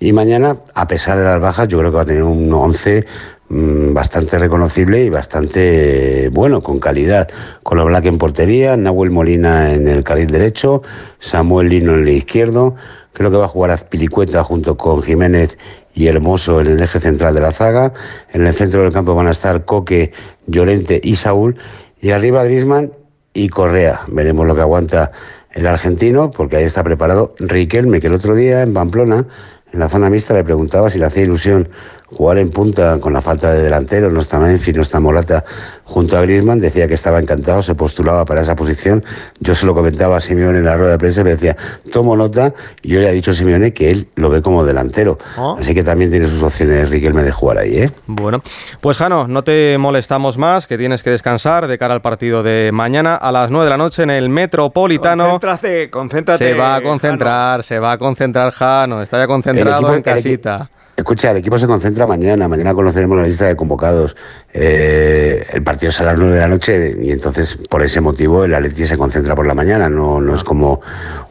[0.00, 3.06] Y mañana, a pesar de las bajas, yo creo que va a tener un 11
[3.48, 7.28] mm, bastante reconocible y bastante bueno, con calidad.
[7.62, 10.82] Con los Black en portería, Nahuel Molina en el carril derecho,
[11.20, 12.74] Samuel Lino en el izquierdo,
[13.14, 15.56] Creo que va a jugar a Pilicueta junto con Jiménez
[15.94, 17.92] y Hermoso en el eje central de la zaga.
[18.32, 20.12] En el centro del campo van a estar Coque,
[20.48, 21.56] Llorente y Saúl.
[22.00, 22.92] Y arriba Grisman
[23.32, 24.00] y Correa.
[24.08, 25.12] Veremos lo que aguanta
[25.52, 29.26] el argentino, porque ahí está preparado Riquelme, que el otro día en Pamplona,
[29.72, 31.68] en la zona mixta, le preguntaba si le hacía ilusión
[32.06, 35.44] jugar en punta con la falta de delantero, no está Menfi, no está Molata
[35.84, 39.04] junto a Griezmann, decía que estaba encantado, se postulaba para esa posición.
[39.40, 41.56] Yo se lo comentaba a Simeone en la rueda de prensa y me decía,
[41.92, 45.18] tomo nota, y yo le he dicho a Simeone que él lo ve como delantero.
[45.36, 45.54] Ah.
[45.58, 47.90] Así que también tiene sus opciones Riquelme de jugar ahí, ¿eh?
[48.06, 48.42] Bueno,
[48.80, 52.70] pues Jano, no te molestamos más, que tienes que descansar de cara al partido de
[52.72, 55.24] mañana a las 9 de la noche en el Metropolitano.
[55.24, 56.52] Concéntrate, concéntrate.
[56.52, 60.70] Se va a concentrar, se va a concentrar Jano, está ya concentrado en casita.
[60.96, 64.14] Escucha, el equipo se concentra mañana, mañana conoceremos la lista de convocados.
[64.52, 68.44] Eh, el partido es a las 9 de la noche y entonces por ese motivo
[68.44, 70.80] el Atleti se concentra por la mañana, no, no es como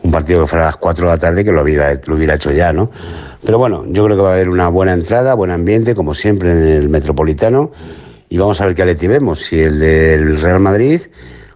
[0.02, 1.94] un partido que fuera a las 4 de la tarde que lo hubiera,
[2.36, 2.92] hecho ya, ¿no?
[3.46, 6.52] Pero bueno, yo creo que va a haber una buena entrada, buen ambiente, como siempre
[6.52, 7.72] en el Metropolitano
[8.28, 11.02] y vamos a ver qué Atleti vemos, si el del Real Madrid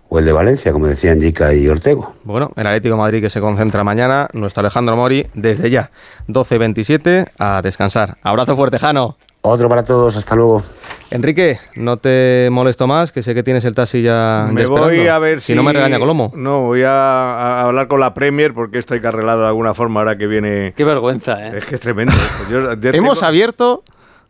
[0.10, 2.14] o el de Valencia, como decían Jica y Ortego.
[2.24, 5.92] Bueno, el Atlético de Madrid que se concentra mañana, nuestro Alejandro Mori, desde ya,
[6.28, 8.18] 12.27, a descansar.
[8.24, 9.18] Abrazo fuerte, Jano.
[9.42, 10.64] Otro para todos, hasta luego.
[11.10, 14.50] Enrique, no te molesto más, que sé que tienes el taxi ya.
[14.52, 16.34] Me voy a ver si, no me regaña Colomo.
[16.36, 20.02] No, voy a, hablar con la Premier porque esto hay que arreglarlo de alguna forma
[20.02, 20.74] ahora que viene.
[20.76, 21.60] Qué vergüenza, ¿eh?
[21.60, 22.14] Es que es tremendo.
[22.82, 23.84] Hemos abierto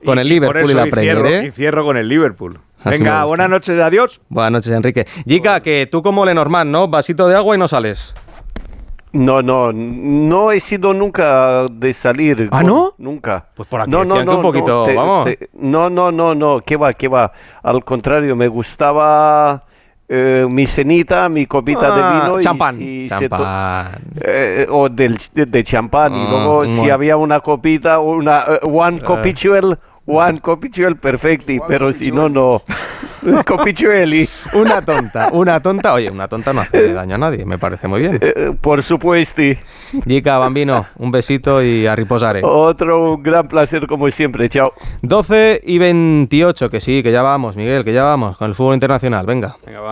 [0.06, 1.26] con el Liverpool y, la Premier.
[1.26, 1.46] ¿eh?
[1.48, 2.60] Y cierro con el Liverpool.
[2.84, 4.22] Venga, buenas noches, adiós.
[4.30, 5.06] Buenas noches, Enrique.
[5.26, 6.88] Jica, que tú como Lenormand, ¿no?
[6.88, 8.14] Vasito de agua y no sales.
[9.14, 12.50] No, no, no he sido nunca de salir.
[12.52, 12.94] ¿Ah, no?
[12.98, 13.48] Nunca.
[13.56, 15.30] Pues por aquí no, no, no, un poquito, vamos.
[15.54, 17.32] no, no, no, no, qué va, qué va.
[17.64, 19.64] Al contrario, me gustaba
[20.10, 22.42] eh, mi cenita, mi copita de ah, vino.
[22.42, 22.78] Champán.
[22.80, 24.00] Y, champán.
[24.22, 26.14] Eh, o del, de, champán.
[26.14, 31.92] y luego, ah, si había una copita, una uh, one copichuel Juan Copichuel perfecti, pero
[31.92, 32.64] si no, no.
[33.46, 34.28] Copichueli.
[34.54, 35.94] Una tonta, una tonta.
[35.94, 38.18] Oye, una tonta no hace daño a nadie, me parece muy bien.
[38.22, 39.42] Eh, por supuesto.
[40.08, 42.42] Jica, bambino, un besito y a riposare.
[42.44, 44.72] Otro gran placer como siempre, chao.
[45.02, 48.76] 12 y 28, que sí, que ya vamos, Miguel, que ya vamos con el fútbol
[48.76, 49.26] internacional.
[49.26, 49.58] Venga.
[49.66, 49.92] Venga, va.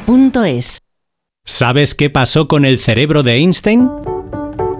[0.00, 0.78] duchamanía.es.
[1.44, 3.90] ¿Sabes qué pasó con el cerebro de Einstein?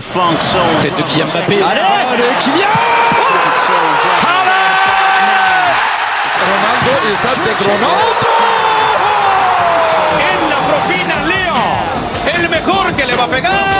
[0.00, 1.60] Tête de Kylian Mbappé.
[1.60, 2.70] Allez, de Kylian
[6.46, 7.96] Ronaldo y Sánchez Ronaldo.
[10.20, 11.56] En la propina Leo.
[12.32, 13.78] El mejor que le va a pegar.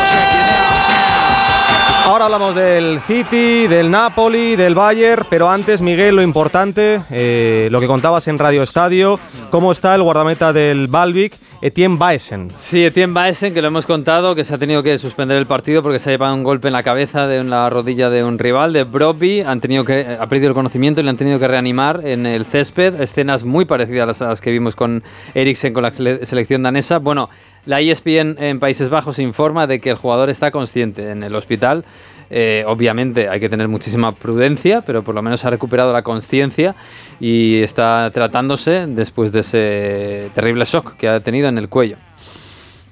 [2.05, 7.79] Ahora hablamos del City, del Napoli, del Bayern, pero antes, Miguel, lo importante, eh, lo
[7.81, 9.21] que contabas en Radio Estadio,
[9.51, 12.53] cómo está el guardameta del Balvic, Etienne Baesen.
[12.59, 15.83] Sí, Etienne Baesen, que lo hemos contado, que se ha tenido que suspender el partido
[15.83, 18.73] porque se ha llevado un golpe en la cabeza de la rodilla de un rival,
[18.73, 19.41] de Broby.
[19.41, 22.45] Han tenido que, ha perdido el conocimiento y le han tenido que reanimar en el
[22.45, 23.01] césped.
[23.01, 25.03] Escenas muy parecidas a las que vimos con
[25.35, 26.99] Eriksen con la sele- selección danesa.
[26.99, 27.29] Bueno,
[27.67, 31.85] la ESPN en Países Bajos informa de que el jugador está consciente en el hospital.
[32.31, 36.75] Eh, obviamente hay que tener muchísima prudencia, pero por lo menos ha recuperado la conciencia
[37.21, 41.97] y está tratándose después de ese terrible shock que ha tenido en el cuello.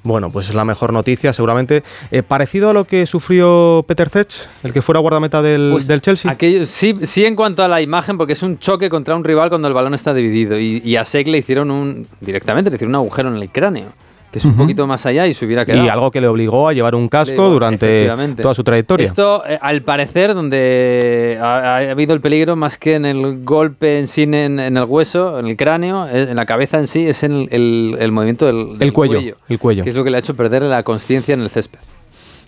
[0.03, 1.83] Bueno, pues es la mejor noticia, seguramente.
[2.13, 6.01] Eh, parecido a lo que sufrió Peter Cech, el que fuera guardameta del, Pues del
[6.01, 6.31] Chelsea.
[6.31, 9.49] Aquello- sí, sí, en cuanto a la imagen, porque es un choque contra un rival
[9.49, 10.61] cuando el balón está dividido.
[10.61, 12.07] Y, y a Sek le hicieron un.
[12.21, 13.87] directamente le hicieron un agujero en el cráneo,
[14.37, 15.83] que es un poquito más allá y se hubiera quedado.
[15.83, 18.07] Y algo que le obligó a llevar un casco Digo, durante
[18.43, 19.07] toda su trayectoria.
[19.07, 23.99] Esto, eh, al parecer, donde ha, ha habido el peligro más que en el golpe
[23.99, 27.09] en sí en, en el hueso, en el cráneo, eh, en la cabeza en sí,
[27.09, 29.83] es en el, el- el movimiento del, del El cuello, el cuello.
[29.83, 31.79] Que es lo que le ha hecho perder la conciencia en el césped.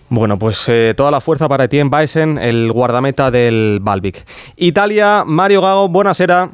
[0.09, 4.25] Bueno, pues eh, toda la fuerza para Etienne Baesen, el guardameta del Balvic.
[4.57, 6.51] Italia, Mario Gago, buenasera.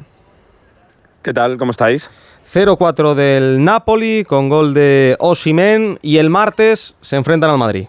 [1.20, 1.58] ¿Qué tal?
[1.58, 2.10] ¿Cómo estáis?
[2.52, 7.86] 0-4 del Napoli con gol de Osimen y el martes se enfrentan al Madrid.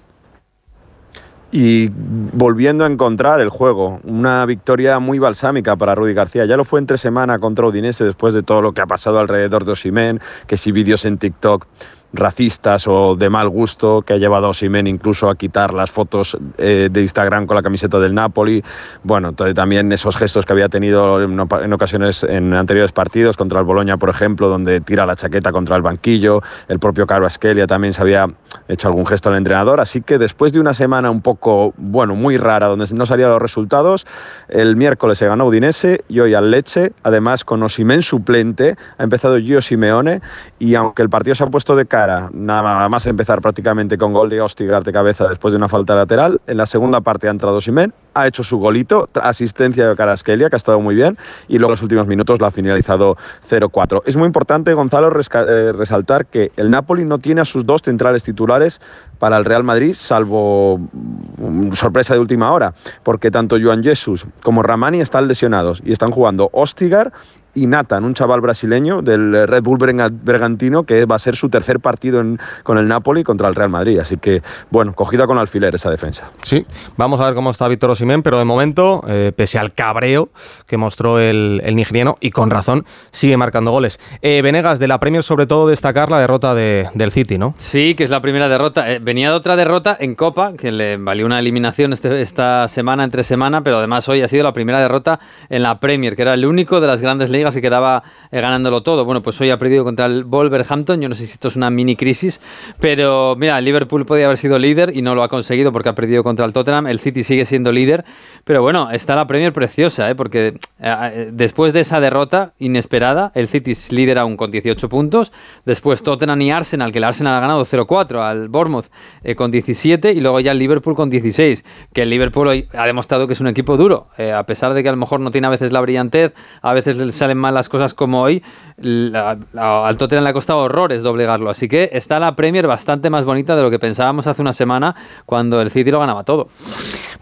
[1.50, 6.46] Y volviendo a encontrar el juego, una victoria muy balsámica para Rudy García.
[6.46, 9.64] Ya lo fue entre semana contra Udinese después de todo lo que ha pasado alrededor
[9.64, 11.66] de Osimen, que si vídeos en TikTok
[12.14, 16.38] racistas o de mal gusto que ha llevado a Osimen incluso a quitar las fotos
[16.58, 18.64] eh, de Instagram con la camiseta del Napoli.
[19.04, 23.66] Bueno, también esos gestos que había tenido en, en ocasiones en anteriores partidos contra el
[23.66, 26.42] Boloña, por ejemplo, donde tira la chaqueta contra el banquillo.
[26.68, 28.28] El propio Carlos Askelia también se había
[28.68, 29.80] hecho algún gesto al entrenador.
[29.80, 33.42] Así que después de una semana un poco, bueno, muy rara, donde no salían los
[33.42, 34.08] resultados,
[34.48, 39.38] el miércoles se ganó Udinese y hoy al Leche, además con Osimen suplente, ha empezado
[39.40, 40.22] Gio Simeone
[40.60, 41.86] y aunque el partido se ha puesto de
[42.34, 46.42] nada más empezar prácticamente con gol de Ostigar de cabeza después de una falta lateral,
[46.46, 50.56] en la segunda parte ha entrado Osimen, ha hecho su golito, asistencia de Caraskelia, que
[50.56, 51.18] ha estado muy bien,
[51.48, 53.18] y luego en los últimos minutos la ha finalizado
[53.50, 54.04] 0-4.
[54.06, 58.24] Es muy importante, Gonzalo, eh, resaltar que el Napoli no tiene a sus dos centrales
[58.24, 58.82] titulares
[59.20, 64.64] para el Real Madrid, salvo mm, sorpresa de última hora, porque tanto Joan Jesus como
[64.64, 67.14] Ramani están lesionados y están jugando Ostigar
[67.58, 71.80] y Nathan, un chaval brasileño del Red Bull Bragantino, que va a ser su tercer
[71.80, 74.00] partido en- con el Napoli contra el Real Madrid.
[74.00, 76.32] Así que, bueno, cogida con alfiler esa defensa.
[76.44, 76.66] Sí,
[76.98, 80.30] vamos a ver cómo está Víctor Osimhen, pero de momento, eh, pese al cabreo
[80.68, 84.00] que mostró el, el nigeriano, y con razón, sigue marcando goles.
[84.22, 87.56] Eh, Venegas, de la Premier, sobre todo destacar la derrota de- del City, ¿no?
[87.58, 88.92] Sí, que es la primera derrota.
[88.92, 93.04] Eh, venía de otra derrota en Copa, que le valió una eliminación este- esta semana,
[93.04, 95.20] entre semana, pero además hoy ha sido la primera derrota
[95.50, 98.42] en la Premier, que era el único de las grandes ligas Liga se quedaba eh,
[98.42, 99.06] ganándolo todo.
[99.06, 101.02] Bueno, pues hoy ha perdido contra el Wolverhampton.
[101.02, 102.42] Yo no sé si esto es una mini crisis,
[102.80, 106.24] pero mira, Liverpool podía haber sido líder y no lo ha conseguido porque ha perdido
[106.24, 106.88] contra el Tottenham.
[106.88, 108.06] El City sigue siendo líder,
[108.44, 110.16] pero bueno, está la Premier preciosa, ¿eh?
[110.16, 115.32] porque eh, después de esa derrota inesperada, el City es líder aún con 18 puntos.
[115.66, 118.88] Después Tottenham y Arsenal, que el Arsenal ha ganado 0-4 al Bournemouth
[119.24, 121.66] eh, con 17 y luego ya el Liverpool con 16.
[121.94, 124.84] Que el Liverpool hoy ha demostrado que es un equipo duro, eh, a pesar de
[124.84, 127.54] que a lo mejor no tiene a veces la brillantez, a veces le salen mal
[127.54, 128.44] las cosas como hoy.
[128.80, 131.50] la- la- al Tottenham le ha costado horrores doblegarlo.
[131.50, 134.96] Así que está la Premier bastante más bonita de lo que pensábamos hace una semana
[135.26, 136.48] cuando el City lo ganaba todo.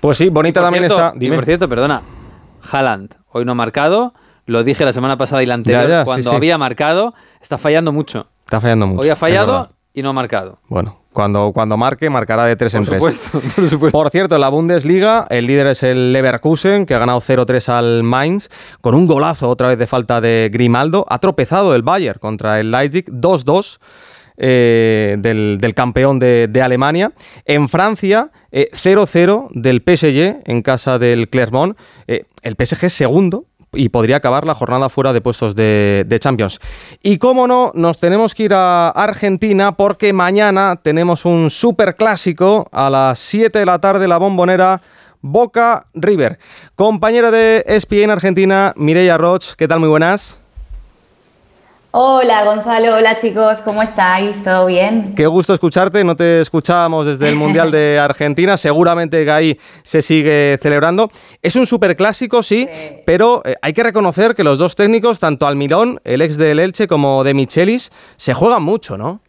[0.02, 1.14] Pues sí, bonita también cierto- está.
[1.16, 1.36] y Dime.
[1.38, 2.02] por cierto, perdona,
[2.72, 4.14] Haaland hoy no ha marcado.
[4.48, 5.84] Lo dije la semana pasada y la anterior.
[5.84, 6.36] Ya, ya, sí, cuando sí.
[6.36, 8.28] había marcado, está fallando mucho.
[8.46, 9.02] Está fallando mucho.
[9.02, 9.70] Hoy ha fallado.
[9.96, 10.58] Y no ha marcado.
[10.68, 13.32] Bueno, cuando, cuando marque, marcará de 3 en Por 3.
[13.70, 17.70] supuesto, por cierto, en la Bundesliga, el líder es el Leverkusen, que ha ganado 0-3
[17.70, 18.50] al Mainz,
[18.82, 21.06] con un golazo otra vez de falta de Grimaldo.
[21.10, 23.80] Ha tropezado el Bayern contra el Leipzig 2-2.
[24.38, 27.14] eh, del, del campeón de, de Alemania.
[27.46, 31.78] En Francia, eh, 0-0 del PSG en casa del Clermont.
[32.08, 33.46] Eh, el PSG es segundo,
[33.76, 36.60] y podría acabar la jornada fuera de puestos de, Champions.
[37.02, 42.68] Y cómo no, nos tenemos que ir a Argentina porque mañana tenemos un super clásico
[42.72, 44.82] a las 7 de la tarde, la bombonera
[45.22, 46.40] Boca River.
[46.76, 49.80] Compañera de ESPN Argentina, Mireia Roch, ¿qué tal?
[49.80, 50.45] Muy buenas.
[51.98, 54.44] Hola Gonzalo, hola chicos, ¿cómo estáis?
[54.44, 55.14] ¿Todo bien?
[55.16, 60.02] Qué gusto escucharte, no te escuchábamos desde el Mundial de Argentina, seguramente que ahí se
[60.02, 61.10] sigue celebrando.
[61.42, 62.68] Es un superclásico, sí,
[63.06, 66.86] pero eh, hay que reconocer que los dos técnicos, tanto Almirón, el ex del Elche,
[66.90, 69.22] como de Michelis, se juegan mucho, ¿no?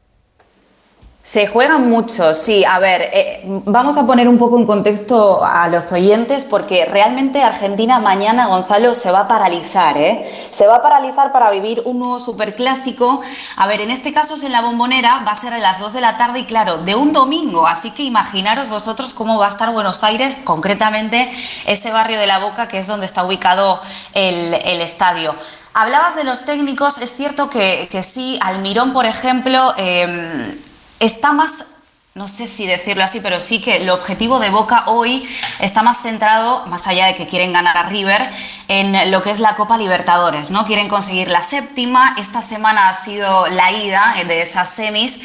[1.27, 2.65] Se juegan mucho, sí.
[2.65, 7.43] A ver, eh, vamos a poner un poco en contexto a los oyentes porque realmente
[7.43, 10.25] Argentina mañana, Gonzalo, se va a paralizar, ¿eh?
[10.53, 13.23] Se va a paralizar para vivir un nuevo superclásico.
[13.57, 15.95] A ver, en este caso es en la bombonera, va a ser a las 2
[15.95, 17.67] de la tarde y claro, de un domingo.
[17.67, 21.29] Así que imaginaros vosotros cómo va a estar Buenos Aires, concretamente
[21.67, 23.83] ese barrio de la Boca que es donde está ubicado
[24.15, 25.35] el, el estadio.
[25.75, 30.57] Hablabas de los técnicos, es cierto que, que sí, Almirón, por ejemplo, eh,
[31.01, 31.67] está más,
[32.15, 35.29] no sé si decirlo así, pero sí que el objetivo de Boca hoy
[35.61, 38.31] está más centrado, más allá de que quieren ganar a River,
[38.69, 40.67] en lo que es la Copa Libertadores, ¿no?
[40.67, 45.21] Quieren conseguir la séptima, esta semana ha sido la ida de esas semis.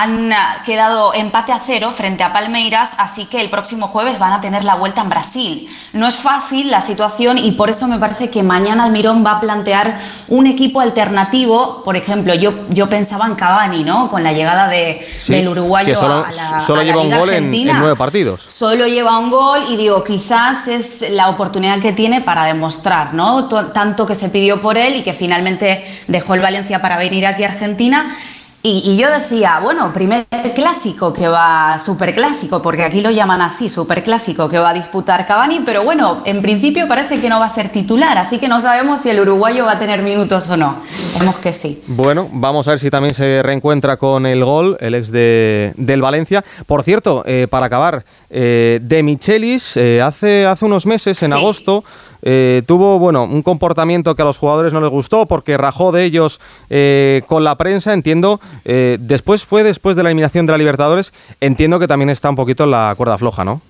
[0.00, 4.32] Han ah, quedado empate a cero frente a Palmeiras, así que el próximo jueves van
[4.32, 5.68] a tener la vuelta en Brasil.
[5.92, 9.40] No es fácil la situación y por eso me parece que mañana Almirón va a
[9.40, 9.98] plantear
[10.28, 11.82] un equipo alternativo.
[11.84, 14.08] Por ejemplo, yo, yo pensaba en Cavani, ¿no?
[14.08, 17.02] Con la llegada de, Sí, del uruguayo que solo, a la, solo a la lleva
[17.02, 17.50] un Liga gol en,
[17.80, 18.42] nueve partidos.
[18.46, 23.48] Solo lleva un gol y digo, quizás es la oportunidad que tiene para demostrar, ¿no?
[23.48, 27.26] To- Tanto que se pidió por él y que finalmente dejó el Valencia para venir
[27.26, 28.16] aquí a Argentina.
[28.60, 33.40] Y, y yo decía, bueno, primer clásico que va, super clásico, porque aquí lo llaman
[33.40, 37.38] así, super clásico que va a disputar Cavani, pero bueno, en principio parece que no
[37.38, 40.50] va a ser titular, así que no sabemos si el uruguayo va a tener minutos
[40.50, 40.76] o no.
[41.06, 41.82] Esperemos que sí.
[41.86, 46.02] Bueno, vamos a ver si también se reencuentra con el gol, el ex de, del
[46.02, 46.44] Valencia.
[46.66, 51.36] Por cierto, eh, para acabar, eh, de Michelis, eh, hace, hace unos meses, en Sí.
[51.38, 51.84] agosto,
[52.22, 56.04] eh, tuvo bueno un comportamiento que a los jugadores no les gustó porque rajó de
[56.04, 56.40] ellos
[56.70, 58.40] eh, con la prensa, entiendo.
[58.64, 62.36] eh, después fue después de la eliminación de la Libertadores, entiendo que también está un
[62.36, 63.60] poquito en la cuerda floja, ¿no?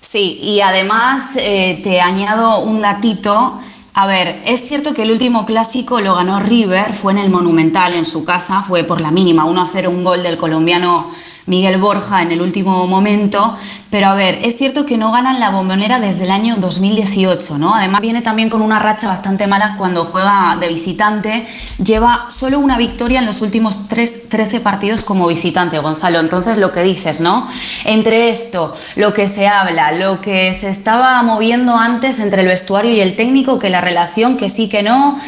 [0.00, 3.58] Sí, y además te añado un datito.
[3.94, 7.94] A ver, es cierto que el último clásico lo ganó River, fue en el Monumental,
[7.94, 11.10] en su casa, fue por la mínima, 1-0 un gol del colombiano
[11.46, 13.56] Miguel Borja en el último momento,
[13.90, 17.74] pero a ver, es cierto que no ganan la bombonera desde el año 2018, ¿no?
[17.74, 21.46] Además viene también con una racha bastante mala cuando juega de visitante,
[21.84, 26.72] lleva solo una victoria en los últimos tres- 13 partidos como visitante, Gonzalo, entonces lo
[26.72, 27.46] que dices, ¿no?
[27.84, 32.90] Entre esto, lo que se habla, lo que se estaba moviendo antes entre el vestuario
[32.92, 35.18] y el técnico, que la relación, que sí, que no,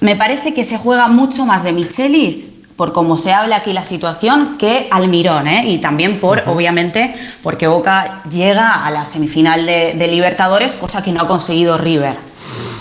[0.00, 3.84] me parece que se juega mucho más de Michelis por cómo se habla aquí la
[3.84, 5.64] situación, que Almirón, ¿eh?
[5.66, 11.12] y también por, obviamente, porque Boca llega a la semifinal de, de Libertadores, cosa que
[11.12, 12.16] no ha conseguido River.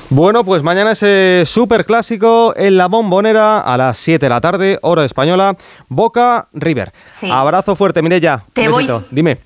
[0.10, 4.80] Bueno, pues mañana ese super clásico en la bombonera a las 7 de la tarde,
[4.82, 5.58] hora española,
[5.90, 6.94] Boca River.
[7.06, 7.30] Sí.
[7.32, 8.44] Abrazo fuerte, Mireya.
[8.54, 8.88] Te voy-.
[9.10, 9.40] Dime.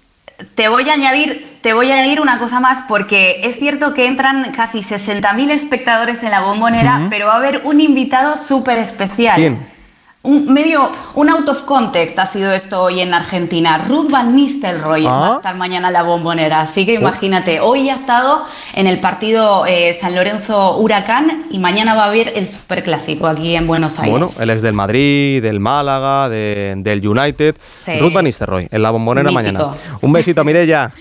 [0.55, 4.05] Te voy a añadir, te voy a añadir una cosa más porque es cierto que
[4.05, 9.35] entran casi 60.000 espectadores en la bombonera, pero va a haber un invitado súper especial.
[9.35, 9.78] ¿Quién?
[10.21, 13.77] Un medio, un out of context ha sido esto hoy en Argentina.
[13.77, 15.11] Ruth Van Nistelrooy Ah.
[15.11, 17.01] va a estar mañana en la bombonera, así que Oh.
[17.01, 18.43] imagínate, hoy ha estado
[18.73, 23.55] en el partido eh, San Lorenzo Huracán y mañana va a haber el superclásico aquí
[23.55, 24.11] en Buenos Aires.
[24.11, 27.55] Bueno, él es del Madrid, del Málaga, de- del United.
[27.73, 27.97] Sí.
[27.99, 29.41] Ruth Van Nistelrooy, en la bombonera Mítico.
[29.53, 29.73] mañana.
[30.01, 30.91] Un besito, Mirella.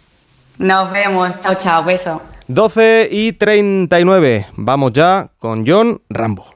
[0.58, 2.20] Nos vemos, chao, chao, beso.
[2.48, 4.46] 12 y 39.
[4.56, 6.55] Vamos ya con John Rambo.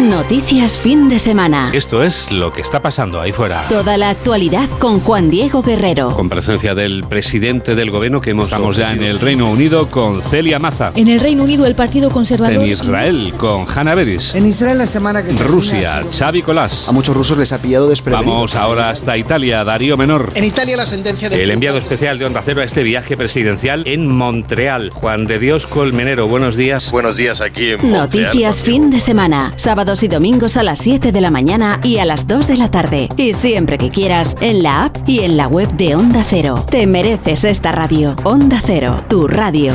[0.00, 1.70] Noticias fin de semana.
[1.72, 3.64] Esto es lo que está pasando ahí fuera.
[3.70, 6.14] Toda la actualidad con Juan Diego Guerrero.
[6.14, 10.22] Con presencia del presidente del gobierno que hemos Estamos ya en el Reino Unido con
[10.22, 10.92] Celia Maza.
[10.96, 12.62] En el Reino Unido, el Partido Conservador.
[12.62, 14.34] En Israel con Hanna Beris.
[14.34, 16.18] En Israel la semana que Rusia, sí.
[16.18, 16.90] Xavi Colás.
[16.90, 18.34] A muchos rusos les ha pillado desprevenidos.
[18.34, 20.30] Vamos ahora hasta Italia, Darío Menor.
[20.34, 23.82] En Italia la sentencia del El enviado especial de Onda Cero a este viaje presidencial
[23.86, 24.90] en Montreal.
[24.90, 26.90] Juan de Dios Colmenero, buenos días.
[26.90, 29.54] Buenos días aquí en Noticias fin de semana.
[29.86, 33.08] Y domingos a las 7 de la mañana y a las 2 de la tarde.
[33.16, 36.66] Y siempre que quieras, en la app y en la web de Onda Cero.
[36.68, 38.16] Te mereces esta radio.
[38.24, 39.74] Onda Cero, tu radio.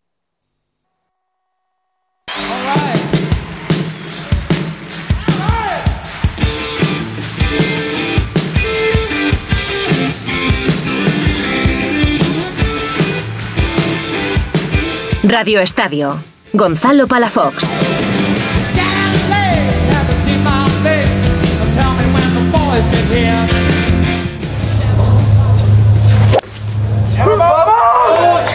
[15.23, 16.19] Radio Estadio.
[16.51, 17.63] Gonzalo Palafox.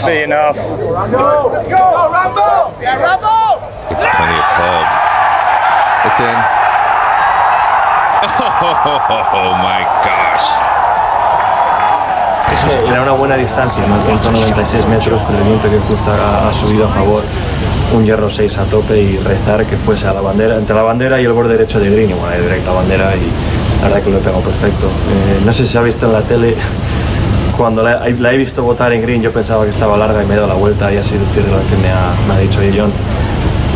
[0.06, 0.56] Be enough.
[0.56, 2.80] Let's go, Rambo!
[2.80, 3.59] Yeah, Rambo!
[3.90, 4.90] It's plenty of curve.
[6.06, 6.36] It's in.
[9.38, 10.75] Oh my gosh.
[12.88, 14.01] Era una buena distancia, ¿no?
[14.02, 17.22] 196 metros con el que justo ha, ha subido a favor.
[17.94, 21.20] Un hierro 6 a tope y rezar que fuese a la bandera, entre la bandera
[21.20, 22.10] y el borde derecho de green.
[22.10, 24.86] Y bueno, directo a bandera y la verdad que lo he pegado perfecto.
[24.86, 26.56] Eh, no sé si se ha visto en la tele,
[27.56, 30.34] cuando la, la he visto botar en green yo pensaba que estaba larga y me
[30.34, 32.74] he dado la vuelta y ha sido el que me ha, me ha dicho ahí
[32.76, 32.93] John.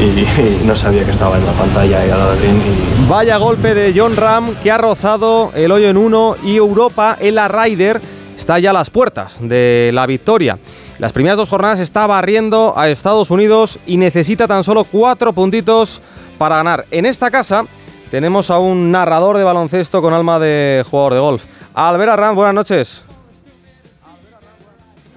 [0.00, 3.08] Y, y no sabía que estaba en la pantalla y al lado de green y
[3.08, 7.34] Vaya golpe de John Ram que ha rozado el hoyo en uno y Europa en
[7.34, 8.00] la Ryder
[8.40, 10.58] está ya a las puertas de la victoria.
[10.98, 16.00] Las primeras dos jornadas está barriendo a Estados Unidos y necesita tan solo cuatro puntitos
[16.38, 16.86] para ganar.
[16.90, 17.66] En esta casa
[18.10, 21.44] tenemos a un narrador de baloncesto con alma de jugador de golf.
[21.74, 23.04] Albert Ram, buenas noches.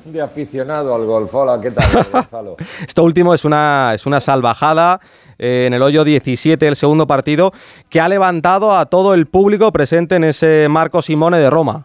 [0.03, 1.33] De aficionado al golf.
[1.33, 2.57] Hola, ¿qué tal, Gonzalo?
[2.85, 4.99] Esto último es una, es una salvajada
[5.39, 7.53] eh, en el hoyo 17 del segundo partido
[7.87, 11.83] que ha levantado a todo el público presente en ese Marco Simone de Roma.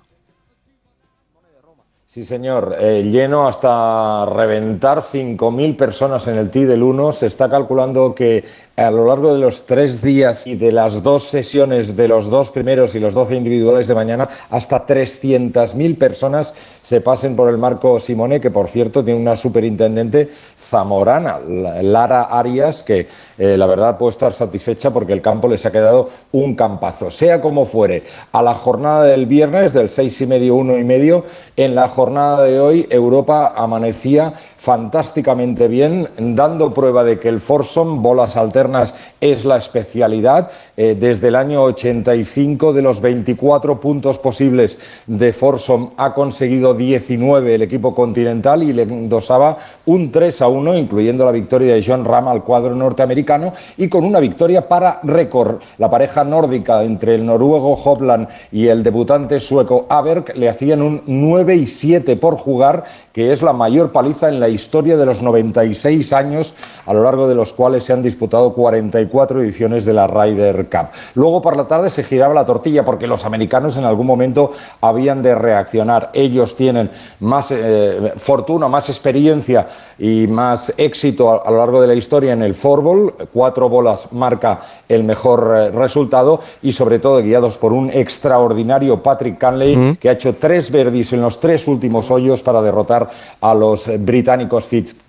[2.18, 2.76] Sí, señor.
[2.80, 7.12] Lleno hasta reventar 5.000 personas en el T del 1.
[7.12, 11.28] Se está calculando que a lo largo de los tres días y de las dos
[11.28, 17.00] sesiones de los dos primeros y los 12 individuales de mañana, hasta 300.000 personas se
[17.00, 20.28] pasen por el Marco Simone, que por cierto tiene una superintendente
[20.70, 21.38] zamorana,
[21.82, 23.06] Lara Arias, que
[23.38, 27.08] eh, la verdad puede estar satisfecha porque el campo les ha quedado un campazo.
[27.10, 28.02] Sea como fuere,
[28.32, 31.24] a la jornada del viernes, del 6 y medio, 1 y medio,
[31.56, 38.02] en la jornada de hoy Europa amanecía fantásticamente bien, dando prueba de que el Forsom,
[38.02, 40.50] bolas alternas, es la especialidad.
[40.76, 47.54] Eh, desde el año 85 de los 24 puntos posibles de Forsom ha conseguido 19
[47.54, 52.04] el equipo continental y le endosaba un 3 a 1, incluyendo la victoria de John
[52.04, 53.27] Ram al cuadro norteamericano
[53.76, 55.60] y con una victoria para récord.
[55.76, 61.02] La pareja nórdica entre el noruego Hopland y el debutante sueco Aberg le hacían un
[61.06, 65.20] 9 y 7 por jugar, que es la mayor paliza en la historia de los
[65.20, 66.54] 96 años,
[66.88, 70.88] a lo largo de los cuales se han disputado 44 ediciones de la Ryder Cup.
[71.14, 75.22] Luego por la tarde se giraba la tortilla porque los americanos en algún momento habían
[75.22, 76.08] de reaccionar.
[76.14, 76.90] Ellos tienen
[77.20, 79.66] más eh, fortuna, más experiencia
[79.98, 83.14] y más éxito a, a, lo largo de la historia en el fútbol.
[83.34, 89.36] Cuatro bolas marca el mejor eh, resultado y sobre todo guiados por un extraordinario Patrick
[89.36, 89.96] Canley mm.
[89.96, 93.10] que ha hecho tres verdis en los tres últimos hoyos para derrotar
[93.42, 94.64] a los británicos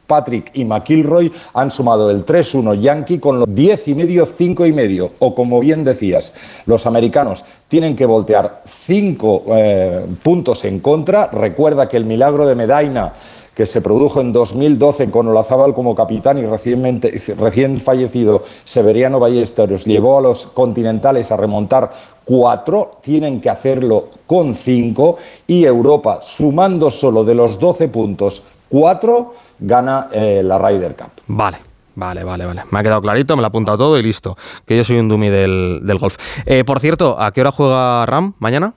[0.10, 4.73] Fitzpatrick y McIlroy han sumado el 3-1 Yankee con los 10 y medio, 5 y
[4.73, 5.11] medio.
[5.19, 6.34] O como bien decías,
[6.65, 11.27] los americanos tienen que voltear 5 eh, puntos en contra.
[11.27, 13.14] Recuerda que el milagro de Medaina
[13.53, 20.18] que se produjo en 2012 con Olazábal como capitán y recién fallecido Severiano Ballesteros llevó
[20.18, 21.91] a los continentales a remontar
[22.23, 29.33] cuatro, tienen que hacerlo con cinco y Europa, sumando solo de los 12 puntos, cuatro,
[29.59, 31.11] gana eh, la Ryder Cup.
[31.27, 31.57] Vale.
[31.95, 32.63] Vale, vale, vale.
[32.71, 34.37] Me ha quedado clarito, me lo ha apuntado todo y listo.
[34.65, 36.15] Que yo soy un dummy del, del golf.
[36.45, 38.73] Eh, por cierto, ¿a qué hora juega Ram mañana?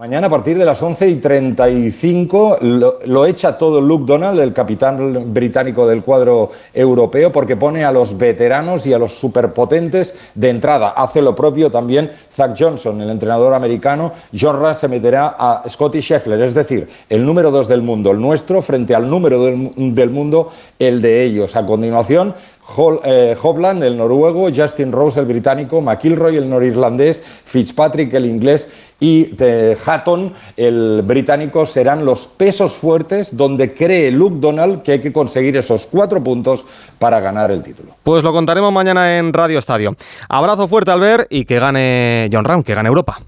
[0.00, 4.54] Mañana a partir de las 11 y 35 lo, lo, echa todo Luke Donald, el
[4.54, 10.48] capitán británico del cuadro europeo, porque pone a los veteranos y a los superpotentes de
[10.48, 10.94] entrada.
[10.96, 14.12] Hace lo propio también Zach Johnson, el entrenador americano.
[14.32, 18.62] John se meterá a Scotty Scheffler, es decir, el número 2 del mundo, el nuestro,
[18.62, 21.54] frente al número del, del mundo, el de ellos.
[21.56, 22.34] A continuación,
[22.76, 28.68] Hol, eh, Hobland, el noruego, Justin Rose, el británico, McIlroy, el norirlandés, Fitzpatrick, el inglés
[29.00, 35.00] y eh, Hatton, el británico, serán los pesos fuertes donde cree Luke Donald que hay
[35.00, 36.64] que conseguir esos cuatro puntos
[36.98, 37.96] para ganar el título.
[38.02, 39.96] Pues lo contaremos mañana en Radio Estadio.
[40.28, 43.20] Abrazo fuerte al ver y que gane John Ram, que gane Europa.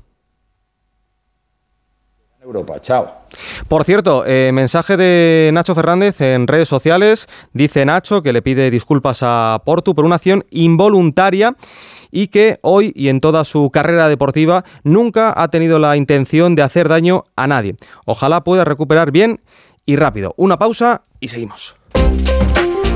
[2.43, 3.09] Europa, chao.
[3.69, 7.29] Por cierto, eh, mensaje de Nacho Fernández en redes sociales.
[7.53, 11.55] Dice Nacho que le pide disculpas a Portu por una acción involuntaria
[12.11, 16.63] y que hoy y en toda su carrera deportiva nunca ha tenido la intención de
[16.63, 17.77] hacer daño a nadie.
[18.07, 19.41] Ojalá pueda recuperar bien
[19.87, 20.35] y rápido.
[20.37, 21.77] Una pausa y seguimos.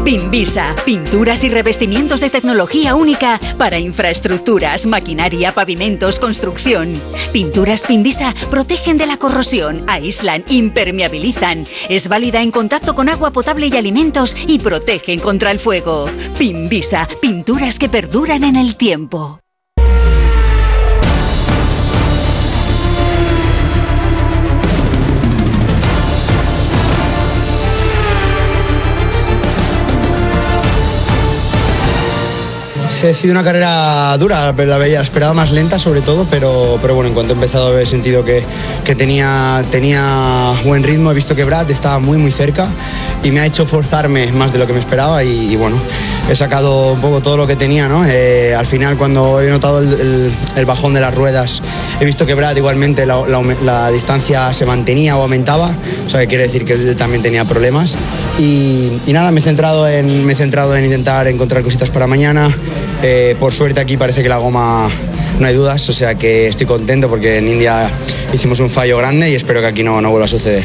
[0.07, 6.95] Pinvisa, pinturas y revestimientos de tecnología única para infraestructuras, maquinaria, pavimentos, construcción.
[7.33, 11.67] Pinturas Pinvisa protegen de la corrosión, aíslan, impermeabilizan.
[11.89, 16.09] Es válida en contacto con agua potable y alimentos y protegen contra el fuego.
[16.39, 19.41] Pinvisa, pinturas que perduran en el tiempo.
[33.05, 37.09] Ha sido una carrera dura, la veía, esperaba más lenta sobre todo, pero, pero bueno,
[37.09, 38.43] en cuanto he empezado he sentido que,
[38.85, 42.69] que tenía, tenía buen ritmo, he visto que Brad estaba muy muy cerca
[43.23, 45.79] y me ha hecho forzarme más de lo que me esperaba y, y bueno,
[46.31, 48.05] he sacado un poco todo lo que tenía, ¿no?
[48.07, 51.61] Eh, al final cuando he notado el, el, el, bajón de las ruedas,
[52.01, 55.71] he visto que Brad igualmente la, la, la, distancia se mantenía o aumentaba,
[56.07, 57.99] o sea que quiere decir que él también tenía problemas
[58.39, 62.07] y, y nada, me he, centrado en, me he centrado en intentar encontrar cositas para
[62.07, 62.51] mañana.
[63.03, 64.89] Eh, por suerte aquí parece que la goma
[65.39, 67.91] no hay dudas, o sea que estoy contento porque en India
[68.33, 70.65] hicimos un fallo grande y espero que aquí no, no vuelva a suceder.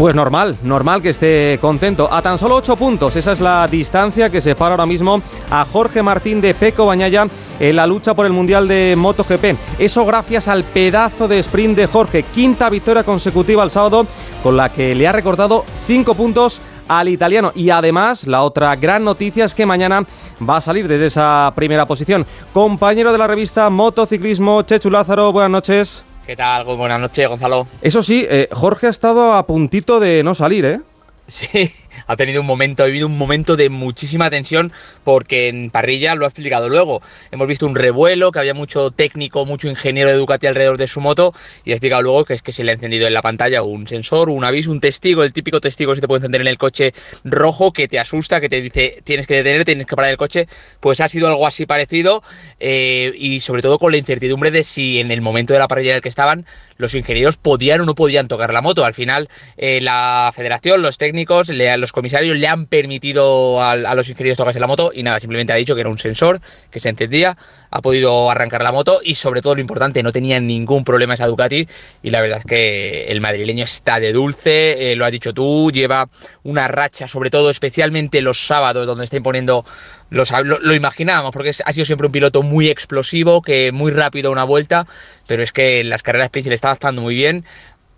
[0.00, 2.10] Pues normal, normal que esté contento.
[2.10, 5.20] A tan solo 8 puntos, esa es la distancia que separa ahora mismo
[5.50, 7.26] a Jorge Martín de Peco Bañaya
[7.58, 9.78] en la lucha por el Mundial de MotoGP.
[9.78, 14.06] Eso gracias al pedazo de sprint de Jorge, quinta victoria consecutiva el sábado,
[14.42, 17.52] con la que le ha recordado 5 puntos al italiano.
[17.54, 20.04] Y además, la otra gran noticia es que mañana
[20.46, 22.26] va a salir desde esa primera posición.
[22.52, 26.04] Compañero de la revista Motociclismo, Chechu Lázaro, buenas noches.
[26.26, 26.64] ¿Qué tal?
[26.64, 27.66] Buenas noches, Gonzalo.
[27.80, 30.80] Eso sí, eh, Jorge ha estado a puntito de no salir, ¿eh?
[31.28, 31.72] Sí,
[32.06, 34.72] ha tenido un momento, ha vivido un momento de muchísima tensión
[35.04, 37.02] porque en parrilla lo ha explicado luego.
[37.30, 41.00] Hemos visto un revuelo, que había mucho técnico, mucho ingeniero de Ducati alrededor de su
[41.00, 41.32] moto
[41.64, 43.86] y ha explicado luego que es que se le ha encendido en la pantalla un
[43.86, 46.58] sensor, un aviso, un testigo, el típico testigo que se te puede encender en el
[46.58, 46.92] coche
[47.24, 50.46] rojo que te asusta, que te dice tienes que detener, tienes que parar el coche,
[50.80, 52.22] pues ha sido algo así parecido
[52.58, 55.90] eh, y sobre todo con la incertidumbre de si en el momento de la parrilla
[55.90, 56.46] en el que estaban
[56.76, 58.84] los ingenieros podían o no podían tocar la moto.
[58.84, 61.48] Al final eh, la federación, los técnicos,
[61.80, 65.56] los comisarios le han permitido a, los ingenieros tocarse la moto y nada, simplemente ha
[65.56, 66.40] dicho que era un sensor
[66.70, 67.36] que se encendía,
[67.70, 71.26] ha podido arrancar la moto y sobre todo lo importante, no tenía ningún problema esa
[71.26, 71.66] Ducati
[72.02, 75.70] y la verdad es que el madrileño está de dulce, eh, lo has dicho tú,
[75.72, 76.08] lleva
[76.42, 79.64] una racha, sobre todo especialmente los sábados donde está imponiendo
[80.10, 84.44] lo, lo, imaginábamos, porque ha sido siempre un piloto muy explosivo, que muy rápido una
[84.44, 84.86] vuelta,
[85.26, 87.44] pero es que en las carreras sprint le está adaptando muy bien.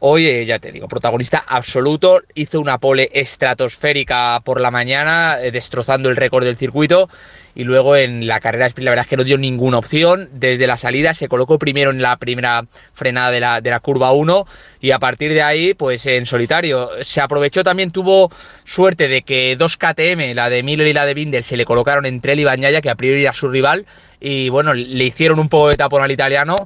[0.04, 6.08] Hoy, ya te digo, protagonista absoluto, hizo una pole estratosférica por la mañana, eh, destrozando
[6.08, 7.08] el récord del circuito,
[7.54, 10.66] y luego en la carrera sprint la verdad es que no dio ninguna opción, desde
[10.66, 14.44] la salida se colocó primero en la primera frenada de la, de la curva 1,
[14.80, 18.28] y a partir de ahí, pues en solitario, se aprovechó también, tuvo
[18.64, 22.06] suerte de que dos KTM, la de Miller y la de Binder, se le colocaron
[22.06, 23.86] entre él y Bañaya, que a priori era su rival,
[24.18, 26.56] y bueno, le hicieron un poco de tapón al italiano,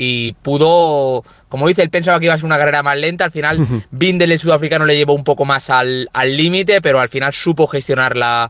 [0.00, 3.32] y pudo, como dice, él pensaba que iba a ser una carrera más lenta, al
[3.32, 7.66] final Bindel el sudafricano le llevó un poco más al límite, pero al final supo
[7.66, 8.48] gestionar la,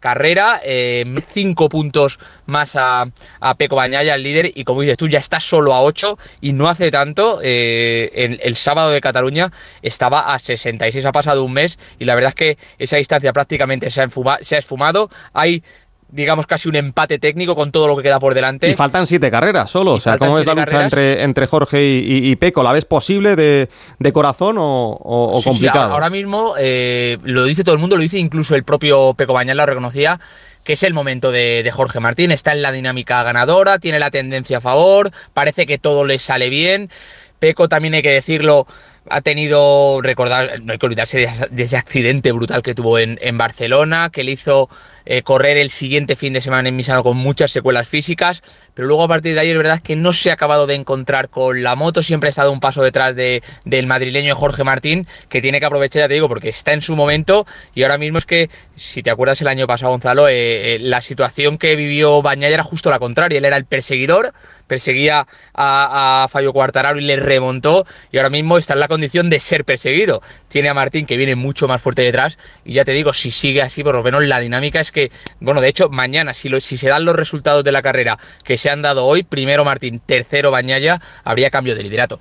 [0.00, 3.04] carrera, eh, cinco puntos más a,
[3.40, 6.52] a Peco Bañaya, el líder, y como dices tú, ya está solo a 8 y
[6.52, 9.50] no hace tanto, eh, el, sábado de Cataluña
[9.82, 13.90] estaba a 66, ha pasado un mes y la verdad es que esa distancia prácticamente
[13.90, 14.08] se ha,
[14.40, 15.64] se ha esfumado, hay
[16.08, 18.70] digamos, casi un empate técnico con todo lo que queda por delante.
[18.70, 19.94] Y faltan siete carreras solo.
[19.94, 22.62] o sea, ¿cómo es la lucha entre, entre Jorge y, Peco?
[22.62, 23.68] ¿La ves posible de,
[24.12, 25.92] corazón o, complicado?
[25.92, 29.56] ahora mismo eh, lo dice todo el mundo, lo dice incluso el propio Peco Bañal,
[29.56, 30.20] lo reconocía
[30.64, 34.10] que es el momento de, de, Jorge Martín, está en la dinámica ganadora, tiene la
[34.10, 36.90] tendencia a favor, parece que todo le sale bien.
[37.38, 38.66] Peco también hay que decirlo,
[39.08, 41.18] ha tenido, recordar, no hay que olvidarse
[41.50, 44.68] de, ese accidente brutal que tuvo en, en Barcelona, que le hizo
[45.08, 48.42] eh, correr el siguiente fin de semana en Misano con muchas secuelas físicas,
[48.74, 51.28] pero luego a partir de ahí es verdad que no se ha acabado de encontrar
[51.28, 55.40] con la moto, siempre ha estado un paso detrás de, del madrileño Jorge Martín, que
[55.40, 58.26] tiene que aprovechar, ya te digo, porque está en su momento y ahora mismo es
[58.26, 62.54] que, si te acuerdas el año pasado, Gonzalo, eh, eh, la situación que vivió Bañaya
[62.54, 64.32] era justo la contraria, él era el perseguidor,
[64.66, 69.30] perseguía a, a Fabio Cuartararo y le remontó y ahora mismo está en la condición
[69.30, 70.22] de ser perseguido.
[70.48, 73.62] Tiene a Martín que viene mucho más fuerte detrás y ya te digo, si sigue
[73.62, 75.10] así, por lo menos la dinámica es que,
[75.40, 78.70] bueno, de hecho, mañana, si, si se dan los resultados de la carrera que se
[78.70, 82.20] han dado hoy, primero Martín, tercero Bañaya, habría cambio de liderato.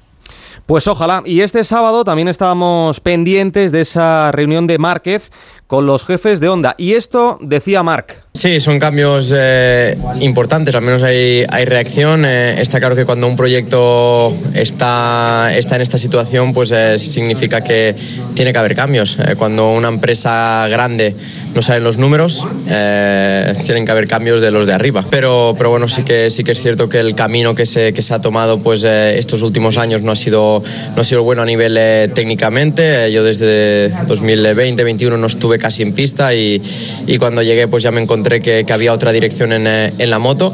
[0.65, 1.21] Pues ojalá.
[1.25, 5.31] Y este sábado también estábamos pendientes de esa reunión de Márquez
[5.67, 6.75] con los jefes de Honda.
[6.77, 8.25] Y esto decía Marc.
[8.35, 12.25] Sí, son cambios eh, importantes, al menos hay, hay reacción.
[12.25, 17.61] Eh, está claro que cuando un proyecto está, está en esta situación, pues eh, significa
[17.61, 17.95] que
[18.33, 19.17] tiene que haber cambios.
[19.37, 21.15] cuando una empresa grande
[21.53, 25.05] no sabe los números, tienen que haber cambios de los de arriba.
[25.09, 28.01] Pero, pero bueno, sí que, sí que es cierto que el camino que se, que
[28.01, 30.61] se ha tomado pues, estos últimos años no ha sido,
[30.93, 31.79] no ha sido bueno a nivel
[32.13, 33.09] técnicamente.
[33.13, 36.61] Yo desde 2020-2021 no estuve casi en pista y,
[37.07, 40.53] y cuando llegué pues ya me encontré que, había otra dirección eh, en, la moto,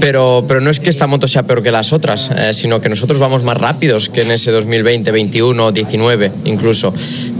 [0.00, 2.88] pero, pero no es que esta moto sea peor que las otras, eh, sino que
[2.88, 6.92] nosotros vamos más rápidos que en ese 2020, 21, 19 incluso,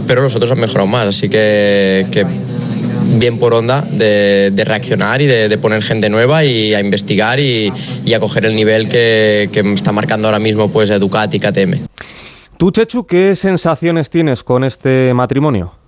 [0.07, 2.05] pero los otros han mejorado más, así que,
[3.15, 7.71] bien por onda de, reaccionar y de, poner gente nueva y a investigar y,
[8.13, 11.73] a coger el nivel que, que, está marcando ahora mismo pues Ducati y KTM.
[12.57, 15.80] ¿Tú, Chechu, qué sensaciones tienes con este matrimonio?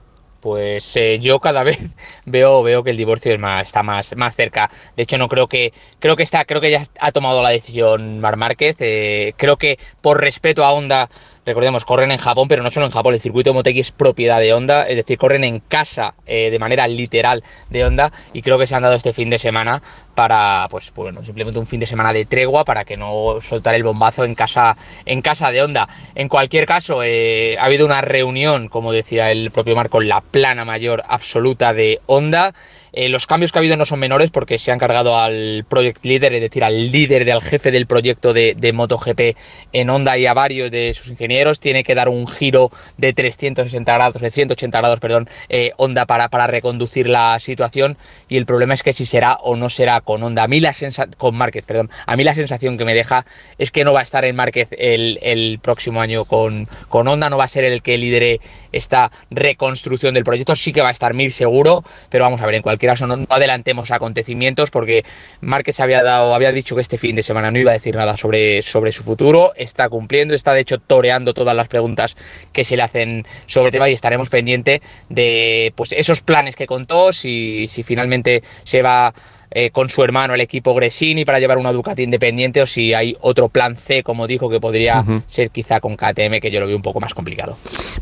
[0.44, 1.80] Pues eh, yo cada vez
[2.26, 4.70] veo, veo que el divorcio es más, está más, más cerca.
[4.98, 8.20] De hecho, no creo que, creo que está, creo que ya ha tomado la decisión
[8.20, 8.76] Mar Márquez.
[8.80, 11.10] Eh, creo que por respeto a Honda
[11.45, 13.14] Recordemos, corren en Japón, pero no solo en Japón.
[13.14, 16.88] El circuito Motegi es propiedad de Honda, es decir, corren en casa eh, de manera
[16.88, 18.11] literal de Honda.
[18.32, 19.82] Y creo que se han dado este fin de semana
[20.15, 23.84] para, pues bueno, simplemente un fin de semana de tregua para que no soltar el
[23.84, 25.90] bombazo en casa, en casa de Honda.
[26.15, 30.64] En cualquier caso, eh, ha habido una reunión, como decía el propio Marco, la plana
[30.64, 32.53] mayor absoluta de Honda.
[32.95, 36.06] Eh, los cambios que ha habido no son menores porque se han cargado al project
[36.06, 39.36] leader, es decir, al líder, del jefe del proyecto de, MotoGP
[39.74, 41.60] en Honda y a varios de sus ingenieros.
[41.60, 46.30] Tiene que dar un giro de 360 grados, de 180 grados, perdón, eh, Honda para,
[46.30, 47.98] para reconducir la situación.
[48.30, 50.44] Y el problema es que si será o no será con Honda.
[50.44, 50.76] A mí la
[51.18, 53.26] con Márquez, perdón, a mí la sensación que me deja
[53.57, 57.30] es que no va a estar en Márquez el, el próximo año con, con Honda,
[57.30, 58.40] no va a ser el que lidere
[58.72, 60.56] esta reconstrucción del proyecto.
[60.56, 63.26] Sí que va a estar Mir seguro, pero vamos a ver, en cualquier no, no
[63.30, 65.04] adelantemos acontecimientos porque
[65.42, 68.18] Márquez había, dado, había dicho que este fin de semana no iba a decir nada
[68.18, 72.16] sobre, sobre su futuro, está cumpliendo, está de hecho toreando todas las preguntas
[72.52, 76.68] que se le hacen sobre el tema y estaremos pendiente de pues esos planes que
[76.68, 79.14] contó, si, si finalmente se va
[79.54, 83.16] eh, con su hermano el equipo Gresini para llevar una Ducati independiente o si hay
[83.22, 86.76] otro plan C, como dijo, que podría ser quizá con KTM, que yo lo veo
[86.76, 87.58] un poco más complicado.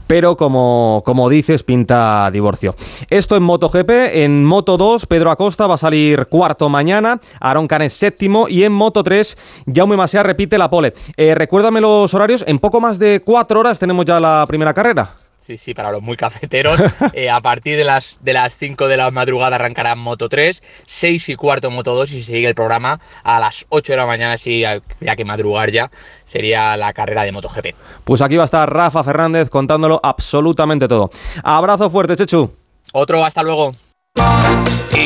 [0.07, 2.75] Pero como, como dices, pinta divorcio.
[3.09, 7.91] Esto en MotoGP, en Moto 2, Pedro Acosta va a salir cuarto mañana, Aaron Canet
[7.91, 9.37] séptimo y en Moto 3,
[9.73, 10.93] Jaume Masia repite la pole.
[11.17, 15.20] Eh, recuérdame los horarios, en poco más de cuatro horas tenemos ya la primera carrera.
[15.41, 16.79] Sí, sí, para los muy cafeteros.
[17.13, 21.29] eh, a partir de las, de las 5 de la madrugada arrancará Moto 3, 6
[21.29, 24.37] y cuarto Moto 2 y si sigue el programa a las 8 de la mañana,
[24.37, 25.89] sí, habría que madrugar ya,
[26.25, 27.75] sería la carrera de MotoGP.
[28.03, 31.09] Pues aquí va a estar Rafa Fernández contándolo absolutamente todo.
[31.43, 32.51] Abrazo fuerte, Chechu.
[32.93, 33.73] Otro, hasta luego.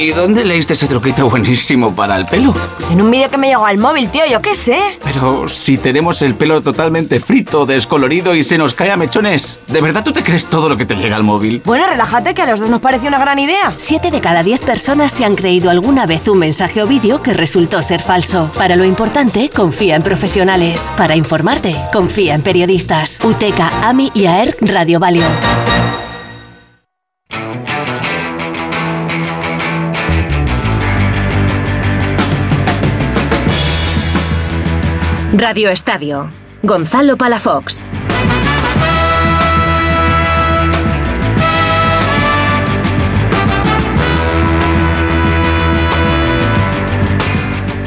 [0.05, 2.53] ¿Y dónde leíste ese truquito buenísimo para el pelo?
[2.77, 4.77] Pues en un vídeo que me llegó al móvil, tío, yo qué sé.
[5.03, 9.81] Pero si tenemos el pelo totalmente frito, descolorido y se nos cae a mechones, ¿de
[9.81, 11.61] verdad tú te crees todo lo que te llega al móvil?
[11.65, 13.73] Bueno, relájate, que a los dos nos pareció una gran idea.
[13.77, 17.33] Siete de cada diez personas se han creído alguna vez un mensaje o vídeo que
[17.33, 18.51] resultó ser falso.
[18.57, 20.91] Para lo importante, confía en profesionales.
[20.97, 23.19] Para informarte, confía en periodistas.
[23.23, 25.25] UTECA, AMI y AER Radio Valio.
[35.37, 36.31] Radio Estadio.
[36.63, 37.85] Gonzalo Palafox.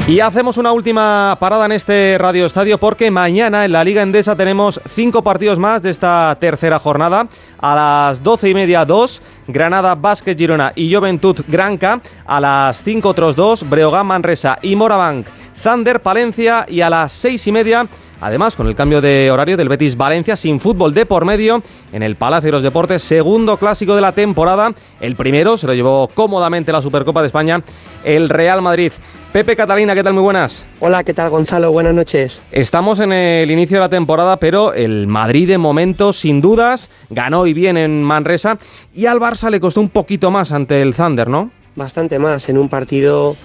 [0.07, 4.35] Y hacemos una última parada en este Radio Estadio porque mañana en la Liga Endesa
[4.35, 7.27] tenemos cinco partidos más de esta tercera jornada.
[7.59, 11.99] A las doce y media, dos, Granada, Basket Girona y Juventud Granca.
[12.27, 15.27] A las cinco otros dos, Breogán, Manresa y Morabanc,
[15.61, 16.65] Thunder, Palencia.
[16.67, 17.87] Y a las seis y media,
[18.21, 21.61] además con el cambio de horario del Betis Valencia, sin fútbol de por medio,
[21.91, 24.73] en el Palacio de los Deportes, segundo clásico de la temporada.
[24.99, 27.61] El primero se lo llevó cómodamente la Supercopa de España,
[28.03, 28.91] el Real Madrid.
[29.31, 30.13] Pepe Catalina, ¿qué tal?
[30.13, 30.63] Muy buenas.
[30.79, 31.71] Hola, ¿qué tal Gonzalo?
[31.71, 32.41] Buenas noches.
[32.51, 37.45] Estamos en el inicio de la temporada, pero el Madrid de momento, sin dudas, ganó
[37.45, 38.57] y bien en Manresa
[38.91, 41.51] y al Barça le costó un poquito más ante el Thunder, ¿no?
[41.75, 43.35] Bastante más en un partido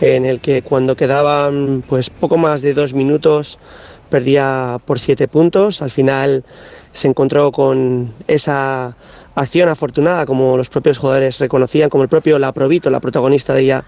[0.00, 3.58] en el que cuando quedaban pues poco más de dos minutos
[4.08, 5.82] perdía por siete puntos.
[5.82, 6.44] Al final
[6.92, 8.96] se encontró con esa
[9.34, 13.84] acción afortunada, como los propios jugadores reconocían, como el propio Laprovito, la protagonista de ella,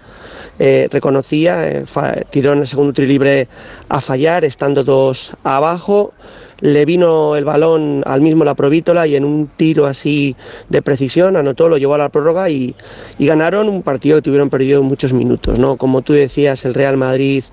[0.59, 1.67] eh, reconocía.
[1.67, 1.85] eh,
[2.29, 3.47] tiró en el segundo tiro libre
[3.89, 6.13] a fallar, estando dos abajo.
[6.61, 10.35] Le vino el balón al mismo la Provítola y en un tiro así
[10.69, 12.75] de precisión anotó, lo llevó a la prórroga y,
[13.17, 15.59] y ganaron un partido que tuvieron perdido muchos minutos.
[15.59, 15.77] ¿no?
[15.77, 17.43] Como tú decías, el Real Madrid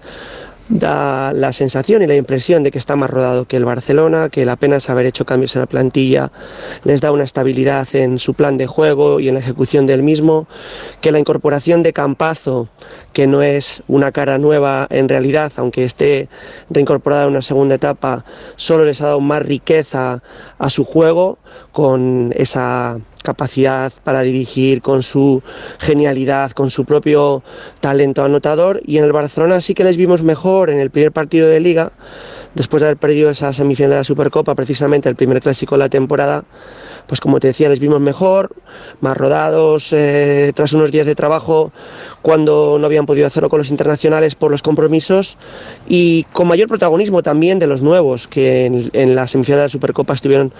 [0.68, 4.42] da la sensación y la impresión de que está más rodado que el Barcelona, que
[4.42, 6.30] el apenas haber hecho cambios en la plantilla
[6.84, 10.46] les da una estabilidad en su plan de juego y en la ejecución del mismo,
[11.00, 12.68] que la incorporación de Campazo,
[13.12, 16.28] que no es una cara nueva en realidad, aunque esté
[16.70, 18.24] reincorporada en una segunda etapa,
[18.56, 20.22] solo les ha dado más riqueza
[20.58, 21.38] a su juego
[21.72, 25.42] con esa capacidad para dirigir, con su
[25.78, 27.42] genialidad, con su propio
[27.80, 28.80] talento anotador.
[28.84, 31.92] Y en el Barcelona sí que les vimos mejor en el primer partido de liga,
[32.54, 35.88] después de haber perdido esa semifinal de la Supercopa, precisamente el primer clásico de la
[35.88, 36.44] temporada.
[37.08, 38.54] Pues como te decía, les vimos mejor,
[39.00, 41.72] más rodados, eh, tras unos días de trabajo,
[42.22, 45.38] cuando no habían podido hacerlo con los internacionales por los compromisos,
[45.88, 49.68] y con mayor protagonismo también de los nuevos, que en, en la semifinal de la
[49.70, 50.52] Supercopa estuvieron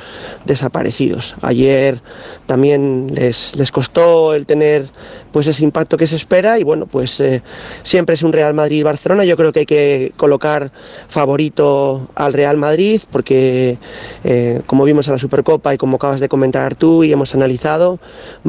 [0.47, 1.37] desaparecidos.
[1.43, 2.01] Ayer
[2.47, 4.87] también les, les costó el tener
[5.33, 7.43] pues ese impacto que se espera y bueno, pues eh,
[7.83, 9.25] siempre es un Real Madrid-Barcelona.
[9.25, 10.73] Yo creo que hay que colocar
[11.09, 13.79] favorito al Real Madrid porque
[14.25, 17.99] eh, como vimos en la Supercopa y como acabas de comentar tú y hemos analizado,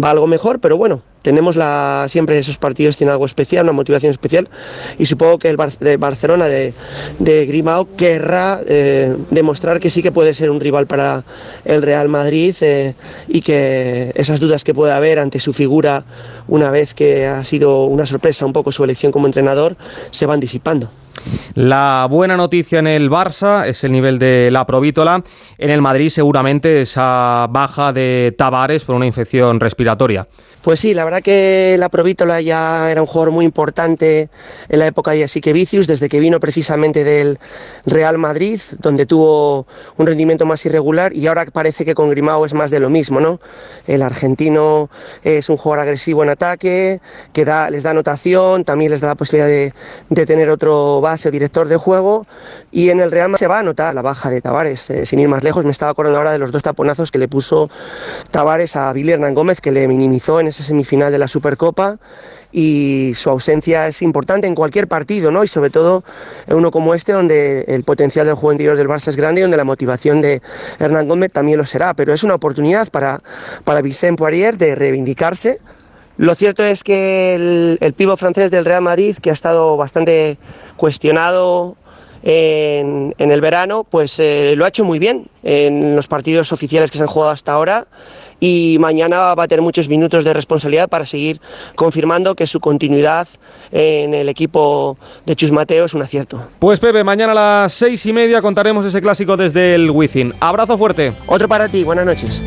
[0.01, 1.57] va algo mejor, pero bueno, tenemos
[2.07, 4.49] siempre esos partidos tienen algo especial, una motivación especial
[4.97, 6.73] y supongo que el Barcelona de,
[7.19, 11.23] de Grimao querrá eh, demostrar que sí que puede ser un rival para
[11.65, 12.93] el Real Madrid eh,
[13.27, 16.03] y que esas dudas que puede haber ante su figura
[16.47, 19.75] una vez que ha sido una sorpresa un poco su elección como entrenador
[20.11, 20.89] se van disipando.
[21.55, 25.23] La buena noticia en el Barça es el nivel de la provítola.
[25.57, 30.27] En el Madrid seguramente esa baja de Tavares por una infección respiratoria.
[30.61, 34.29] Pues sí, la verdad que la Provítola ya era un jugador muy importante
[34.67, 37.39] en la época de Vicius, desde que vino precisamente del
[37.85, 42.53] Real Madrid, donde tuvo un rendimiento más irregular y ahora parece que con Grimao es
[42.53, 43.39] más de lo mismo, ¿no?
[43.87, 44.89] El argentino
[45.23, 46.99] es un jugador agresivo en ataque,
[47.31, 49.73] que da, les da anotación, también les da la posibilidad de,
[50.09, 52.25] de tener otro base director de juego
[52.71, 55.19] y en el Real Madrid se va a notar la baja de Tavares, eh, sin
[55.19, 57.69] ir más lejos, me estaba acordando ahora de los dos taponazos que le puso
[58.31, 61.97] Tavares a Billy Hernán Gómez, que le minimizó en esa semifinal de la Supercopa
[62.51, 65.43] y su ausencia es importante en cualquier partido, ¿no?
[65.43, 66.03] Y sobre todo
[66.47, 69.43] en uno como este, donde el potencial del juego interior del Barça es grande y
[69.43, 70.41] donde la motivación de
[70.79, 71.93] Hernán Gómez también lo será.
[71.93, 73.21] Pero es una oportunidad para,
[73.63, 75.59] para Vicente Poirier de reivindicarse.
[76.19, 80.37] Lo cierto es que el, el pivo francés del Real Madrid, que ha estado bastante
[80.75, 81.77] cuestionado
[82.23, 86.91] en, en el verano, pues eh, lo ha hecho muy bien en los partidos oficiales
[86.91, 87.87] que se han jugado hasta ahora
[88.41, 91.39] y mañana va a tener muchos minutos de responsabilidad para seguir
[91.75, 93.25] confirmando que su continuidad
[93.71, 96.49] en el equipo de Chus Mateo es un acierto.
[96.59, 100.33] Pues Pepe, mañana a las seis y media contaremos ese clásico desde el Wizzing.
[100.41, 101.13] Abrazo fuerte.
[101.27, 102.43] Otro para ti, buenas noches.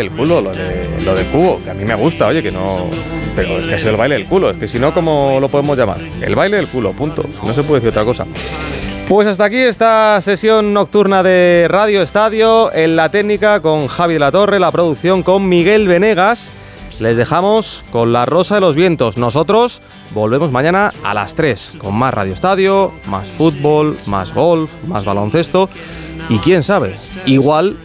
[0.00, 2.88] Del culo, lo de, lo de cubo, que a mí me gusta, oye, que no.
[3.36, 5.76] Pero es que es el baile del culo, es que si no, ¿cómo lo podemos
[5.76, 5.98] llamar?
[6.20, 7.24] El baile del culo, punto.
[7.44, 8.26] No se puede decir otra cosa.
[9.08, 14.20] Pues hasta aquí esta sesión nocturna de Radio Estadio, en la técnica con Javi de
[14.20, 16.50] la Torre, la producción con Miguel Venegas.
[17.00, 19.16] Les dejamos con la Rosa de los Vientos.
[19.16, 19.80] Nosotros
[20.12, 25.70] volvemos mañana a las 3 con más Radio Estadio, más fútbol, más golf, más baloncesto
[26.28, 26.96] y quién sabe,
[27.26, 27.76] igual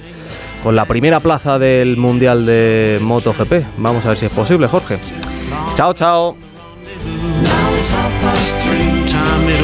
[0.65, 3.77] con la primera plaza del Mundial de MotoGP.
[3.77, 4.97] Vamos a ver si es posible, Jorge.
[5.75, 6.35] Chao, chao.